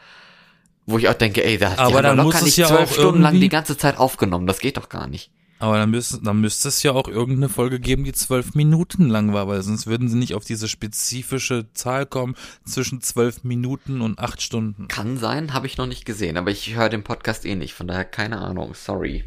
wo 0.86 0.98
ich 0.98 1.08
auch 1.08 1.14
denke, 1.14 1.44
ey, 1.44 1.58
da 1.58 1.70
die 1.70 1.78
Aber 1.78 2.02
dann 2.02 2.16
locker 2.18 2.42
nicht 2.42 2.56
ja 2.56 2.66
zwölf 2.66 2.92
Stunden 2.92 3.22
lang 3.22 3.40
die 3.40 3.48
ganze 3.48 3.76
Zeit 3.76 3.98
aufgenommen. 3.98 4.46
Das 4.46 4.58
geht 4.58 4.76
doch 4.76 4.88
gar 4.88 5.06
nicht. 5.06 5.30
Aber 5.60 5.78
dann 5.78 5.90
müsste, 5.90 6.20
dann 6.20 6.40
müsste 6.40 6.68
es 6.68 6.82
ja 6.82 6.92
auch 6.92 7.08
irgendeine 7.08 7.48
Folge 7.48 7.80
geben, 7.80 8.04
die 8.04 8.12
zwölf 8.12 8.54
Minuten 8.54 9.08
lang 9.08 9.32
war, 9.32 9.48
weil 9.48 9.62
sonst 9.62 9.86
würden 9.86 10.08
sie 10.08 10.16
nicht 10.18 10.34
auf 10.34 10.44
diese 10.44 10.68
spezifische 10.68 11.72
Zahl 11.72 12.06
kommen 12.06 12.34
zwischen 12.66 13.00
zwölf 13.00 13.44
Minuten 13.44 14.00
und 14.00 14.18
acht 14.18 14.42
Stunden. 14.42 14.88
Kann 14.88 15.16
sein, 15.16 15.54
habe 15.54 15.66
ich 15.66 15.78
noch 15.78 15.86
nicht 15.86 16.04
gesehen, 16.04 16.36
aber 16.36 16.50
ich 16.50 16.74
höre 16.74 16.88
den 16.88 17.04
Podcast 17.04 17.46
eh 17.46 17.54
nicht, 17.54 17.72
von 17.72 17.86
daher 17.86 18.04
keine 18.04 18.38
Ahnung. 18.38 18.74
Sorry. 18.74 19.24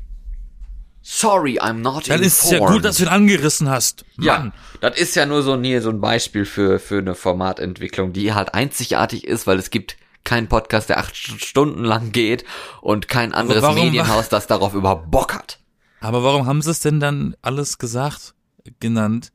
Sorry, 1.09 1.57
I'm 1.57 1.75
not 1.75 2.09
Dann 2.09 2.21
ist 2.21 2.43
es 2.43 2.51
ja 2.51 2.59
gut, 2.59 2.83
dass 2.83 2.97
du 2.97 3.03
ihn 3.03 3.07
angerissen 3.09 3.69
hast. 3.69 4.03
Ja, 4.19 4.39
Mann. 4.39 4.53
das 4.81 4.97
ist 4.99 5.15
ja 5.15 5.25
nur 5.25 5.41
so, 5.41 5.55
nee, 5.55 5.79
so 5.79 5.89
ein 5.89 6.01
Beispiel 6.01 6.43
für, 6.43 6.79
für 6.79 6.97
eine 6.97 7.15
Formatentwicklung, 7.15 8.11
die 8.11 8.33
halt 8.33 8.53
einzigartig 8.53 9.25
ist, 9.25 9.47
weil 9.47 9.57
es 9.57 9.69
gibt 9.69 9.95
keinen 10.25 10.47
Podcast, 10.49 10.89
der 10.89 10.97
acht 10.99 11.13
St- 11.15 11.41
Stunden 11.41 11.85
lang 11.85 12.11
geht 12.11 12.43
und 12.81 13.07
kein 13.07 13.33
anderes 13.33 13.61
warum- 13.63 13.75
Medienhaus, 13.85 14.27
das 14.27 14.47
darauf 14.47 14.73
überhaupt 14.73 15.09
Bock 15.09 15.33
hat. 15.33 15.59
Aber 16.01 16.25
warum 16.25 16.45
haben 16.45 16.61
sie 16.61 16.71
es 16.71 16.81
denn 16.81 16.99
dann 16.99 17.37
alles 17.41 17.77
gesagt, 17.77 18.33
genannt? 18.81 19.31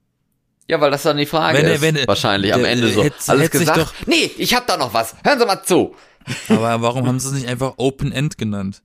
Ja, 0.68 0.78
weil 0.78 0.90
das 0.90 1.04
dann 1.04 1.16
die 1.16 1.24
Frage 1.24 1.56
Wenn 1.56 1.66
ist. 1.66 1.80
wenn 1.80 2.06
wahrscheinlich 2.06 2.52
am 2.52 2.66
Ende 2.66 2.92
so. 2.92 3.02
hätte- 3.02 3.16
Alles 3.28 3.44
hätte 3.44 3.58
gesagt? 3.60 3.78
doch- 3.78 3.94
nee, 4.06 4.30
ich 4.36 4.54
hab 4.54 4.66
da 4.66 4.76
noch 4.76 4.92
was. 4.92 5.16
Hören 5.24 5.38
Sie 5.38 5.46
mal 5.46 5.62
zu. 5.62 5.94
Aber 6.50 6.82
warum 6.82 7.06
haben 7.06 7.18
sie 7.18 7.28
es 7.28 7.32
nicht 7.34 7.48
einfach 7.48 7.74
Open 7.78 8.12
End 8.12 8.36
genannt? 8.36 8.82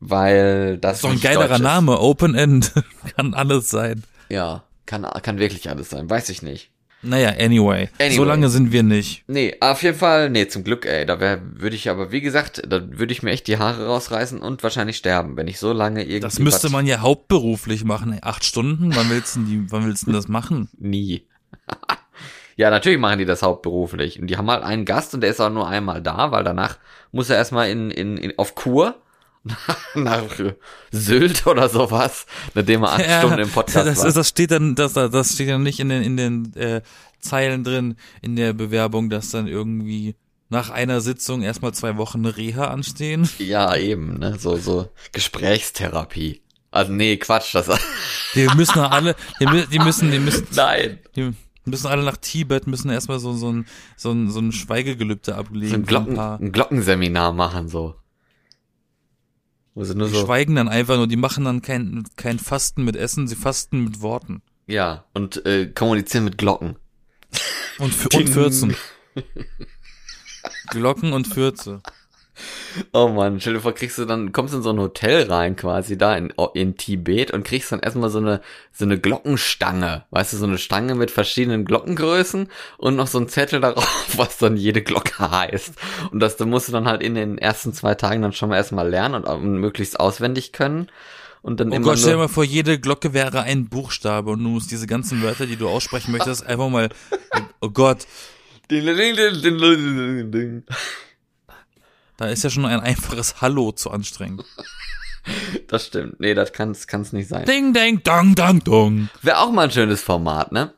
Weil 0.00 0.78
das 0.78 0.96
ist 0.96 1.04
doch 1.04 1.10
ein 1.10 1.20
geilerer. 1.20 1.58
Name. 1.58 1.98
Open 1.98 2.34
End. 2.34 2.72
Kann 3.16 3.34
alles 3.34 3.70
sein. 3.70 4.04
Ja, 4.28 4.64
kann, 4.86 5.06
kann 5.22 5.38
wirklich 5.38 5.68
alles 5.68 5.90
sein. 5.90 6.08
Weiß 6.08 6.28
ich 6.28 6.42
nicht. 6.42 6.70
Naja, 7.00 7.30
anyway. 7.38 7.88
Anyway. 8.00 8.16
So 8.16 8.24
lange 8.24 8.48
sind 8.48 8.72
wir 8.72 8.82
nicht. 8.82 9.22
Nee, 9.28 9.56
auf 9.60 9.82
jeden 9.84 9.96
Fall, 9.96 10.30
nee, 10.30 10.48
zum 10.48 10.64
Glück, 10.64 10.84
ey. 10.84 11.06
Da 11.06 11.20
würde 11.20 11.76
ich 11.76 11.88
aber, 11.90 12.10
wie 12.10 12.20
gesagt, 12.20 12.62
da 12.66 12.82
würde 12.90 13.12
ich 13.12 13.22
mir 13.22 13.30
echt 13.30 13.46
die 13.46 13.58
Haare 13.58 13.86
rausreißen 13.86 14.40
und 14.40 14.62
wahrscheinlich 14.64 14.96
sterben, 14.96 15.36
wenn 15.36 15.46
ich 15.46 15.60
so 15.60 15.72
lange 15.72 16.02
irgendwie. 16.02 16.20
Das 16.20 16.40
müsste 16.40 16.70
man 16.70 16.86
ja 16.86 17.00
hauptberuflich 17.00 17.84
machen. 17.84 18.12
ey. 18.12 18.18
Acht 18.22 18.44
Stunden? 18.44 18.94
Wann 18.96 19.10
willst 19.10 19.36
du 19.36 19.40
denn 19.40 19.48
die, 19.48 19.72
wann 19.72 19.86
willst 19.86 20.02
du 20.02 20.06
denn 20.06 20.14
das 20.14 20.26
machen? 20.26 20.68
Nie. 20.78 21.24
ja, 22.56 22.70
natürlich 22.70 22.98
machen 22.98 23.20
die 23.20 23.26
das 23.26 23.42
hauptberuflich. 23.42 24.20
Und 24.20 24.26
die 24.26 24.36
haben 24.36 24.50
halt 24.50 24.64
einen 24.64 24.84
Gast 24.84 25.14
und 25.14 25.20
der 25.20 25.30
ist 25.30 25.40
auch 25.40 25.50
nur 25.50 25.68
einmal 25.68 26.02
da, 26.02 26.32
weil 26.32 26.42
danach 26.42 26.78
muss 27.12 27.30
er 27.30 27.36
erstmal 27.36 27.70
in, 27.70 27.92
in, 27.92 28.16
in, 28.16 28.36
auf 28.38 28.56
Kur 28.56 28.96
nach 29.94 30.24
Sylt 30.90 31.46
oder 31.46 31.68
sowas, 31.68 32.26
nachdem 32.54 32.82
er 32.82 32.92
acht 32.92 33.06
Ja, 33.06 33.18
Stunden 33.20 33.38
im 33.40 33.50
Podcast 33.50 33.86
das, 33.86 33.98
war. 34.04 34.12
das 34.12 34.28
steht 34.28 34.50
dann, 34.50 34.74
das, 34.74 34.92
das 34.94 35.32
steht 35.34 35.48
dann 35.48 35.62
nicht 35.62 35.80
in 35.80 35.88
den, 35.88 36.02
in 36.02 36.16
den 36.16 36.54
äh, 36.56 36.82
Zeilen 37.20 37.64
drin, 37.64 37.96
in 38.22 38.36
der 38.36 38.52
Bewerbung, 38.52 39.10
dass 39.10 39.30
dann 39.30 39.46
irgendwie 39.46 40.16
nach 40.50 40.70
einer 40.70 41.00
Sitzung 41.00 41.42
erstmal 41.42 41.74
zwei 41.74 41.96
Wochen 41.96 42.24
Reha 42.24 42.68
anstehen. 42.68 43.28
ja, 43.38 43.74
eben, 43.76 44.18
ne, 44.18 44.36
so, 44.38 44.56
so 44.56 44.88
Gesprächstherapie. 45.12 46.42
Also 46.70 46.92
nee, 46.92 47.16
Quatsch, 47.16 47.54
das, 47.54 47.68
Die 48.34 48.46
müssen 48.56 48.78
alle, 48.80 49.16
die, 49.40 49.46
die 49.72 49.78
müssen, 49.78 50.10
die 50.10 50.18
müssen, 50.18 50.46
nein. 50.54 50.98
die 51.16 51.32
müssen 51.64 51.86
alle 51.86 52.02
nach 52.02 52.18
Tibet, 52.18 52.66
müssen 52.66 52.90
erstmal 52.90 53.18
so, 53.18 53.32
so 53.32 53.50
ein, 53.52 53.66
so 53.96 54.10
ein, 54.12 54.30
so 54.30 54.40
ein 54.40 54.52
Schweigegelübde 54.52 55.34
ablegen. 55.34 55.68
So 55.70 55.74
ein, 55.76 55.86
Glocken, 55.86 56.14
paar. 56.14 56.38
ein 56.40 56.52
Glockenseminar 56.52 57.32
machen, 57.32 57.68
so. 57.68 57.94
Nur 59.94 60.08
Die 60.08 60.14
so, 60.14 60.26
schweigen 60.26 60.54
dann 60.56 60.68
einfach 60.68 60.96
nur, 60.96 61.06
die 61.06 61.16
machen 61.16 61.44
dann 61.44 61.62
kein, 61.62 62.04
kein 62.16 62.38
Fasten 62.38 62.84
mit 62.84 62.96
Essen, 62.96 63.28
sie 63.28 63.36
fasten 63.36 63.84
mit 63.84 64.00
Worten. 64.00 64.42
ja, 64.66 65.04
und 65.14 65.44
äh, 65.46 65.66
kommunizieren 65.66 66.24
mit 66.24 66.36
Glocken. 66.38 66.76
Und, 67.78 67.94
und 68.14 68.28
Fürzen. 68.28 68.76
Glocken 70.70 71.12
und 71.12 71.26
Fürze. 71.26 71.80
Oh 72.92 73.08
man, 73.08 73.40
stell 73.40 73.54
dir 73.54 73.60
vor, 73.60 73.72
kriegst 73.72 73.98
du 73.98 74.04
dann, 74.04 74.32
kommst 74.32 74.54
in 74.54 74.62
so 74.62 74.70
ein 74.70 74.78
Hotel 74.78 75.30
rein 75.30 75.56
quasi 75.56 75.98
da 75.98 76.16
in, 76.16 76.32
in 76.54 76.76
Tibet 76.76 77.30
und 77.30 77.44
kriegst 77.44 77.72
dann 77.72 77.80
erstmal 77.80 78.10
so 78.10 78.18
eine, 78.18 78.40
so 78.72 78.84
eine 78.84 78.98
Glockenstange. 78.98 80.04
Weißt 80.10 80.32
du, 80.32 80.36
so 80.36 80.46
eine 80.46 80.58
Stange 80.58 80.94
mit 80.94 81.10
verschiedenen 81.10 81.64
Glockengrößen 81.64 82.48
und 82.78 82.96
noch 82.96 83.06
so 83.06 83.18
ein 83.18 83.28
Zettel 83.28 83.60
darauf, 83.60 84.08
was 84.16 84.38
dann 84.38 84.56
jede 84.56 84.82
Glocke 84.82 85.30
heißt. 85.30 85.74
Und 86.12 86.20
das, 86.20 86.36
da 86.36 86.44
musst 86.44 86.68
du 86.68 86.72
dann 86.72 86.86
halt 86.86 87.02
in 87.02 87.14
den 87.14 87.38
ersten 87.38 87.72
zwei 87.72 87.94
Tagen 87.94 88.22
dann 88.22 88.32
schon 88.32 88.48
mal 88.48 88.56
erstmal 88.56 88.88
lernen 88.88 89.14
und 89.14 89.26
auch 89.26 89.40
möglichst 89.40 89.98
auswendig 89.98 90.52
können. 90.52 90.88
Und 91.42 91.60
dann 91.60 91.70
Oh 91.70 91.76
immer 91.76 91.84
Gott, 91.84 91.98
stell 91.98 92.12
dir 92.12 92.18
mal 92.18 92.28
vor, 92.28 92.44
jede 92.44 92.78
Glocke 92.78 93.14
wäre 93.14 93.42
ein 93.42 93.68
Buchstabe 93.68 94.30
und 94.30 94.42
du 94.42 94.50
musst 94.50 94.70
diese 94.70 94.86
ganzen 94.86 95.22
Wörter, 95.22 95.46
die 95.46 95.56
du 95.56 95.68
aussprechen 95.68 96.12
möchtest, 96.12 96.44
einfach 96.46 96.68
mal, 96.68 96.88
oh 97.60 97.70
Gott, 97.70 98.06
Ding, 98.70 98.84
ding, 98.84 98.96
ding, 98.96 99.16
ding, 99.16 99.42
ding, 99.42 99.96
ding, 99.96 100.30
ding. 100.30 100.62
Da 102.18 102.26
ist 102.26 102.44
ja 102.44 102.50
schon 102.50 102.66
ein 102.66 102.80
einfaches 102.80 103.40
Hallo 103.40 103.72
zu 103.72 103.90
anstrengend. 103.90 104.44
Das 105.66 105.84
stimmt. 105.84 106.20
Nee, 106.20 106.32
das 106.32 106.54
kann's, 106.54 106.86
kann's 106.86 107.12
nicht 107.12 107.28
sein. 107.28 107.44
Ding, 107.44 107.74
ding, 107.74 108.02
dong, 108.02 108.34
dong, 108.34 108.60
dong. 108.64 109.10
Wäre 109.20 109.40
auch 109.40 109.50
mal 109.50 109.64
ein 109.64 109.70
schönes 109.70 110.00
Format, 110.00 110.52
ne? 110.52 110.72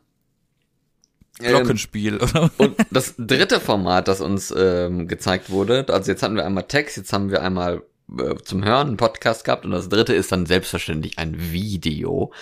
Glockenspiel, 1.38 2.16
oder? 2.16 2.51
Und 2.59 2.76
das 2.91 3.14
dritte 3.16 3.61
Format, 3.61 4.09
das 4.09 4.20
uns 4.20 4.53
ähm, 4.57 5.07
gezeigt 5.07 5.51
wurde, 5.51 5.86
also 5.88 6.11
jetzt 6.11 6.24
hatten 6.24 6.34
wir 6.34 6.45
einmal 6.45 6.64
Text, 6.64 6.97
jetzt 6.97 7.12
haben 7.12 7.30
wir 7.30 7.43
einmal 7.43 7.84
äh, 8.18 8.34
zum 8.43 8.64
Hören 8.64 8.88
einen 8.88 8.97
Podcast 8.97 9.45
gehabt 9.45 9.64
und 9.64 9.70
das 9.70 9.88
dritte 9.88 10.14
ist 10.14 10.32
dann 10.32 10.47
selbstverständlich 10.47 11.18
ein 11.20 11.53
Video. 11.53 12.32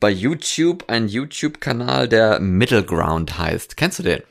Bei 0.00 0.08
YouTube, 0.08 0.84
ein 0.88 1.08
YouTube-Kanal, 1.08 2.08
der 2.08 2.40
Middle 2.40 2.84
Ground 2.84 3.38
heißt. 3.38 3.76
Kennst 3.76 3.98
du 3.98 4.04
den? 4.04 4.22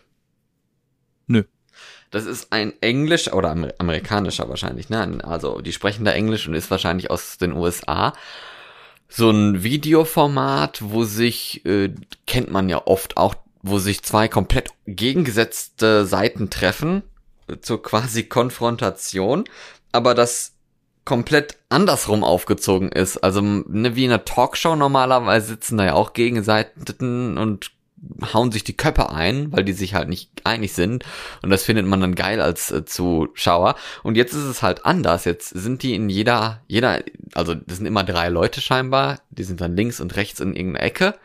Das 2.12 2.26
ist 2.26 2.52
ein 2.52 2.74
Englisch 2.82 3.32
oder 3.34 3.52
Amer 3.52 3.74
amerikanischer 3.80 4.48
wahrscheinlich, 4.50 4.90
ne? 4.90 5.20
Also 5.24 5.62
die 5.62 5.74
sprechen 5.74 6.06
da 6.06 6.12
Englisch 6.12 6.48
und 6.48 6.54
ist 6.54 6.72
wahrscheinlich 6.72 7.12
aus 7.12 7.38
den 7.38 7.54
USA. 7.54 8.14
So 9.10 9.30
ein 9.30 9.64
Videoformat, 9.64 10.80
wo 10.84 11.04
sich, 11.04 11.66
äh, 11.66 11.94
kennt 12.26 12.52
man 12.52 12.70
ja 12.70 12.82
oft 12.86 13.18
auch, 13.18 13.36
wo 13.62 13.80
sich 13.80 14.04
zwei 14.04 14.28
komplett 14.28 14.72
gegengesetzte 14.86 16.06
Seiten 16.06 16.50
treffen, 16.50 17.04
äh, 17.48 17.58
zur 17.60 17.82
quasi 17.82 18.24
Konfrontation, 18.24 19.46
aber 19.92 20.14
das 20.14 20.54
komplett 21.08 21.56
andersrum 21.70 22.26
aufgezogen 22.26 22.90
ist. 22.92 23.18
Also 23.18 23.42
ne, 23.42 23.96
wie 23.96 24.06
in 24.06 24.12
einer 24.12 24.26
Talkshow 24.26 24.76
normalerweise 24.76 25.48
sitzen 25.48 25.78
da 25.78 25.86
ja 25.86 25.94
auch 25.94 26.12
Gegenseiten 26.12 27.38
und 27.38 27.72
hauen 28.34 28.52
sich 28.52 28.64
die 28.64 28.78
Köpfe 28.78 29.10
ein, 29.12 29.52
weil 29.52 29.64
die 29.64 29.74
sich 29.74 29.94
halt 29.94 30.10
nicht 30.10 30.30
einig 30.44 30.74
sind. 30.74 31.04
Und 31.42 31.50
das 31.50 31.64
findet 31.64 31.86
man 31.86 32.02
dann 32.02 32.16
geil 32.16 32.42
als 32.42 32.72
äh, 32.72 32.86
Zuschauer. 32.86 33.76
Und 34.04 34.16
jetzt 34.16 34.34
ist 34.34 34.44
es 34.44 34.62
halt 34.62 34.86
anders. 34.86 35.26
Jetzt 35.26 35.50
sind 35.50 35.84
die 35.84 35.96
in 35.96 36.10
jeder, 36.10 36.62
jeder, 36.68 37.04
also 37.34 37.56
das 37.56 37.78
sind 37.78 37.86
immer 37.86 38.04
drei 38.04 38.30
Leute 38.30 38.62
scheinbar. 38.62 39.20
Die 39.30 39.44
sind 39.44 39.62
dann 39.62 39.76
links 39.76 40.00
und 40.00 40.16
rechts 40.16 40.40
in 40.40 40.56
irgendeiner 40.56 40.86
Ecke, 40.86 41.16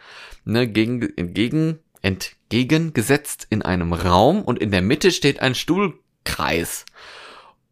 ne, 0.44 0.66
gegen, 0.66 1.02
entgegen, 1.16 1.78
entgegengesetzt 2.00 3.46
in 3.50 3.62
einem 3.62 3.92
Raum 3.92 4.42
und 4.42 4.58
in 4.58 4.70
der 4.70 4.82
Mitte 4.82 5.10
steht 5.12 5.40
ein 5.40 5.54
Stuhlkreis. 5.54 6.86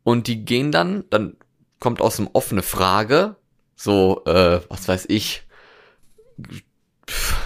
Und 0.03 0.26
die 0.26 0.44
gehen 0.44 0.72
dann, 0.72 1.05
dann 1.11 1.36
kommt 1.78 2.01
aus 2.01 2.16
dem 2.16 2.28
offene 2.32 2.62
Frage, 2.62 3.36
so, 3.74 4.24
äh, 4.26 4.61
was 4.68 4.88
weiß 4.88 5.07
ich, 5.09 5.42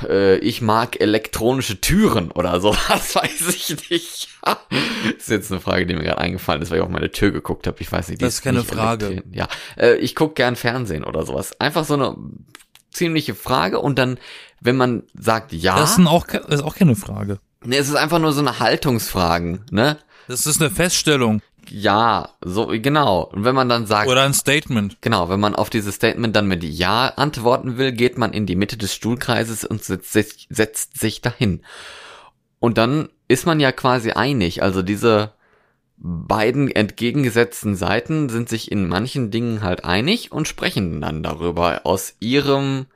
äh, 0.08 0.36
ich 0.38 0.60
mag 0.60 1.00
elektronische 1.00 1.80
Türen 1.80 2.30
oder 2.30 2.60
so, 2.60 2.76
was 2.88 3.14
weiß 3.14 3.48
ich 3.48 3.90
nicht. 3.90 4.28
das 4.42 4.56
ist 5.18 5.28
jetzt 5.28 5.52
eine 5.52 5.60
Frage, 5.60 5.86
die 5.86 5.94
mir 5.94 6.02
gerade 6.02 6.18
eingefallen 6.18 6.62
ist, 6.62 6.70
weil 6.70 6.78
ich 6.78 6.84
auf 6.84 6.90
meine 6.90 7.10
Tür 7.10 7.30
geguckt 7.30 7.66
habe. 7.66 7.76
Ich 7.80 7.90
weiß 7.90 8.08
nicht. 8.08 8.20
Die 8.20 8.24
das 8.24 8.34
ist 8.34 8.42
keine 8.42 8.64
Frage. 8.64 9.22
Ja, 9.32 9.48
äh, 9.76 9.96
ich 9.96 10.14
guck 10.14 10.34
gern 10.34 10.56
Fernsehen 10.56 11.04
oder 11.04 11.24
sowas. 11.24 11.60
Einfach 11.60 11.84
so 11.84 11.94
eine 11.94 12.16
ziemliche 12.90 13.34
Frage 13.34 13.80
und 13.80 13.98
dann, 13.98 14.18
wenn 14.60 14.76
man 14.76 15.04
sagt 15.14 15.52
ja. 15.52 15.76
Das 15.76 15.98
ist 15.98 16.06
auch, 16.06 16.26
das 16.26 16.46
ist 16.46 16.62
auch 16.62 16.76
keine 16.76 16.96
Frage. 16.96 17.38
Nee, 17.64 17.76
es 17.76 17.88
ist 17.88 17.96
einfach 17.96 18.18
nur 18.18 18.32
so 18.32 18.40
eine 18.40 18.58
Haltungsfragen, 18.60 19.64
ne? 19.70 19.98
Das 20.28 20.46
ist 20.46 20.60
eine 20.60 20.70
Feststellung. 20.70 21.42
Ja, 21.70 22.30
so 22.40 22.66
genau. 22.66 23.24
Und 23.24 23.44
wenn 23.44 23.54
man 23.54 23.68
dann 23.68 23.86
sagt 23.86 24.08
oder 24.08 24.22
ein 24.22 24.34
Statement. 24.34 24.98
Genau, 25.00 25.28
wenn 25.28 25.40
man 25.40 25.54
auf 25.54 25.70
dieses 25.70 25.94
Statement 25.96 26.34
dann 26.34 26.46
mit 26.46 26.64
ja 26.64 27.08
antworten 27.16 27.76
will, 27.78 27.92
geht 27.92 28.18
man 28.18 28.32
in 28.32 28.46
die 28.46 28.56
Mitte 28.56 28.76
des 28.76 28.94
Stuhlkreises 28.94 29.64
und 29.64 29.82
setzt 29.82 30.12
sich, 30.12 30.46
setzt 30.50 30.98
sich 30.98 31.20
dahin. 31.20 31.62
Und 32.60 32.78
dann 32.78 33.08
ist 33.28 33.46
man 33.46 33.60
ja 33.60 33.72
quasi 33.72 34.12
einig. 34.12 34.62
Also 34.62 34.82
diese 34.82 35.32
beiden 35.96 36.70
entgegengesetzten 36.70 37.76
Seiten 37.76 38.28
sind 38.28 38.48
sich 38.48 38.70
in 38.70 38.88
manchen 38.88 39.30
Dingen 39.30 39.62
halt 39.62 39.84
einig 39.84 40.32
und 40.32 40.48
sprechen 40.48 41.00
dann 41.00 41.22
darüber 41.22 41.82
aus 41.84 42.14
ihrem 42.20 42.86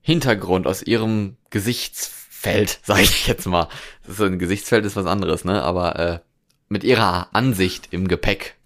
Hintergrund, 0.00 0.66
aus 0.66 0.82
ihrem 0.82 1.36
Gesichtsfeld, 1.50 2.80
sage 2.84 3.02
ich 3.02 3.26
jetzt 3.26 3.46
mal. 3.46 3.68
Das 4.04 4.14
ist 4.14 4.20
ein 4.20 4.38
Gesichtsfeld 4.38 4.84
ist 4.84 4.96
was 4.96 5.06
anderes, 5.06 5.44
ne? 5.44 5.62
Aber 5.62 5.98
äh, 5.98 6.18
mit 6.72 6.84
ihrer 6.84 7.28
Ansicht 7.34 7.88
im 7.90 8.08
Gepäck. 8.08 8.56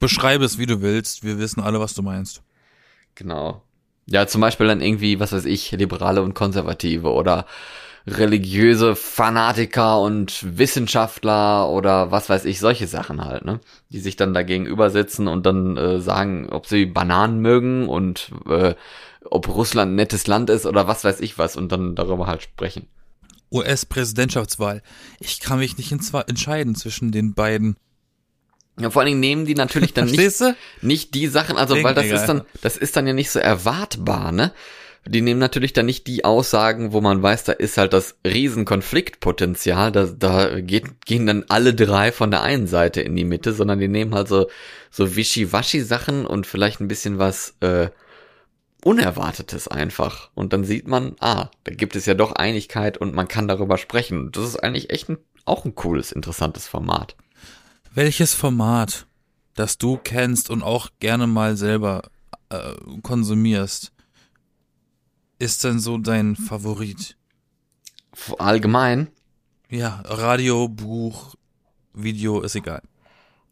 Beschreibe 0.00 0.44
es, 0.44 0.58
wie 0.58 0.66
du 0.66 0.82
willst. 0.82 1.22
Wir 1.24 1.38
wissen 1.38 1.62
alle, 1.62 1.78
was 1.78 1.94
du 1.94 2.02
meinst. 2.02 2.42
Genau. 3.14 3.62
Ja, 4.06 4.26
zum 4.26 4.40
Beispiel 4.40 4.66
dann 4.66 4.80
irgendwie, 4.80 5.20
was 5.20 5.32
weiß 5.32 5.44
ich, 5.44 5.70
Liberale 5.70 6.22
und 6.22 6.34
Konservative 6.34 7.12
oder 7.12 7.46
religiöse 8.06 8.96
Fanatiker 8.96 10.00
und 10.00 10.58
Wissenschaftler 10.58 11.68
oder 11.68 12.10
was 12.10 12.28
weiß 12.28 12.46
ich, 12.46 12.58
solche 12.58 12.88
Sachen 12.88 13.24
halt, 13.24 13.44
ne? 13.44 13.60
Die 13.90 14.00
sich 14.00 14.16
dann 14.16 14.34
dagegen 14.34 14.66
übersetzen 14.66 15.28
und 15.28 15.46
dann 15.46 15.76
äh, 15.76 16.00
sagen, 16.00 16.48
ob 16.50 16.66
sie 16.66 16.86
Bananen 16.86 17.40
mögen 17.40 17.88
und 17.88 18.32
äh, 18.48 18.74
ob 19.30 19.48
Russland 19.48 19.92
ein 19.92 19.96
nettes 19.96 20.26
Land 20.26 20.50
ist 20.50 20.66
oder 20.66 20.88
was 20.88 21.04
weiß 21.04 21.20
ich 21.20 21.38
was 21.38 21.56
und 21.56 21.70
dann 21.70 21.94
darüber 21.94 22.26
halt 22.26 22.42
sprechen. 22.42 22.88
US-Präsidentschaftswahl. 23.52 24.82
Ich 25.18 25.40
kann 25.40 25.58
mich 25.58 25.76
nicht 25.76 25.92
entscheiden 25.92 26.74
zwischen 26.74 27.12
den 27.12 27.34
beiden. 27.34 27.76
Ja, 28.78 28.90
vor 28.90 29.02
allen 29.02 29.08
Dingen 29.08 29.20
nehmen 29.20 29.44
die 29.44 29.54
natürlich 29.54 29.92
dann 29.92 30.06
nicht, 30.10 30.42
nicht 30.80 31.14
die 31.14 31.26
Sachen, 31.26 31.56
also 31.56 31.74
Wegen 31.74 31.84
weil 31.84 31.94
das 31.94 32.04
egal. 32.06 32.16
ist 32.16 32.26
dann, 32.26 32.42
das 32.62 32.76
ist 32.76 32.96
dann 32.96 33.06
ja 33.06 33.12
nicht 33.12 33.30
so 33.30 33.38
erwartbar, 33.38 34.32
ne? 34.32 34.52
Die 35.06 35.22
nehmen 35.22 35.40
natürlich 35.40 35.72
dann 35.72 35.86
nicht 35.86 36.06
die 36.06 36.26
Aussagen, 36.26 36.92
wo 36.92 37.00
man 37.00 37.22
weiß, 37.22 37.44
da 37.44 37.52
ist 37.52 37.78
halt 37.78 37.94
das 37.94 38.16
Riesenkonfliktpotenzial, 38.26 39.92
da, 39.92 40.04
da 40.04 40.60
geht, 40.60 41.06
gehen 41.06 41.26
dann 41.26 41.46
alle 41.48 41.72
drei 41.72 42.12
von 42.12 42.30
der 42.30 42.42
einen 42.42 42.66
Seite 42.66 43.00
in 43.00 43.16
die 43.16 43.24
Mitte, 43.24 43.54
sondern 43.54 43.78
die 43.78 43.88
nehmen 43.88 44.14
halt 44.14 44.28
so, 44.28 44.50
so 44.90 45.16
Wischiwaschi-Sachen 45.16 46.26
und 46.26 46.46
vielleicht 46.46 46.80
ein 46.80 46.88
bisschen 46.88 47.18
was, 47.18 47.54
äh, 47.60 47.88
Unerwartetes 48.84 49.68
einfach. 49.68 50.30
Und 50.34 50.52
dann 50.52 50.64
sieht 50.64 50.88
man, 50.88 51.16
ah, 51.20 51.48
da 51.64 51.74
gibt 51.74 51.96
es 51.96 52.06
ja 52.06 52.14
doch 52.14 52.32
Einigkeit 52.32 52.98
und 52.98 53.14
man 53.14 53.28
kann 53.28 53.48
darüber 53.48 53.78
sprechen. 53.78 54.18
Und 54.18 54.36
das 54.36 54.44
ist 54.44 54.56
eigentlich 54.56 54.90
echt 54.90 55.08
ein, 55.08 55.18
auch 55.44 55.64
ein 55.64 55.74
cooles, 55.74 56.12
interessantes 56.12 56.66
Format. 56.66 57.16
Welches 57.92 58.34
Format, 58.34 59.06
das 59.54 59.78
du 59.78 59.96
kennst 59.96 60.50
und 60.50 60.62
auch 60.62 60.90
gerne 61.00 61.26
mal 61.26 61.56
selber 61.56 62.02
äh, 62.48 62.74
konsumierst, 63.02 63.92
ist 65.38 65.64
denn 65.64 65.80
so 65.80 65.98
dein 65.98 66.36
Favorit? 66.36 67.16
Allgemein? 68.38 69.08
Ja, 69.68 70.02
Radio, 70.04 70.68
Buch, 70.68 71.34
Video, 71.94 72.40
ist 72.40 72.54
egal. 72.56 72.82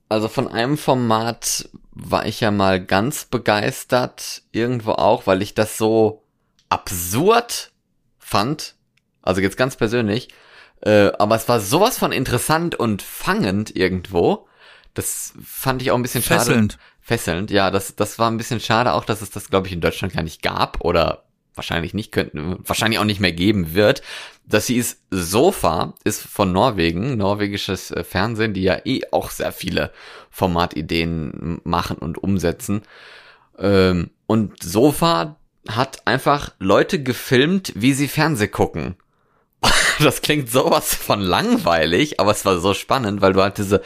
Also 0.09 0.29
von 0.29 0.49
einem 0.49 0.79
Format 0.79 1.69
war 1.91 2.27
ich 2.27 2.41
ja 2.41 2.51
mal 2.51 2.83
ganz 2.83 3.27
begeistert, 3.27 4.43
irgendwo 4.53 4.93
auch, 4.93 5.27
weil 5.27 5.43
ich 5.43 5.55
das 5.55 5.77
so 5.77 6.25
absurd 6.69 7.73
fand. 8.19 8.75
Also 9.23 9.41
jetzt 9.41 9.57
ganz 9.57 9.77
persönlich. 9.77 10.29
Äh, 10.81 11.13
aber 11.19 11.35
es 11.37 11.49
war 11.49 11.61
sowas 11.61 11.99
von 11.99 12.13
interessant 12.13 12.75
und 12.75 13.03
fangend 13.03 13.75
irgendwo. 13.75 14.47
Das 14.95 15.35
fand 15.45 15.83
ich 15.83 15.91
auch 15.91 15.97
ein 15.97 16.03
bisschen 16.03 16.23
Fesselnd. 16.23 16.73
schade. 16.73 16.85
Fesselnd. 17.01 17.51
Ja, 17.51 17.71
das, 17.71 17.97
das 17.97 18.19
war 18.19 18.31
ein 18.31 18.37
bisschen 18.37 18.61
schade 18.61 18.93
auch, 18.93 19.05
dass 19.05 19.23
es 19.23 19.31
das, 19.31 19.49
glaube 19.49 19.67
ich, 19.67 19.73
in 19.73 19.81
Deutschland 19.81 20.15
gar 20.15 20.23
nicht 20.23 20.43
gab 20.43 20.85
oder 20.85 21.25
wahrscheinlich 21.59 21.93
nicht 21.93 22.13
könnten, 22.13 22.57
wahrscheinlich 22.65 22.99
auch 22.99 23.05
nicht 23.05 23.21
mehr 23.21 23.33
geben 23.33 23.75
wird. 23.75 24.01
Das 24.47 24.69
hieß 24.69 25.03
Sofa, 25.11 25.93
ist 26.05 26.23
von 26.23 26.53
Norwegen, 26.53 27.19
norwegisches 27.19 27.91
äh, 27.91 28.03
Fernsehen, 28.03 28.55
die 28.55 28.63
ja 28.63 28.79
eh 28.85 29.03
auch 29.13 29.31
sehr 29.31 29.53
viele 29.53 29.93
Formatideen 30.31 31.61
machen 31.65 31.99
und 31.99 32.17
umsetzen. 32.17 32.83
Ähm, 33.59 34.11
und 34.27 34.63
Sofa 34.63 35.37
hat 35.69 36.07
einfach 36.07 36.53
Leute 36.59 37.03
gefilmt, 37.03 37.73
wie 37.77 37.93
sie 37.93 38.09
Fernseh 38.09 38.49
gucken. 38.49 38.97
Das 40.01 40.23
klingt 40.23 40.49
sowas 40.49 40.95
von 40.95 41.21
langweilig, 41.21 42.21
aber 42.21 42.31
es 42.31 42.45
war 42.45 42.61
so 42.61 42.73
spannend, 42.73 43.21
weil 43.21 43.33
du 43.33 43.43
halt 43.43 43.59
diese 43.59 43.83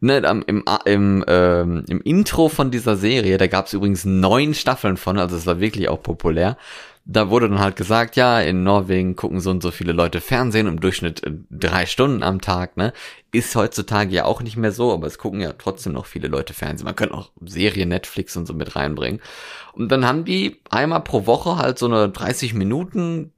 ne, 0.00 0.18
im, 0.18 0.64
im, 0.86 1.24
ähm, 1.28 1.84
im 1.86 2.00
Intro 2.00 2.48
von 2.48 2.70
dieser 2.70 2.96
Serie, 2.96 3.38
da 3.38 3.46
gab 3.46 3.66
es 3.66 3.72
übrigens 3.72 4.04
neun 4.04 4.54
Staffeln 4.54 4.96
von, 4.96 5.18
also 5.18 5.36
es 5.36 5.46
war 5.46 5.60
wirklich 5.60 5.88
auch 5.88 6.02
populär 6.02 6.56
da 7.12 7.28
wurde 7.28 7.48
dann 7.48 7.58
halt 7.58 7.74
gesagt, 7.74 8.14
ja, 8.14 8.40
in 8.40 8.62
Norwegen 8.62 9.16
gucken 9.16 9.40
so 9.40 9.50
und 9.50 9.62
so 9.62 9.72
viele 9.72 9.92
Leute 9.92 10.20
Fernsehen, 10.20 10.68
im 10.68 10.80
Durchschnitt 10.80 11.24
äh, 11.24 11.32
drei 11.50 11.86
Stunden 11.86 12.22
am 12.22 12.40
Tag, 12.40 12.76
ne? 12.76 12.92
Ist 13.32 13.56
heutzutage 13.56 14.14
ja 14.14 14.24
auch 14.26 14.42
nicht 14.42 14.56
mehr 14.56 14.70
so, 14.70 14.92
aber 14.92 15.08
es 15.08 15.18
gucken 15.18 15.40
ja 15.40 15.52
trotzdem 15.52 15.92
noch 15.92 16.06
viele 16.06 16.28
Leute 16.28 16.54
Fernsehen. 16.54 16.84
Man 16.84 16.94
könnte 16.94 17.16
auch 17.16 17.30
Serien, 17.44 17.88
Netflix 17.88 18.36
und 18.36 18.46
so 18.46 18.54
mit 18.54 18.76
reinbringen. 18.76 19.20
Und 19.72 19.90
dann 19.90 20.06
haben 20.06 20.24
die 20.24 20.60
einmal 20.70 21.02
pro 21.02 21.26
Woche 21.26 21.56
halt 21.56 21.78
so 21.78 21.86
eine 21.86 22.08
30 22.08 22.54
Minuten 22.54 23.32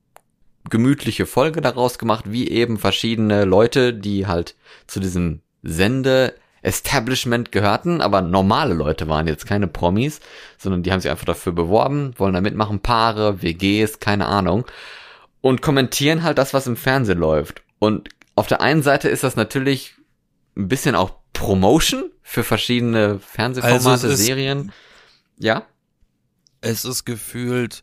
gemütliche 0.69 1.25
Folge 1.25 1.63
daraus 1.63 1.99
gemacht, 1.99 2.27
wie 2.29 2.49
eben 2.49 2.79
verschiedene 2.79 3.45
Leute, 3.45 3.95
die 3.95 4.27
halt 4.27 4.55
zu 4.87 5.01
diesem 5.01 5.41
Sende 5.63 6.35
Establishment 6.63 7.51
gehörten, 7.53 8.01
aber 8.01 8.23
normale 8.23 8.75
Leute 8.75 9.09
waren 9.09 9.27
jetzt 9.27 9.47
keine 9.47 9.67
Promis, 9.67 10.21
sondern 10.59 10.83
die 10.83 10.93
haben 10.93 11.01
sich 11.01 11.11
einfach 11.11 11.25
dafür 11.25 11.53
beworben, 11.53 12.15
wollen 12.17 12.35
da 12.35 12.41
mitmachen, 12.41 12.81
Paare, 12.81 13.43
WGs, 13.43 13.99
keine 13.99 14.27
Ahnung, 14.27 14.65
und 15.41 15.61
kommentieren 15.61 16.23
halt 16.23 16.39
das, 16.39 16.55
was 16.55 16.69
im 16.69 16.77
Fernsehen 16.77 17.19
läuft. 17.19 17.63
Und 17.81 18.09
auf 18.37 18.47
der 18.47 18.61
einen 18.61 18.83
Seite 18.83 19.09
ist 19.09 19.25
das 19.25 19.35
natürlich 19.35 19.95
ein 20.57 20.69
bisschen 20.69 20.95
auch 20.95 21.15
Promotion 21.33 22.11
für 22.23 22.45
verschiedene 22.45 23.19
Fernsehformate, 23.19 23.89
also 23.89 24.15
Serien. 24.15 24.73
Ja? 25.39 25.67
Es 26.61 26.85
ist 26.85 27.05
gefühlt 27.05 27.83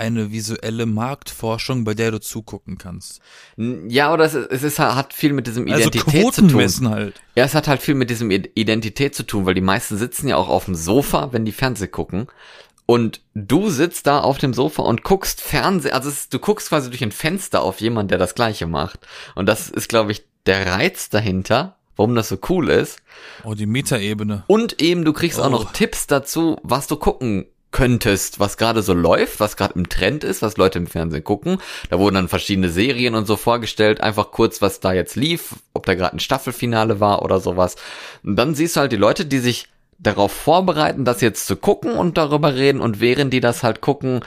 eine 0.00 0.32
visuelle 0.32 0.86
Marktforschung, 0.86 1.84
bei 1.84 1.94
der 1.94 2.10
du 2.10 2.20
zugucken 2.20 2.78
kannst. 2.78 3.20
Ja, 3.56 4.12
oder 4.12 4.24
es, 4.24 4.34
es 4.34 4.62
ist, 4.62 4.78
hat 4.78 5.12
viel 5.12 5.32
mit 5.32 5.46
diesem 5.46 5.70
Also 5.70 5.88
Identität 5.88 6.34
zu 6.34 6.46
tun. 6.48 6.88
Halt. 6.90 7.20
Ja, 7.36 7.44
es 7.44 7.54
hat 7.54 7.68
halt 7.68 7.80
viel 7.82 7.94
mit 7.94 8.10
diesem 8.10 8.30
Identität 8.30 9.14
zu 9.14 9.22
tun, 9.24 9.46
weil 9.46 9.54
die 9.54 9.60
meisten 9.60 9.96
sitzen 9.96 10.26
ja 10.28 10.36
auch 10.36 10.48
auf 10.48 10.64
dem 10.64 10.74
Sofa, 10.74 11.32
wenn 11.32 11.44
die 11.44 11.52
Fernseh 11.52 11.86
gucken. 11.86 12.26
Und 12.86 13.20
du 13.34 13.70
sitzt 13.70 14.08
da 14.08 14.18
auf 14.20 14.38
dem 14.38 14.52
Sofa 14.52 14.82
und 14.82 15.04
guckst 15.04 15.40
Fernseh, 15.40 15.92
also 15.92 16.08
es, 16.08 16.28
du 16.28 16.40
guckst 16.40 16.70
quasi 16.70 16.90
durch 16.90 17.04
ein 17.04 17.12
Fenster 17.12 17.62
auf 17.62 17.80
jemanden, 17.80 18.08
der 18.08 18.18
das 18.18 18.34
Gleiche 18.34 18.66
macht. 18.66 19.06
Und 19.36 19.46
das 19.46 19.68
ist, 19.70 19.88
glaube 19.88 20.10
ich, 20.10 20.24
der 20.46 20.66
Reiz 20.66 21.08
dahinter, 21.08 21.76
warum 21.94 22.16
das 22.16 22.28
so 22.30 22.38
cool 22.48 22.68
ist. 22.68 22.98
Oh, 23.44 23.54
die 23.54 23.66
Metaebene. 23.66 24.42
Und 24.48 24.82
eben, 24.82 25.04
du 25.04 25.12
kriegst 25.12 25.38
auch 25.38 25.46
Oh. 25.46 25.50
noch 25.50 25.72
Tipps 25.72 26.08
dazu, 26.08 26.58
was 26.64 26.88
du 26.88 26.96
gucken 26.96 27.46
könntest, 27.72 28.40
was 28.40 28.56
gerade 28.56 28.82
so 28.82 28.94
läuft, 28.94 29.40
was 29.40 29.56
gerade 29.56 29.74
im 29.74 29.88
Trend 29.88 30.24
ist, 30.24 30.42
was 30.42 30.56
Leute 30.56 30.78
im 30.78 30.86
Fernsehen 30.86 31.24
gucken. 31.24 31.58
Da 31.88 31.98
wurden 31.98 32.16
dann 32.16 32.28
verschiedene 32.28 32.68
Serien 32.68 33.14
und 33.14 33.26
so 33.26 33.36
vorgestellt, 33.36 34.00
einfach 34.00 34.32
kurz, 34.32 34.60
was 34.60 34.80
da 34.80 34.92
jetzt 34.92 35.16
lief, 35.16 35.54
ob 35.72 35.86
da 35.86 35.94
gerade 35.94 36.16
ein 36.16 36.20
Staffelfinale 36.20 37.00
war 37.00 37.22
oder 37.22 37.40
sowas. 37.40 37.76
Und 38.22 38.36
dann 38.36 38.54
siehst 38.54 38.76
du 38.76 38.80
halt 38.80 38.92
die 38.92 38.96
Leute, 38.96 39.24
die 39.24 39.38
sich 39.38 39.68
darauf 39.98 40.32
vorbereiten, 40.32 41.04
das 41.04 41.20
jetzt 41.20 41.46
zu 41.46 41.56
gucken 41.56 41.92
und 41.92 42.16
darüber 42.16 42.54
reden 42.54 42.80
und 42.80 43.00
während 43.00 43.32
die 43.32 43.40
das 43.40 43.62
halt 43.62 43.80
gucken, 43.80 44.20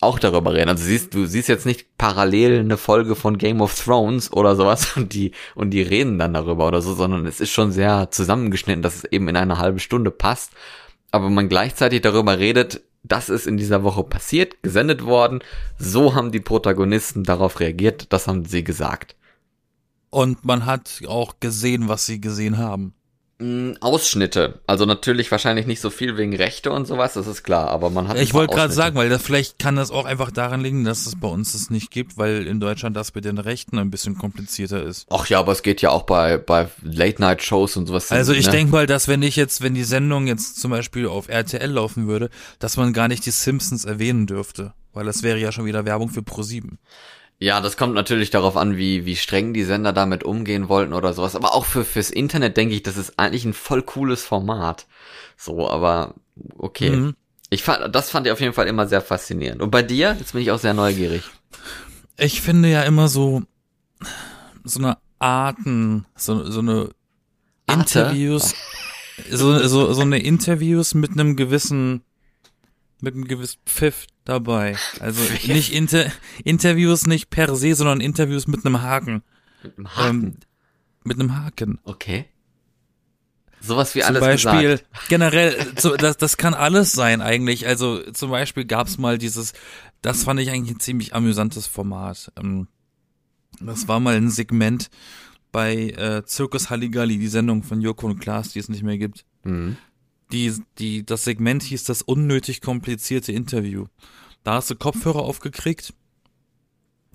auch 0.00 0.18
darüber 0.18 0.54
reden. 0.54 0.70
Also 0.70 0.84
siehst, 0.84 1.14
du 1.14 1.26
siehst 1.26 1.48
jetzt 1.48 1.66
nicht 1.66 1.98
parallel 1.98 2.60
eine 2.60 2.76
Folge 2.76 3.14
von 3.14 3.38
Game 3.38 3.60
of 3.60 3.78
Thrones 3.78 4.32
oder 4.32 4.56
sowas 4.56 4.92
und 4.96 5.14
die, 5.14 5.32
und 5.54 5.70
die 5.70 5.82
reden 5.82 6.18
dann 6.18 6.34
darüber 6.34 6.66
oder 6.66 6.82
so, 6.82 6.94
sondern 6.94 7.26
es 7.26 7.40
ist 7.40 7.50
schon 7.50 7.70
sehr 7.72 8.10
zusammengeschnitten, 8.10 8.82
dass 8.82 8.96
es 8.96 9.04
eben 9.04 9.28
in 9.28 9.36
eine 9.36 9.58
halbe 9.58 9.78
Stunde 9.78 10.10
passt. 10.10 10.52
Aber 11.12 11.28
man 11.28 11.48
gleichzeitig 11.48 12.02
darüber 12.02 12.38
redet, 12.38 12.82
das 13.02 13.28
ist 13.28 13.46
in 13.46 13.56
dieser 13.56 13.82
Woche 13.82 14.04
passiert, 14.04 14.62
gesendet 14.62 15.04
worden. 15.04 15.40
So 15.78 16.14
haben 16.14 16.32
die 16.32 16.40
Protagonisten 16.40 17.24
darauf 17.24 17.60
reagiert, 17.60 18.12
das 18.12 18.26
haben 18.26 18.44
sie 18.44 18.64
gesagt. 18.64 19.16
Und 20.10 20.44
man 20.44 20.66
hat 20.66 21.02
auch 21.06 21.40
gesehen, 21.40 21.88
was 21.88 22.06
sie 22.06 22.20
gesehen 22.20 22.58
haben. 22.58 22.94
Mm, 23.40 23.72
Ausschnitte. 23.80 24.60
Also 24.66 24.84
natürlich 24.84 25.30
wahrscheinlich 25.30 25.66
nicht 25.66 25.80
so 25.80 25.88
viel 25.88 26.18
wegen 26.18 26.36
Rechte 26.36 26.70
und 26.70 26.86
sowas, 26.86 27.14
das 27.14 27.26
ist 27.26 27.42
klar, 27.42 27.68
aber 27.68 27.88
man 27.88 28.06
hat. 28.06 28.18
Ich 28.18 28.34
wollte 28.34 28.54
gerade 28.54 28.72
sagen, 28.72 28.96
weil 28.96 29.08
das 29.08 29.22
vielleicht 29.22 29.58
kann 29.58 29.76
das 29.76 29.90
auch 29.90 30.04
einfach 30.04 30.30
daran 30.30 30.60
liegen, 30.60 30.84
dass 30.84 31.06
es 31.06 31.18
bei 31.18 31.28
uns 31.28 31.54
es 31.54 31.70
nicht 31.70 31.90
gibt, 31.90 32.18
weil 32.18 32.46
in 32.46 32.60
Deutschland 32.60 32.94
das 32.96 33.14
mit 33.14 33.24
den 33.24 33.38
Rechten 33.38 33.78
ein 33.78 33.90
bisschen 33.90 34.18
komplizierter 34.18 34.82
ist. 34.82 35.06
Ach 35.08 35.26
ja, 35.26 35.38
aber 35.38 35.52
es 35.52 35.62
geht 35.62 35.80
ja 35.80 35.88
auch 35.88 36.02
bei, 36.02 36.36
bei 36.36 36.68
Late-Night-Shows 36.82 37.78
und 37.78 37.86
sowas. 37.86 38.12
Also 38.12 38.34
ich 38.34 38.46
ne? 38.46 38.52
denke 38.52 38.72
mal, 38.72 38.86
dass 38.86 39.08
wenn 39.08 39.22
ich 39.22 39.36
jetzt, 39.36 39.62
wenn 39.62 39.74
die 39.74 39.84
Sendung 39.84 40.26
jetzt 40.26 40.60
zum 40.60 40.70
Beispiel 40.70 41.06
auf 41.06 41.28
RTL 41.28 41.70
laufen 41.70 42.06
würde, 42.06 42.28
dass 42.58 42.76
man 42.76 42.92
gar 42.92 43.08
nicht 43.08 43.24
die 43.24 43.30
Simpsons 43.30 43.86
erwähnen 43.86 44.26
dürfte, 44.26 44.74
weil 44.92 45.06
das 45.06 45.22
wäre 45.22 45.38
ja 45.38 45.50
schon 45.50 45.64
wieder 45.64 45.86
Werbung 45.86 46.10
für 46.10 46.20
Pro7. 46.20 46.76
Ja, 47.40 47.60
das 47.60 47.76
kommt 47.76 47.94
natürlich 47.94 48.30
darauf 48.30 48.56
an, 48.56 48.76
wie, 48.76 49.06
wie 49.06 49.16
streng 49.16 49.52
die 49.54 49.64
Sender 49.64 49.92
damit 49.92 50.22
umgehen 50.22 50.68
wollten 50.68 50.92
oder 50.92 51.14
sowas. 51.14 51.34
Aber 51.34 51.54
auch 51.54 51.64
für, 51.64 51.84
fürs 51.84 52.10
Internet 52.10 52.56
denke 52.56 52.74
ich, 52.74 52.82
das 52.82 52.96
ist 52.96 53.18
eigentlich 53.18 53.44
ein 53.44 53.54
voll 53.54 53.82
cooles 53.82 54.22
Format. 54.22 54.86
So, 55.36 55.68
aber 55.68 56.14
okay. 56.58 56.90
Mhm. 56.90 57.16
Ich 57.48 57.62
fand, 57.62 57.94
das 57.94 58.10
fand 58.10 58.26
ich 58.26 58.32
auf 58.32 58.40
jeden 58.40 58.52
Fall 58.52 58.68
immer 58.68 58.86
sehr 58.86 59.00
faszinierend. 59.00 59.62
Und 59.62 59.70
bei 59.70 59.82
dir? 59.82 60.14
Jetzt 60.18 60.34
bin 60.34 60.42
ich 60.42 60.52
auch 60.52 60.58
sehr 60.58 60.74
neugierig. 60.74 61.22
Ich 62.16 62.42
finde 62.42 62.68
ja 62.68 62.82
immer 62.82 63.08
so 63.08 63.42
so 64.64 64.78
eine 64.78 64.98
Arten, 65.18 66.06
so, 66.16 66.50
so 66.50 66.60
eine 66.60 66.90
Arte? 67.66 68.00
Interviews, 68.00 68.54
so, 69.30 69.58
so, 69.66 69.92
so 69.92 70.02
eine 70.02 70.18
Interviews 70.18 70.94
mit 70.94 71.12
einem 71.12 71.36
gewissen, 71.36 72.02
mit 73.02 73.14
einem 73.14 73.26
gewissen 73.26 73.58
Pfiff 73.66 74.06
dabei. 74.24 74.76
Also 75.00 75.22
nicht 75.46 75.72
Inter 75.72 76.06
Interviews 76.44 77.06
nicht 77.06 77.30
per 77.30 77.54
se, 77.56 77.74
sondern 77.74 78.00
Interviews 78.00 78.46
mit 78.46 78.64
einem 78.64 78.82
Haken. 78.82 79.22
Mit 79.62 79.76
dem 79.78 79.96
Haken. 79.96 80.16
Ähm, 80.16 80.36
mit 81.04 81.18
einem 81.18 81.36
Haken. 81.36 81.78
okay. 81.84 82.26
Sowas 83.62 83.94
wie 83.94 84.00
Zum 84.00 84.08
alles 84.08 84.20
Beispiel 84.20 84.62
gesagt. 84.62 84.84
generell, 85.10 85.54
so, 85.78 85.94
das, 85.94 86.16
das 86.16 86.38
kann 86.38 86.54
alles 86.54 86.92
sein 86.92 87.20
eigentlich. 87.20 87.66
Also 87.66 88.00
zum 88.12 88.30
Beispiel 88.30 88.64
gab's 88.64 88.96
mal 88.96 89.18
dieses, 89.18 89.52
das 90.00 90.24
fand 90.24 90.40
ich 90.40 90.50
eigentlich 90.50 90.76
ein 90.76 90.80
ziemlich 90.80 91.14
amüsantes 91.14 91.66
Format. 91.66 92.32
Ähm, 92.38 92.68
Das 93.60 93.86
war 93.86 94.00
mal 94.00 94.16
ein 94.16 94.30
Segment 94.30 94.88
bei 95.52 95.90
äh, 95.90 96.24
Zirkus 96.24 96.70
Halligalli, 96.70 97.18
die 97.18 97.28
Sendung 97.28 97.62
von 97.62 97.82
Joko 97.82 98.06
und 98.06 98.18
Klaas, 98.18 98.50
die 98.52 98.60
es 98.60 98.70
nicht 98.70 98.82
mehr 98.82 98.96
gibt. 98.96 99.26
Mhm. 99.44 99.76
Die, 100.32 100.54
die, 100.78 101.04
das 101.04 101.24
Segment 101.24 101.62
hieß 101.62 101.84
das 101.84 102.02
unnötig 102.02 102.60
komplizierte 102.60 103.32
Interview. 103.32 103.86
Da 104.44 104.54
hast 104.54 104.70
du 104.70 104.76
Kopfhörer 104.76 105.20
aufgekriegt 105.20 105.92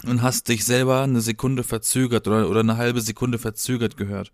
und 0.06 0.22
hast 0.22 0.50
dich 0.50 0.66
selber 0.66 1.02
eine 1.02 1.22
Sekunde 1.22 1.64
verzögert 1.64 2.28
oder, 2.28 2.50
oder 2.50 2.60
eine 2.60 2.78
halbe 2.78 3.02
Sekunde 3.02 3.40
verzögert 3.40 3.98
gehört. 3.98 4.32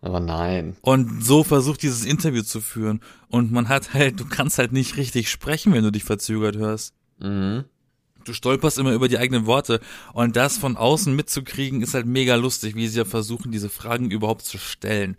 Aber 0.00 0.20
nein. 0.20 0.76
Und 0.80 1.24
so 1.24 1.42
versucht 1.42 1.82
dieses 1.82 2.04
Interview 2.04 2.42
zu 2.42 2.60
führen. 2.60 3.00
Und 3.28 3.50
man 3.50 3.68
hat 3.68 3.94
halt, 3.94 4.20
du 4.20 4.24
kannst 4.26 4.58
halt 4.58 4.72
nicht 4.72 4.96
richtig 4.96 5.30
sprechen, 5.30 5.72
wenn 5.72 5.82
du 5.82 5.90
dich 5.90 6.04
verzögert 6.04 6.56
hörst. 6.56 6.94
Mhm. 7.18 7.64
Du 8.24 8.32
stolperst 8.32 8.78
immer 8.78 8.92
über 8.92 9.08
die 9.08 9.18
eigenen 9.18 9.46
Worte. 9.46 9.80
Und 10.12 10.36
das 10.36 10.56
von 10.56 10.76
außen 10.76 11.14
mitzukriegen, 11.14 11.82
ist 11.82 11.94
halt 11.94 12.06
mega 12.06 12.36
lustig, 12.36 12.76
wie 12.76 12.86
sie 12.86 12.98
ja 12.98 13.04
versuchen, 13.04 13.50
diese 13.50 13.70
Fragen 13.70 14.10
überhaupt 14.10 14.42
zu 14.42 14.58
stellen. 14.58 15.16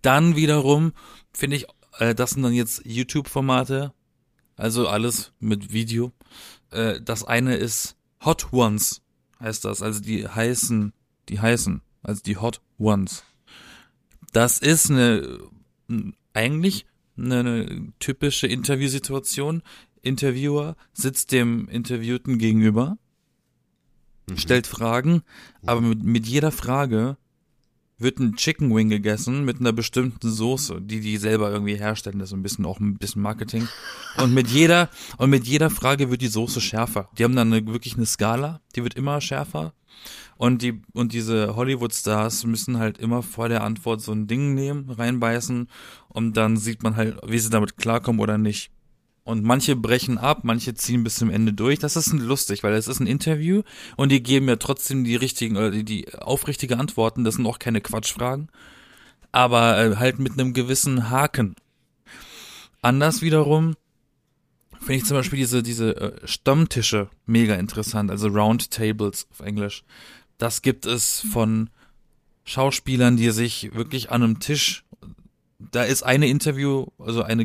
Dann 0.00 0.36
wiederum 0.36 0.92
finde 1.32 1.56
ich, 1.56 1.66
äh, 1.98 2.14
das 2.14 2.30
sind 2.30 2.42
dann 2.42 2.52
jetzt 2.52 2.82
YouTube-Formate, 2.84 3.92
also 4.56 4.88
alles 4.88 5.32
mit 5.38 5.72
Video. 5.72 6.12
Äh, 6.70 7.00
das 7.00 7.24
eine 7.24 7.56
ist 7.56 7.96
Hot 8.24 8.52
Ones, 8.52 9.02
heißt 9.40 9.64
das, 9.64 9.82
also 9.82 10.00
die 10.00 10.26
heißen, 10.28 10.92
die 11.28 11.40
heißen, 11.40 11.82
also 12.02 12.22
die 12.22 12.36
Hot 12.36 12.60
Ones. 12.78 13.24
Das 14.32 14.58
ist 14.58 14.90
eine, 14.90 15.38
eigentlich 16.32 16.86
eine, 17.16 17.40
eine 17.40 17.92
typische 17.98 18.46
Interviewsituation. 18.46 19.62
Interviewer 20.02 20.76
sitzt 20.92 21.32
dem 21.32 21.68
Interviewten 21.68 22.38
gegenüber, 22.38 22.98
stellt 24.34 24.66
Fragen, 24.66 25.22
aber 25.64 25.80
mit, 25.80 26.02
mit 26.02 26.26
jeder 26.26 26.52
Frage 26.52 27.16
wird 27.98 28.18
ein 28.18 28.36
Chicken 28.36 28.74
Wing 28.74 28.88
gegessen 28.88 29.44
mit 29.44 29.60
einer 29.60 29.72
bestimmten 29.72 30.30
Soße, 30.30 30.80
die 30.82 31.00
die 31.00 31.16
selber 31.16 31.50
irgendwie 31.50 31.76
herstellen. 31.76 32.18
Das 32.18 32.30
ist 32.30 32.34
ein 32.34 32.42
bisschen 32.42 32.66
auch 32.66 32.78
ein 32.78 32.98
bisschen 32.98 33.22
Marketing. 33.22 33.68
Und 34.18 34.34
mit 34.34 34.48
jeder 34.48 34.90
und 35.16 35.30
mit 35.30 35.46
jeder 35.46 35.70
Frage 35.70 36.10
wird 36.10 36.20
die 36.20 36.28
Soße 36.28 36.60
schärfer. 36.60 37.08
Die 37.16 37.24
haben 37.24 37.36
dann 37.36 37.52
eine, 37.52 37.66
wirklich 37.66 37.96
eine 37.96 38.06
Skala, 38.06 38.60
die 38.74 38.82
wird 38.82 38.94
immer 38.94 39.20
schärfer. 39.20 39.72
Und 40.36 40.60
die 40.60 40.82
und 40.92 41.12
diese 41.14 41.56
Hollywood 41.56 41.94
Stars 41.94 42.44
müssen 42.44 42.78
halt 42.78 42.98
immer 42.98 43.22
vor 43.22 43.48
der 43.48 43.64
Antwort 43.64 44.02
so 44.02 44.12
ein 44.12 44.26
Ding 44.26 44.54
nehmen, 44.54 44.90
reinbeißen 44.90 45.68
und 46.08 46.36
dann 46.36 46.58
sieht 46.58 46.82
man 46.82 46.96
halt, 46.96 47.18
wie 47.26 47.38
sie 47.38 47.48
damit 47.48 47.78
klarkommen 47.78 48.20
oder 48.20 48.36
nicht. 48.36 48.70
Und 49.26 49.42
manche 49.42 49.74
brechen 49.74 50.18
ab, 50.18 50.44
manche 50.44 50.74
ziehen 50.74 51.02
bis 51.02 51.16
zum 51.16 51.30
Ende 51.30 51.52
durch. 51.52 51.80
Das 51.80 51.96
ist 51.96 52.12
lustig, 52.12 52.62
weil 52.62 52.74
es 52.74 52.86
ist 52.86 53.00
ein 53.00 53.08
Interview 53.08 53.62
und 53.96 54.12
die 54.12 54.22
geben 54.22 54.46
ja 54.48 54.54
trotzdem 54.54 55.02
die 55.02 55.16
richtigen 55.16 55.56
oder 55.56 55.72
die, 55.72 55.84
die 55.84 56.14
aufrichtige 56.14 56.78
Antworten. 56.78 57.24
Das 57.24 57.34
sind 57.34 57.44
auch 57.44 57.58
keine 57.58 57.80
Quatschfragen, 57.80 58.48
aber 59.32 59.78
äh, 59.84 59.96
halt 59.96 60.20
mit 60.20 60.34
einem 60.34 60.52
gewissen 60.52 61.10
Haken. 61.10 61.56
Anders 62.82 63.20
wiederum 63.20 63.74
finde 64.78 64.94
ich 64.94 65.04
zum 65.06 65.16
Beispiel 65.16 65.40
diese 65.40 65.64
diese 65.64 65.96
äh, 65.96 66.12
Stammtische 66.24 67.10
mega 67.26 67.56
interessant, 67.56 68.12
also 68.12 68.28
Round 68.28 68.70
Tables 68.70 69.26
auf 69.32 69.40
Englisch. 69.40 69.82
Das 70.38 70.62
gibt 70.62 70.86
es 70.86 71.26
von 71.32 71.68
Schauspielern, 72.44 73.16
die 73.16 73.32
sich 73.32 73.74
wirklich 73.74 74.12
an 74.12 74.22
einem 74.22 74.38
Tisch, 74.38 74.84
da 75.58 75.82
ist 75.82 76.04
eine 76.04 76.28
Interview, 76.28 76.86
also 77.00 77.24
eine 77.24 77.44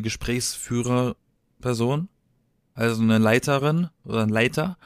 Gesprächsführerperson, 1.62 2.08
also 2.74 3.02
eine 3.02 3.18
Leiterin 3.18 3.88
oder 4.04 4.22
ein 4.22 4.28
Leiter, 4.28 4.76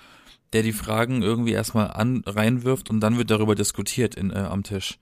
der 0.52 0.62
die 0.62 0.72
Fragen 0.72 1.22
irgendwie 1.22 1.52
erstmal 1.52 1.90
an 1.90 2.22
reinwirft 2.26 2.90
und 2.90 3.00
dann 3.00 3.18
wird 3.18 3.30
darüber 3.30 3.54
diskutiert 3.54 4.14
in, 4.14 4.30
äh, 4.30 4.38
am 4.38 4.62
Tisch. 4.62 4.98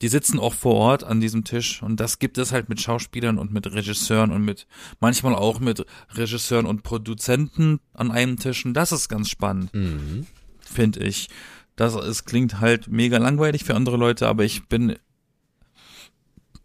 Die 0.00 0.08
sitzen 0.08 0.40
auch 0.40 0.54
vor 0.54 0.74
Ort 0.74 1.04
an 1.04 1.20
diesem 1.20 1.44
Tisch 1.44 1.82
und 1.82 2.00
das 2.00 2.18
gibt 2.18 2.36
es 2.36 2.50
halt 2.50 2.68
mit 2.68 2.80
Schauspielern 2.80 3.38
und 3.38 3.52
mit 3.52 3.72
Regisseuren 3.72 4.32
und 4.32 4.44
mit 4.44 4.66
manchmal 4.98 5.34
auch 5.34 5.60
mit 5.60 5.86
Regisseuren 6.14 6.66
und 6.66 6.82
Produzenten 6.82 7.78
an 7.94 8.10
einem 8.10 8.36
Tisch 8.36 8.64
und 8.66 8.74
das 8.74 8.90
ist 8.90 9.08
ganz 9.08 9.30
spannend 9.30 9.72
Mhm. 9.72 10.26
finde 10.60 11.04
ich. 11.04 11.28
Das 11.76 11.94
es 11.94 12.24
klingt 12.24 12.60
halt 12.60 12.88
mega 12.88 13.16
langweilig 13.18 13.64
für 13.64 13.74
andere 13.74 13.96
Leute, 13.96 14.26
aber 14.28 14.44
ich 14.44 14.66
bin 14.68 14.96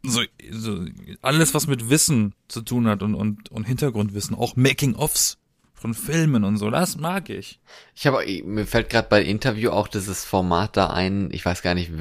so, 0.08 0.22
so 0.52 0.86
alles, 1.22 1.54
was 1.54 1.68
mit 1.68 1.90
Wissen 1.90 2.34
zu 2.48 2.62
tun 2.62 2.88
hat 2.88 3.04
und, 3.04 3.16
und, 3.16 3.52
und 3.52 3.66
Hintergrundwissen, 3.66 4.36
auch 4.36 4.56
Making-ofs 4.56 5.38
von 5.74 5.94
Filmen 5.94 6.44
und 6.44 6.58
so, 6.58 6.72
das 6.72 6.98
mag 6.98 7.30
ich. 7.30 7.60
Ich 7.96 8.08
habe, 8.08 8.26
mir 8.44 8.66
fällt 8.66 8.90
gerade 8.90 9.08
bei 9.10 9.22
Interview 9.22 9.70
auch 9.70 9.88
dieses 9.88 10.26
Format 10.26 10.76
da 10.76 10.88
ein, 10.88 11.30
ich 11.32 11.46
weiß 11.46 11.62
gar 11.62 11.76
nicht, 11.76 11.92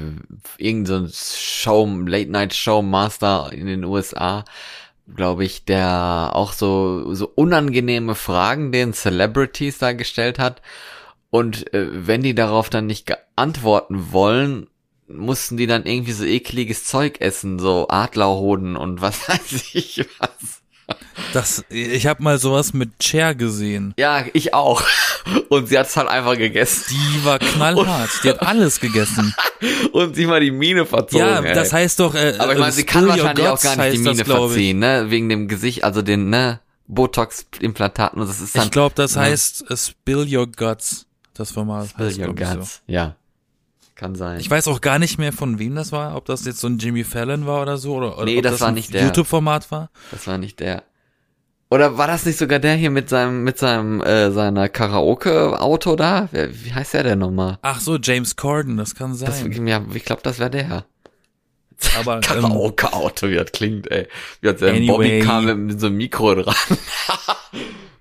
irgendein 0.57 1.09
Show, 1.13 1.85
Late-Night-Show-Master 1.85 3.51
in 3.53 3.67
den 3.67 3.83
USA, 3.83 4.45
glaube 5.15 5.45
ich, 5.45 5.63
der 5.63 6.31
auch 6.33 6.53
so, 6.53 7.13
so 7.13 7.31
unangenehme 7.35 8.15
Fragen 8.15 8.71
den 8.71 8.93
Celebrities 8.93 9.77
da 9.77 9.93
gestellt 9.93 10.39
hat. 10.39 10.61
Und 11.29 11.71
äh, 11.73 12.07
wenn 12.07 12.23
die 12.23 12.33
darauf 12.33 12.69
dann 12.69 12.87
nicht 12.87 13.05
geantworten 13.05 14.11
wollen, 14.11 14.67
mussten 15.07 15.57
die 15.57 15.67
dann 15.67 15.85
irgendwie 15.85 16.11
so 16.11 16.23
ekliges 16.25 16.85
Zeug 16.85 17.21
essen, 17.21 17.59
so 17.59 17.87
Adlerhoden 17.89 18.75
und 18.75 19.01
was 19.01 19.27
weiß 19.27 19.73
ich 19.73 20.05
was. 20.19 20.61
Das, 21.33 21.65
ich 21.69 22.07
habe 22.07 22.23
mal 22.23 22.39
sowas 22.39 22.73
mit 22.73 23.03
Cher 23.03 23.35
gesehen. 23.35 23.93
Ja, 23.97 24.23
ich 24.31 24.53
auch. 24.53 24.83
Und 25.49 25.67
sie 25.67 25.77
hat 25.77 25.87
es 25.87 25.97
halt 25.97 26.07
einfach 26.07 26.37
gegessen. 26.37 26.85
Die 26.89 27.25
war 27.25 27.39
knallhart. 27.39 28.09
Die 28.23 28.29
hat 28.29 28.41
alles 28.41 28.79
gegessen. 28.79 29.35
Und 29.91 30.15
sie 30.15 30.25
mal 30.25 30.39
die 30.39 30.51
Mine 30.51 30.85
verzogen. 30.85 31.27
Ja, 31.27 31.41
ey. 31.41 31.53
das 31.53 31.73
heißt 31.73 31.99
doch. 31.99 32.15
Äh, 32.15 32.35
Aber 32.37 32.53
ich 32.53 32.59
meine, 32.59 32.69
äh, 32.71 32.75
sie 32.75 32.85
kann 32.85 33.05
wahrscheinlich 33.05 33.45
auch 33.47 33.51
Guts 33.51 33.63
gar 33.63 33.75
nicht 33.75 33.95
die 33.95 33.97
Mine 33.97 34.15
das, 34.23 34.27
verziehen, 34.27 34.79
ne? 34.79 35.07
Wegen 35.09 35.27
dem 35.27 35.49
Gesicht, 35.49 35.83
also 35.83 36.01
den, 36.01 36.29
ne? 36.29 36.61
Botox-Implantaten 36.87 38.21
und 38.21 38.29
das 38.29 38.39
ist 38.39 38.55
dann. 38.55 38.65
Ich 38.65 38.71
glaube, 38.71 38.95
das 38.95 39.15
Ja. 39.15 39.21
heißt 39.21 39.69
äh, 39.69 39.75
Spill 39.75 40.25
Your 40.33 40.47
Guts. 40.47 41.05
Das 41.33 41.51
Format. 41.51 41.89
Spill 41.89 42.05
heißt, 42.07 42.19
your 42.19 42.33
ich, 42.39 42.47
so. 42.47 42.55
guts. 42.55 42.81
Ja. 42.87 43.15
Kann 43.97 44.13
sein. 44.15 44.39
Ich 44.39 44.49
weiß 44.49 44.67
auch 44.67 44.79
gar 44.81 44.99
nicht 44.99 45.17
mehr, 45.17 45.33
von 45.33 45.57
wem 45.57 45.73
das 45.75 45.91
war, 45.91 46.15
ob 46.15 46.25
das 46.25 46.45
jetzt 46.45 46.59
so 46.59 46.67
ein 46.67 46.77
Jimmy 46.77 47.03
Fallon 47.03 47.47
war 47.47 47.61
oder 47.63 47.77
so, 47.77 47.95
oder, 47.95 48.15
oder 48.15 48.25
Nee, 48.25 48.37
ob 48.37 48.43
das 48.43 48.51
das, 48.53 48.61
war 48.61 48.67
ein 48.67 48.75
nicht 48.75 48.93
der. 48.93 49.03
YouTube-Format 49.03 49.71
war. 49.71 49.89
Das 50.11 50.27
war 50.27 50.37
nicht 50.37 50.59
der. 50.59 50.83
Oder 51.69 51.97
war 51.97 52.05
das 52.07 52.25
nicht 52.25 52.37
sogar 52.37 52.59
der 52.59 52.75
hier 52.75 52.91
mit 52.91 53.09
seinem, 53.09 53.43
mit 53.43 53.57
seinem, 53.57 54.01
äh, 54.01 54.31
seiner 54.31 54.69
Karaoke-Auto 54.69 55.95
da? 55.95 56.29
Wer, 56.31 56.53
wie 56.63 56.73
heißt 56.73 56.93
der 56.93 57.03
denn 57.03 57.19
nochmal? 57.19 57.57
Ach 57.63 57.79
so, 57.81 57.97
James 57.97 58.35
Corden, 58.35 58.77
das 58.77 58.93
kann 58.95 59.17
Das, 59.17 59.39
sein. 59.41 59.67
ja, 59.67 59.83
ich 59.93 60.05
glaube, 60.05 60.21
das 60.23 60.37
wäre 60.39 60.51
der. 60.51 60.85
Aber 61.99 62.15
ähm, 62.15 62.21
Karaoke-Auto, 62.21 63.29
wie 63.29 63.35
das 63.35 63.51
klingt, 63.51 63.89
ey. 63.91 64.07
Wie 64.41 64.49
hat 64.49 64.61
der 64.61 64.69
Anyway. 64.73 64.87
Bobby 64.87 65.19
kam 65.21 65.65
mit 65.65 65.79
so 65.79 65.87
einem 65.87 65.97
Mikro 65.97 66.35
dran. 66.35 66.55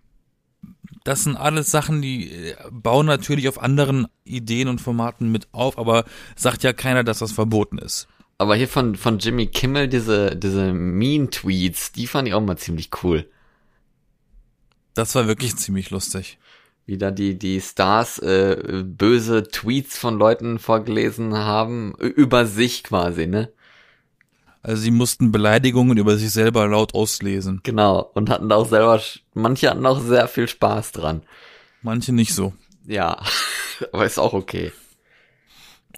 das 1.07 1.23
sind 1.23 1.37
alles 1.37 1.71
Sachen, 1.71 2.03
die 2.03 2.33
äh, 2.33 2.57
bauen 2.71 3.07
natürlich 3.07 3.49
auf 3.49 3.63
anderen 3.63 4.09
Ideen 4.25 4.69
und 4.69 4.81
Formaten 4.81 5.31
mit 5.31 5.49
auf, 5.53 5.79
aber 5.79 6.05
sagt 6.35 6.65
ja 6.65 6.73
keiner, 6.73 7.05
dass 7.05 7.21
das 7.21 7.33
verboten 7.33 7.79
ist. 7.79 8.09
Aber 8.39 8.57
hier 8.57 8.69
von, 8.69 8.97
von 8.97 9.19
Jimmy 9.19 9.47
Kimmel, 9.47 9.89
diese, 9.89 10.37
diese 10.37 10.73
Mean-Tweets, 10.73 11.93
die 11.93 12.07
fand 12.07 12.29
ich 12.29 12.35
auch 12.35 12.41
mal 12.41 12.59
ziemlich 12.59 12.91
cool. 13.03 13.31
Das 14.95 15.15
war 15.15 15.27
wirklich 15.29 15.57
ziemlich 15.57 15.91
lustig. 15.91 16.39
Wie 16.87 16.99
da 16.99 17.11
die, 17.11 17.39
die 17.39 17.61
Stars 17.61 18.19
äh, 18.19 18.83
böse 18.85 19.49
Tweets 19.49 19.99
von 19.99 20.19
Leuten 20.19 20.59
vorgelesen 20.59 21.35
haben, 21.35 21.95
über 21.95 22.47
sich 22.47 22.83
quasi, 22.83 23.27
ne? 23.27 23.53
Also 24.67 24.83
sie 24.83 24.91
mussten 24.91 25.31
Beleidigungen 25.31 25.97
über 25.97 26.17
sich 26.17 26.33
selber 26.33 26.67
laut 26.67 26.93
auslesen. 26.93 27.61
Genau. 27.63 28.11
Und 28.15 28.29
hatten 28.31 28.49
da 28.49 28.57
auch 28.57 28.69
selber, 28.69 29.01
manche 29.33 29.71
hatten 29.71 29.87
auch 29.87 30.01
sehr 30.01 30.27
viel 30.27 30.49
Spaß 30.49 30.91
dran. 30.91 31.23
Manche 31.83 32.13
nicht 32.13 32.35
so. 32.35 32.53
Ja. 32.85 33.23
Aber 33.93 34.05
ist 34.05 34.19
auch 34.19 34.33
okay. 34.33 34.73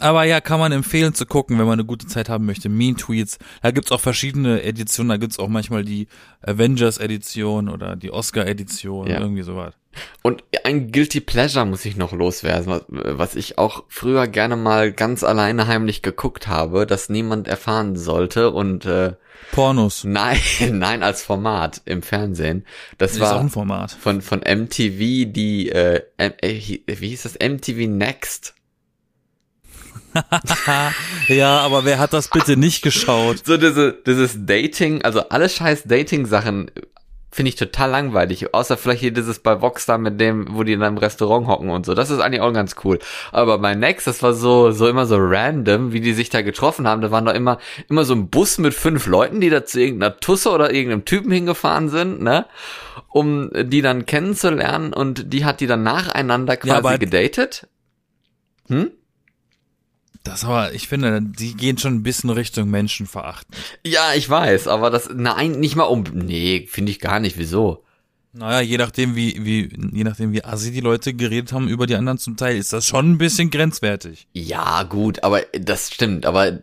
Aber 0.01 0.25
ja, 0.25 0.43
kann 0.43 0.61
man 0.61 0.73
empfehlen 0.73 1.15
zu 1.15 1.25
gucken, 1.25 1.59
wenn 1.59 1.65
man 1.65 1.79
eine 1.79 1.87
gute 1.87 2.07
Zeit 2.07 2.29
haben 2.29 2.45
möchte. 2.45 2.69
Mean 2.69 2.99
Tweets. 2.99 3.39
Da 3.63 3.71
gibt's 3.71 3.91
auch 3.91 4.01
verschiedene 4.03 4.63
Editionen. 4.63 5.09
Da 5.09 5.17
gibt's 5.17 5.39
auch 5.39 5.49
manchmal 5.49 5.83
die 5.83 6.07
Avengers-Edition 6.43 7.71
oder 7.71 7.97
die 7.97 8.11
Oscar-Edition, 8.13 9.07
Ja. 9.09 9.19
irgendwie 9.19 9.43
sowas. 9.43 9.73
Und 10.23 10.45
ein 10.65 10.93
Guilty 10.93 11.21
Pleasure 11.21 11.65
muss 11.65 11.85
ich 11.85 11.97
noch 11.97 12.13
loswerden, 12.13 12.67
was, 12.67 12.83
was 12.89 13.35
ich 13.35 13.59
auch 13.59 13.85
früher 13.89 14.27
gerne 14.27 14.57
mal 14.57 14.93
ganz 14.93 15.23
alleine 15.25 15.67
heimlich 15.67 16.03
geguckt 16.03 16.49
habe, 16.49 16.87
das 16.87 17.09
niemand 17.09 17.49
erfahren 17.49 17.97
sollte 17.97 18.51
und 18.51 18.85
äh, 18.85 19.15
Pornos. 19.53 20.05
nein, 20.05 20.39
nein 20.73 21.03
als 21.03 21.23
Format 21.23 21.83
im 21.85 22.03
Fernsehen. 22.03 22.65
Das 22.99 23.13
Das 23.13 23.17
ist 23.19 23.23
auch 23.23 23.31
war 23.35 23.41
ein 23.41 23.51
Format. 23.51 23.93
von 23.93 24.21
von 24.21 24.41
MTV 24.41 25.33
die 25.33 25.71
äh, 25.71 26.03
äh, 26.19 26.81
wie 26.87 27.09
hieß 27.09 27.23
das 27.23 27.35
MTV 27.35 27.89
Next. 27.89 28.55
ja, 31.29 31.59
aber 31.61 31.85
wer 31.85 31.99
hat 31.99 32.13
das 32.13 32.29
bitte 32.29 32.57
nicht 32.57 32.83
geschaut? 32.83 33.45
So 33.47 33.57
diese 33.57 33.93
dieses 34.07 34.47
Dating, 34.47 35.03
also 35.03 35.29
alle 35.29 35.49
scheiß 35.49 35.85
Dating 35.85 36.27
Sachen 36.27 36.71
finde 37.31 37.51
ich 37.51 37.57
total 37.57 37.91
langweilig, 37.91 38.55
außer 38.55 38.77
vielleicht 38.77 39.01
hier 39.01 39.13
dieses 39.13 39.39
bei 39.39 39.61
Vox 39.61 39.85
da 39.87 39.99
mit 39.99 40.19
dem, 40.21 40.47
wo 40.51 40.63
die 40.63 40.73
in 40.73 40.83
einem 40.83 40.97
Restaurant 40.99 41.47
hocken 41.47 41.71
und 41.71 41.85
so. 41.85 41.95
Das 41.95 42.11
ist 42.11 42.21
eigentlich 42.21 42.41
auch 42.41 42.53
ganz 42.53 42.77
cool. 42.85 42.99
Aber 43.33 43.59
bei 43.59 43.75
Next, 43.75 44.07
das 44.07 44.23
war 44.23 44.33
so 44.33 44.71
so 44.71 44.89
immer 44.89 45.05
so 45.07 45.17
random, 45.19 45.93
wie 45.93 46.01
die 46.01 46.15
sich 46.15 46.31
da 46.31 46.41
getroffen 46.43 46.89
haben. 46.89 47.03
Da 47.03 47.11
waren 47.11 47.27
doch 47.27 47.35
immer 47.35 47.59
immer 47.89 48.05
so 48.05 48.15
ein 48.15 48.29
Bus 48.29 48.59
mit 48.59 48.73
fünf 48.75 49.07
Leuten, 49.07 49.41
die 49.41 49.51
da 49.51 49.65
zu 49.65 49.81
irgendeiner 49.81 50.17
Tusse 50.19 50.51
oder 50.51 50.73
irgendeinem 50.73 51.05
Typen 51.05 51.31
hingefahren 51.31 51.89
sind, 51.91 52.23
ne? 52.23 52.47
Um 53.11 53.51
die 53.55 53.83
dann 53.83 54.07
kennenzulernen 54.07 54.93
und 54.93 55.33
die 55.33 55.45
hat 55.45 55.61
die 55.61 55.67
dann 55.67 55.83
nacheinander 55.83 56.57
quasi 56.57 56.73
aber- 56.77 56.99
gedatet. 56.99 57.69
Hm? 58.69 58.91
Das 60.29 60.45
aber, 60.45 60.75
ich 60.75 60.89
finde, 60.89 61.23
die 61.23 61.57
gehen 61.57 61.79
schon 61.79 61.95
ein 61.95 62.03
bisschen 62.03 62.29
Richtung 62.29 62.69
Menschenverachten. 62.69 63.55
Ja, 63.83 64.13
ich 64.15 64.29
weiß, 64.29 64.69
aber 64.69 64.91
das 64.91 65.09
nein, 65.15 65.53
nicht 65.53 65.75
mal 65.75 65.85
um 65.85 66.05
nee, 66.13 66.67
finde 66.69 66.93
ich 66.93 67.01
gar 67.01 67.19
nicht, 67.19 67.39
wieso? 67.39 67.83
Naja, 68.39 68.61
je 68.61 68.79
nachdem, 68.79 69.17
wie, 69.17 69.45
wie, 69.45 69.69
je 69.93 70.05
nachdem, 70.05 70.33
wie 70.33 70.45
assi 70.45 70.71
die 70.71 70.81
Leute 70.81 71.13
geredet 71.13 71.53
haben 71.53 71.67
über 71.67 71.89
die 71.89 71.97
anderen 71.97 72.19
zum 72.19 72.37
Teil, 72.37 72.57
ist 72.57 72.73
das 72.73 72.87
schon 72.87 73.11
ein 73.11 73.19
bisschen 73.19 73.51
grenzwertig. 73.51 74.29
Ja, 74.33 74.85
gut, 74.85 75.25
aber 75.25 75.43
das 75.53 75.91
stimmt. 75.91 76.25
Aber 76.25 76.61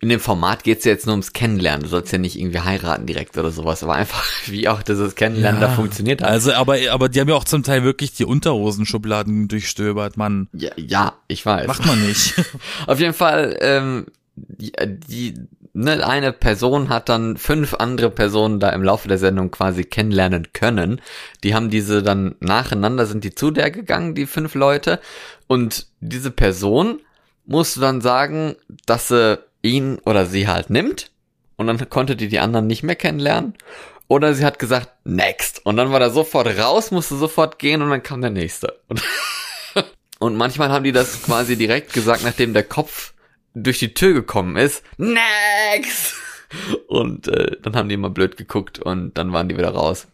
in 0.00 0.08
dem 0.08 0.20
Format 0.20 0.64
geht's 0.64 0.86
ja 0.86 0.92
jetzt 0.92 1.04
nur 1.04 1.12
ums 1.12 1.34
Kennenlernen. 1.34 1.82
Du 1.82 1.88
sollst 1.90 2.12
ja 2.12 2.18
nicht 2.18 2.38
irgendwie 2.38 2.60
heiraten 2.60 3.04
direkt 3.04 3.36
oder 3.36 3.50
sowas. 3.50 3.82
Aber 3.82 3.94
einfach, 3.94 4.24
wie 4.46 4.68
auch 4.68 4.82
dieses 4.82 5.14
Kennenlernen 5.14 5.60
da 5.60 5.68
funktioniert 5.68 6.22
hat. 6.22 6.30
Also, 6.30 6.54
aber, 6.54 6.78
aber 6.90 7.10
die 7.10 7.20
haben 7.20 7.28
ja 7.28 7.34
auch 7.34 7.44
zum 7.44 7.62
Teil 7.62 7.84
wirklich 7.84 8.14
die 8.14 8.24
Unterhosenschubladen 8.24 9.48
durchstöbert, 9.48 10.16
Mann. 10.16 10.48
ja, 10.54 10.70
ja, 10.76 11.14
ich 11.28 11.44
weiß. 11.44 11.66
Macht 11.66 11.84
man 11.84 12.00
nicht. 12.06 12.34
Auf 12.86 12.98
jeden 12.98 13.14
Fall, 13.14 13.58
ähm, 13.60 14.06
die, 14.34 14.72
die 15.08 15.34
ne, 15.74 16.06
eine 16.06 16.32
Person 16.32 16.88
hat 16.88 17.08
dann 17.08 17.36
fünf 17.36 17.74
andere 17.74 18.10
Personen 18.10 18.60
da 18.60 18.70
im 18.70 18.82
Laufe 18.82 19.08
der 19.08 19.18
Sendung 19.18 19.50
quasi 19.50 19.84
kennenlernen 19.84 20.48
können. 20.52 21.00
Die 21.44 21.54
haben 21.54 21.70
diese 21.70 22.02
dann 22.02 22.34
nacheinander, 22.40 23.06
sind 23.06 23.24
die 23.24 23.34
zu 23.34 23.50
der 23.50 23.70
gegangen, 23.70 24.14
die 24.14 24.26
fünf 24.26 24.54
Leute. 24.54 25.00
Und 25.46 25.86
diese 26.00 26.30
Person 26.30 27.00
musste 27.44 27.80
dann 27.80 28.00
sagen, 28.00 28.56
dass 28.86 29.08
sie 29.08 29.38
ihn 29.62 29.98
oder 30.04 30.26
sie 30.26 30.48
halt 30.48 30.70
nimmt. 30.70 31.10
Und 31.56 31.66
dann 31.66 31.88
konnte 31.90 32.16
die 32.16 32.28
die 32.28 32.40
anderen 32.40 32.66
nicht 32.66 32.82
mehr 32.82 32.96
kennenlernen. 32.96 33.54
Oder 34.08 34.34
sie 34.34 34.44
hat 34.44 34.58
gesagt, 34.58 34.90
next. 35.04 35.64
Und 35.64 35.76
dann 35.76 35.92
war 35.92 35.98
der 35.98 36.10
sofort 36.10 36.46
raus, 36.58 36.90
musste 36.90 37.16
sofort 37.16 37.58
gehen 37.58 37.80
und 37.80 37.90
dann 37.90 38.02
kam 38.02 38.20
der 38.20 38.30
nächste. 38.30 38.78
Und, 38.88 39.02
und 40.18 40.36
manchmal 40.36 40.70
haben 40.70 40.84
die 40.84 40.92
das 40.92 41.22
quasi 41.22 41.56
direkt 41.56 41.92
gesagt, 41.92 42.22
nachdem 42.24 42.52
der 42.52 42.64
Kopf 42.64 43.11
durch 43.54 43.78
die 43.78 43.94
Tür 43.94 44.12
gekommen 44.14 44.56
ist. 44.56 44.82
Next! 44.98 46.14
Und 46.88 47.28
äh, 47.28 47.56
dann 47.62 47.74
haben 47.76 47.88
die 47.88 47.94
immer 47.94 48.10
blöd 48.10 48.36
geguckt 48.36 48.78
und 48.78 49.16
dann 49.16 49.32
waren 49.32 49.48
die 49.48 49.56
wieder 49.56 49.70
raus. 49.70 50.06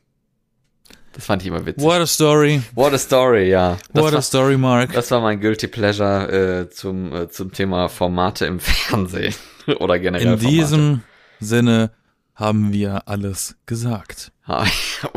Das 1.12 1.26
fand 1.26 1.43
ich 1.43 1.49
immer 1.49 1.66
witzig. 1.66 1.82
What 1.82 2.01
a 2.01 2.07
story. 2.07 2.62
What 2.76 2.93
a 2.93 2.99
story, 2.99 3.49
ja. 3.51 3.76
Das 3.93 4.05
What 4.05 4.12
a 4.12 4.14
war, 4.16 4.22
story, 4.22 4.57
Mark. 4.57 4.93
das 4.93 5.11
war 5.11 5.20
mein 5.20 5.41
Guilty 5.41 5.66
Pleasure 5.66 6.66
äh, 6.66 6.70
zum, 6.70 7.12
äh, 7.12 7.28
zum 7.28 7.51
Thema 7.51 7.89
Formate 7.89 8.47
im 8.47 8.61
Fernsehen. 8.61 9.34
Oder 9.80 9.99
generell 9.99 10.26
In 10.34 10.39
Formate. 10.39 10.49
diesem 10.55 11.03
Sinne 11.41 11.91
haben 12.36 12.72
wir 12.72 13.09
alles 13.09 13.57
gesagt. 13.66 14.30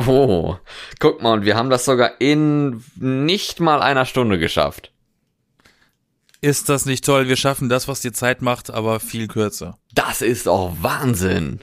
Oh, 0.07 0.57
guck 0.99 1.21
mal, 1.23 1.33
und 1.33 1.45
wir 1.45 1.55
haben 1.55 1.69
das 1.71 1.85
sogar 1.85 2.19
in 2.19 2.83
nicht 2.95 3.59
mal 3.59 3.81
einer 3.81 4.05
Stunde 4.05 4.37
geschafft. 4.39 4.91
Ist 6.41 6.69
das 6.69 6.85
nicht 6.87 7.05
toll? 7.05 7.27
Wir 7.27 7.35
schaffen 7.35 7.69
das, 7.69 7.87
was 7.87 8.01
die 8.01 8.11
Zeit 8.11 8.41
macht, 8.41 8.71
aber 8.71 8.99
viel 8.99 9.27
kürzer. 9.27 9.77
Das 9.93 10.21
ist 10.23 10.47
auch 10.47 10.73
Wahnsinn. 10.81 11.59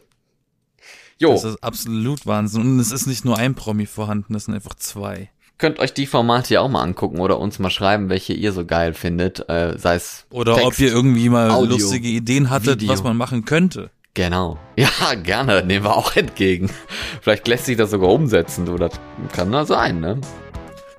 Jo, 1.18 1.32
Das 1.32 1.42
ist 1.42 1.64
absolut 1.64 2.26
Wahnsinn. 2.26 2.62
Und 2.62 2.78
es 2.80 2.92
ist 2.92 3.06
nicht 3.06 3.24
nur 3.24 3.36
ein 3.38 3.56
Promi 3.56 3.86
vorhanden, 3.86 4.36
es 4.36 4.44
sind 4.44 4.54
einfach 4.54 4.74
zwei. 4.76 5.30
könnt 5.58 5.80
euch 5.80 5.92
die 5.92 6.06
Formate 6.06 6.54
ja 6.54 6.60
auch 6.60 6.68
mal 6.68 6.82
angucken 6.82 7.18
oder 7.18 7.40
uns 7.40 7.58
mal 7.58 7.70
schreiben, 7.70 8.08
welche 8.08 8.34
ihr 8.34 8.52
so 8.52 8.64
geil 8.64 8.94
findet, 8.94 9.48
äh, 9.48 9.76
sei 9.76 9.96
es 9.96 10.26
Oder 10.30 10.54
Text, 10.54 10.66
ob 10.68 10.78
ihr 10.78 10.92
irgendwie 10.92 11.28
mal 11.28 11.50
Audio, 11.50 11.76
lustige 11.76 12.06
Ideen 12.06 12.48
hattet, 12.48 12.80
Video. 12.80 12.92
was 12.92 13.02
man 13.02 13.16
machen 13.16 13.44
könnte. 13.44 13.90
Genau. 14.14 14.58
Ja, 14.76 15.14
gerne, 15.16 15.64
nehmen 15.64 15.84
wir 15.84 15.96
auch 15.96 16.14
entgegen. 16.14 16.70
Vielleicht 17.20 17.48
lässt 17.48 17.64
sich 17.66 17.76
das 17.76 17.90
sogar 17.90 18.10
umsetzen, 18.10 18.64
du, 18.64 18.76
das 18.76 18.92
kann 19.32 19.50
da 19.50 19.64
sein, 19.64 19.98
ne? 19.98 20.20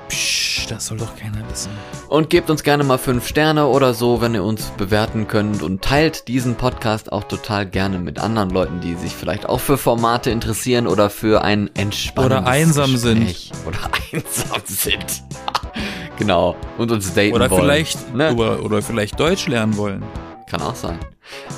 Psch, 0.09 0.67
das 0.67 0.87
soll 0.87 0.97
doch 0.97 1.15
keiner 1.15 1.47
wissen. 1.49 1.71
Und 2.09 2.29
gebt 2.29 2.49
uns 2.49 2.63
gerne 2.63 2.83
mal 2.83 2.97
fünf 2.97 3.27
Sterne 3.27 3.67
oder 3.67 3.93
so, 3.93 4.21
wenn 4.21 4.33
ihr 4.33 4.43
uns 4.43 4.65
bewerten 4.71 5.27
könnt 5.27 5.61
und 5.61 5.81
teilt 5.83 6.27
diesen 6.27 6.55
Podcast 6.55 7.11
auch 7.11 7.23
total 7.23 7.65
gerne 7.67 7.99
mit 7.99 8.19
anderen 8.19 8.49
Leuten, 8.49 8.81
die 8.81 8.95
sich 8.95 9.13
vielleicht 9.15 9.47
auch 9.47 9.59
für 9.59 9.77
Formate 9.77 10.31
interessieren 10.31 10.87
oder 10.87 11.09
für 11.09 11.43
ein 11.43 11.69
entspannendes 11.75 12.39
Oder 12.41 12.47
einsam 12.49 12.91
Gespräch. 12.91 13.51
Oder 13.67 13.77
einsam 14.13 14.61
sind. 14.65 15.23
genau. 16.17 16.55
Und 16.77 16.91
uns 16.91 17.13
daten 17.13 17.33
Oder 17.35 17.49
wollen. 17.51 17.61
vielleicht, 17.61 18.13
Ne? 18.15 18.33
oder, 18.33 18.63
oder 18.63 18.81
vielleicht 18.81 19.19
Deutsch 19.19 19.47
lernen 19.47 19.77
wollen. 19.77 20.03
Kann 20.49 20.61
auch 20.61 20.75
sein. 20.75 20.97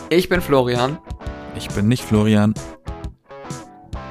Ich 0.09 0.27
bin 0.27 0.41
Florian. 0.41 0.97
Ich 1.55 1.69
bin 1.69 1.87
nicht 1.87 2.03
Florian. 2.03 2.53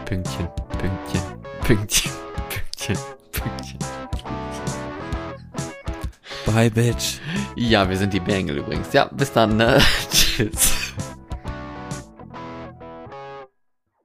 Pünktchen, 0.07 0.49
Pünktchen, 0.79 1.23
Pünktchen, 1.63 2.11
Pünktchen, 2.79 2.97
Pünktchen. 3.33 3.79
Bye, 6.53 6.71
Bitch. 6.71 7.21
Ja, 7.55 7.89
wir 7.89 7.97
sind 7.97 8.13
die 8.13 8.19
Bengel 8.21 8.59
übrigens. 8.59 8.93
Ja, 8.93 9.05
bis 9.13 9.33
dann, 9.33 9.57
ne? 9.57 9.79
Tschüss. 10.13 10.70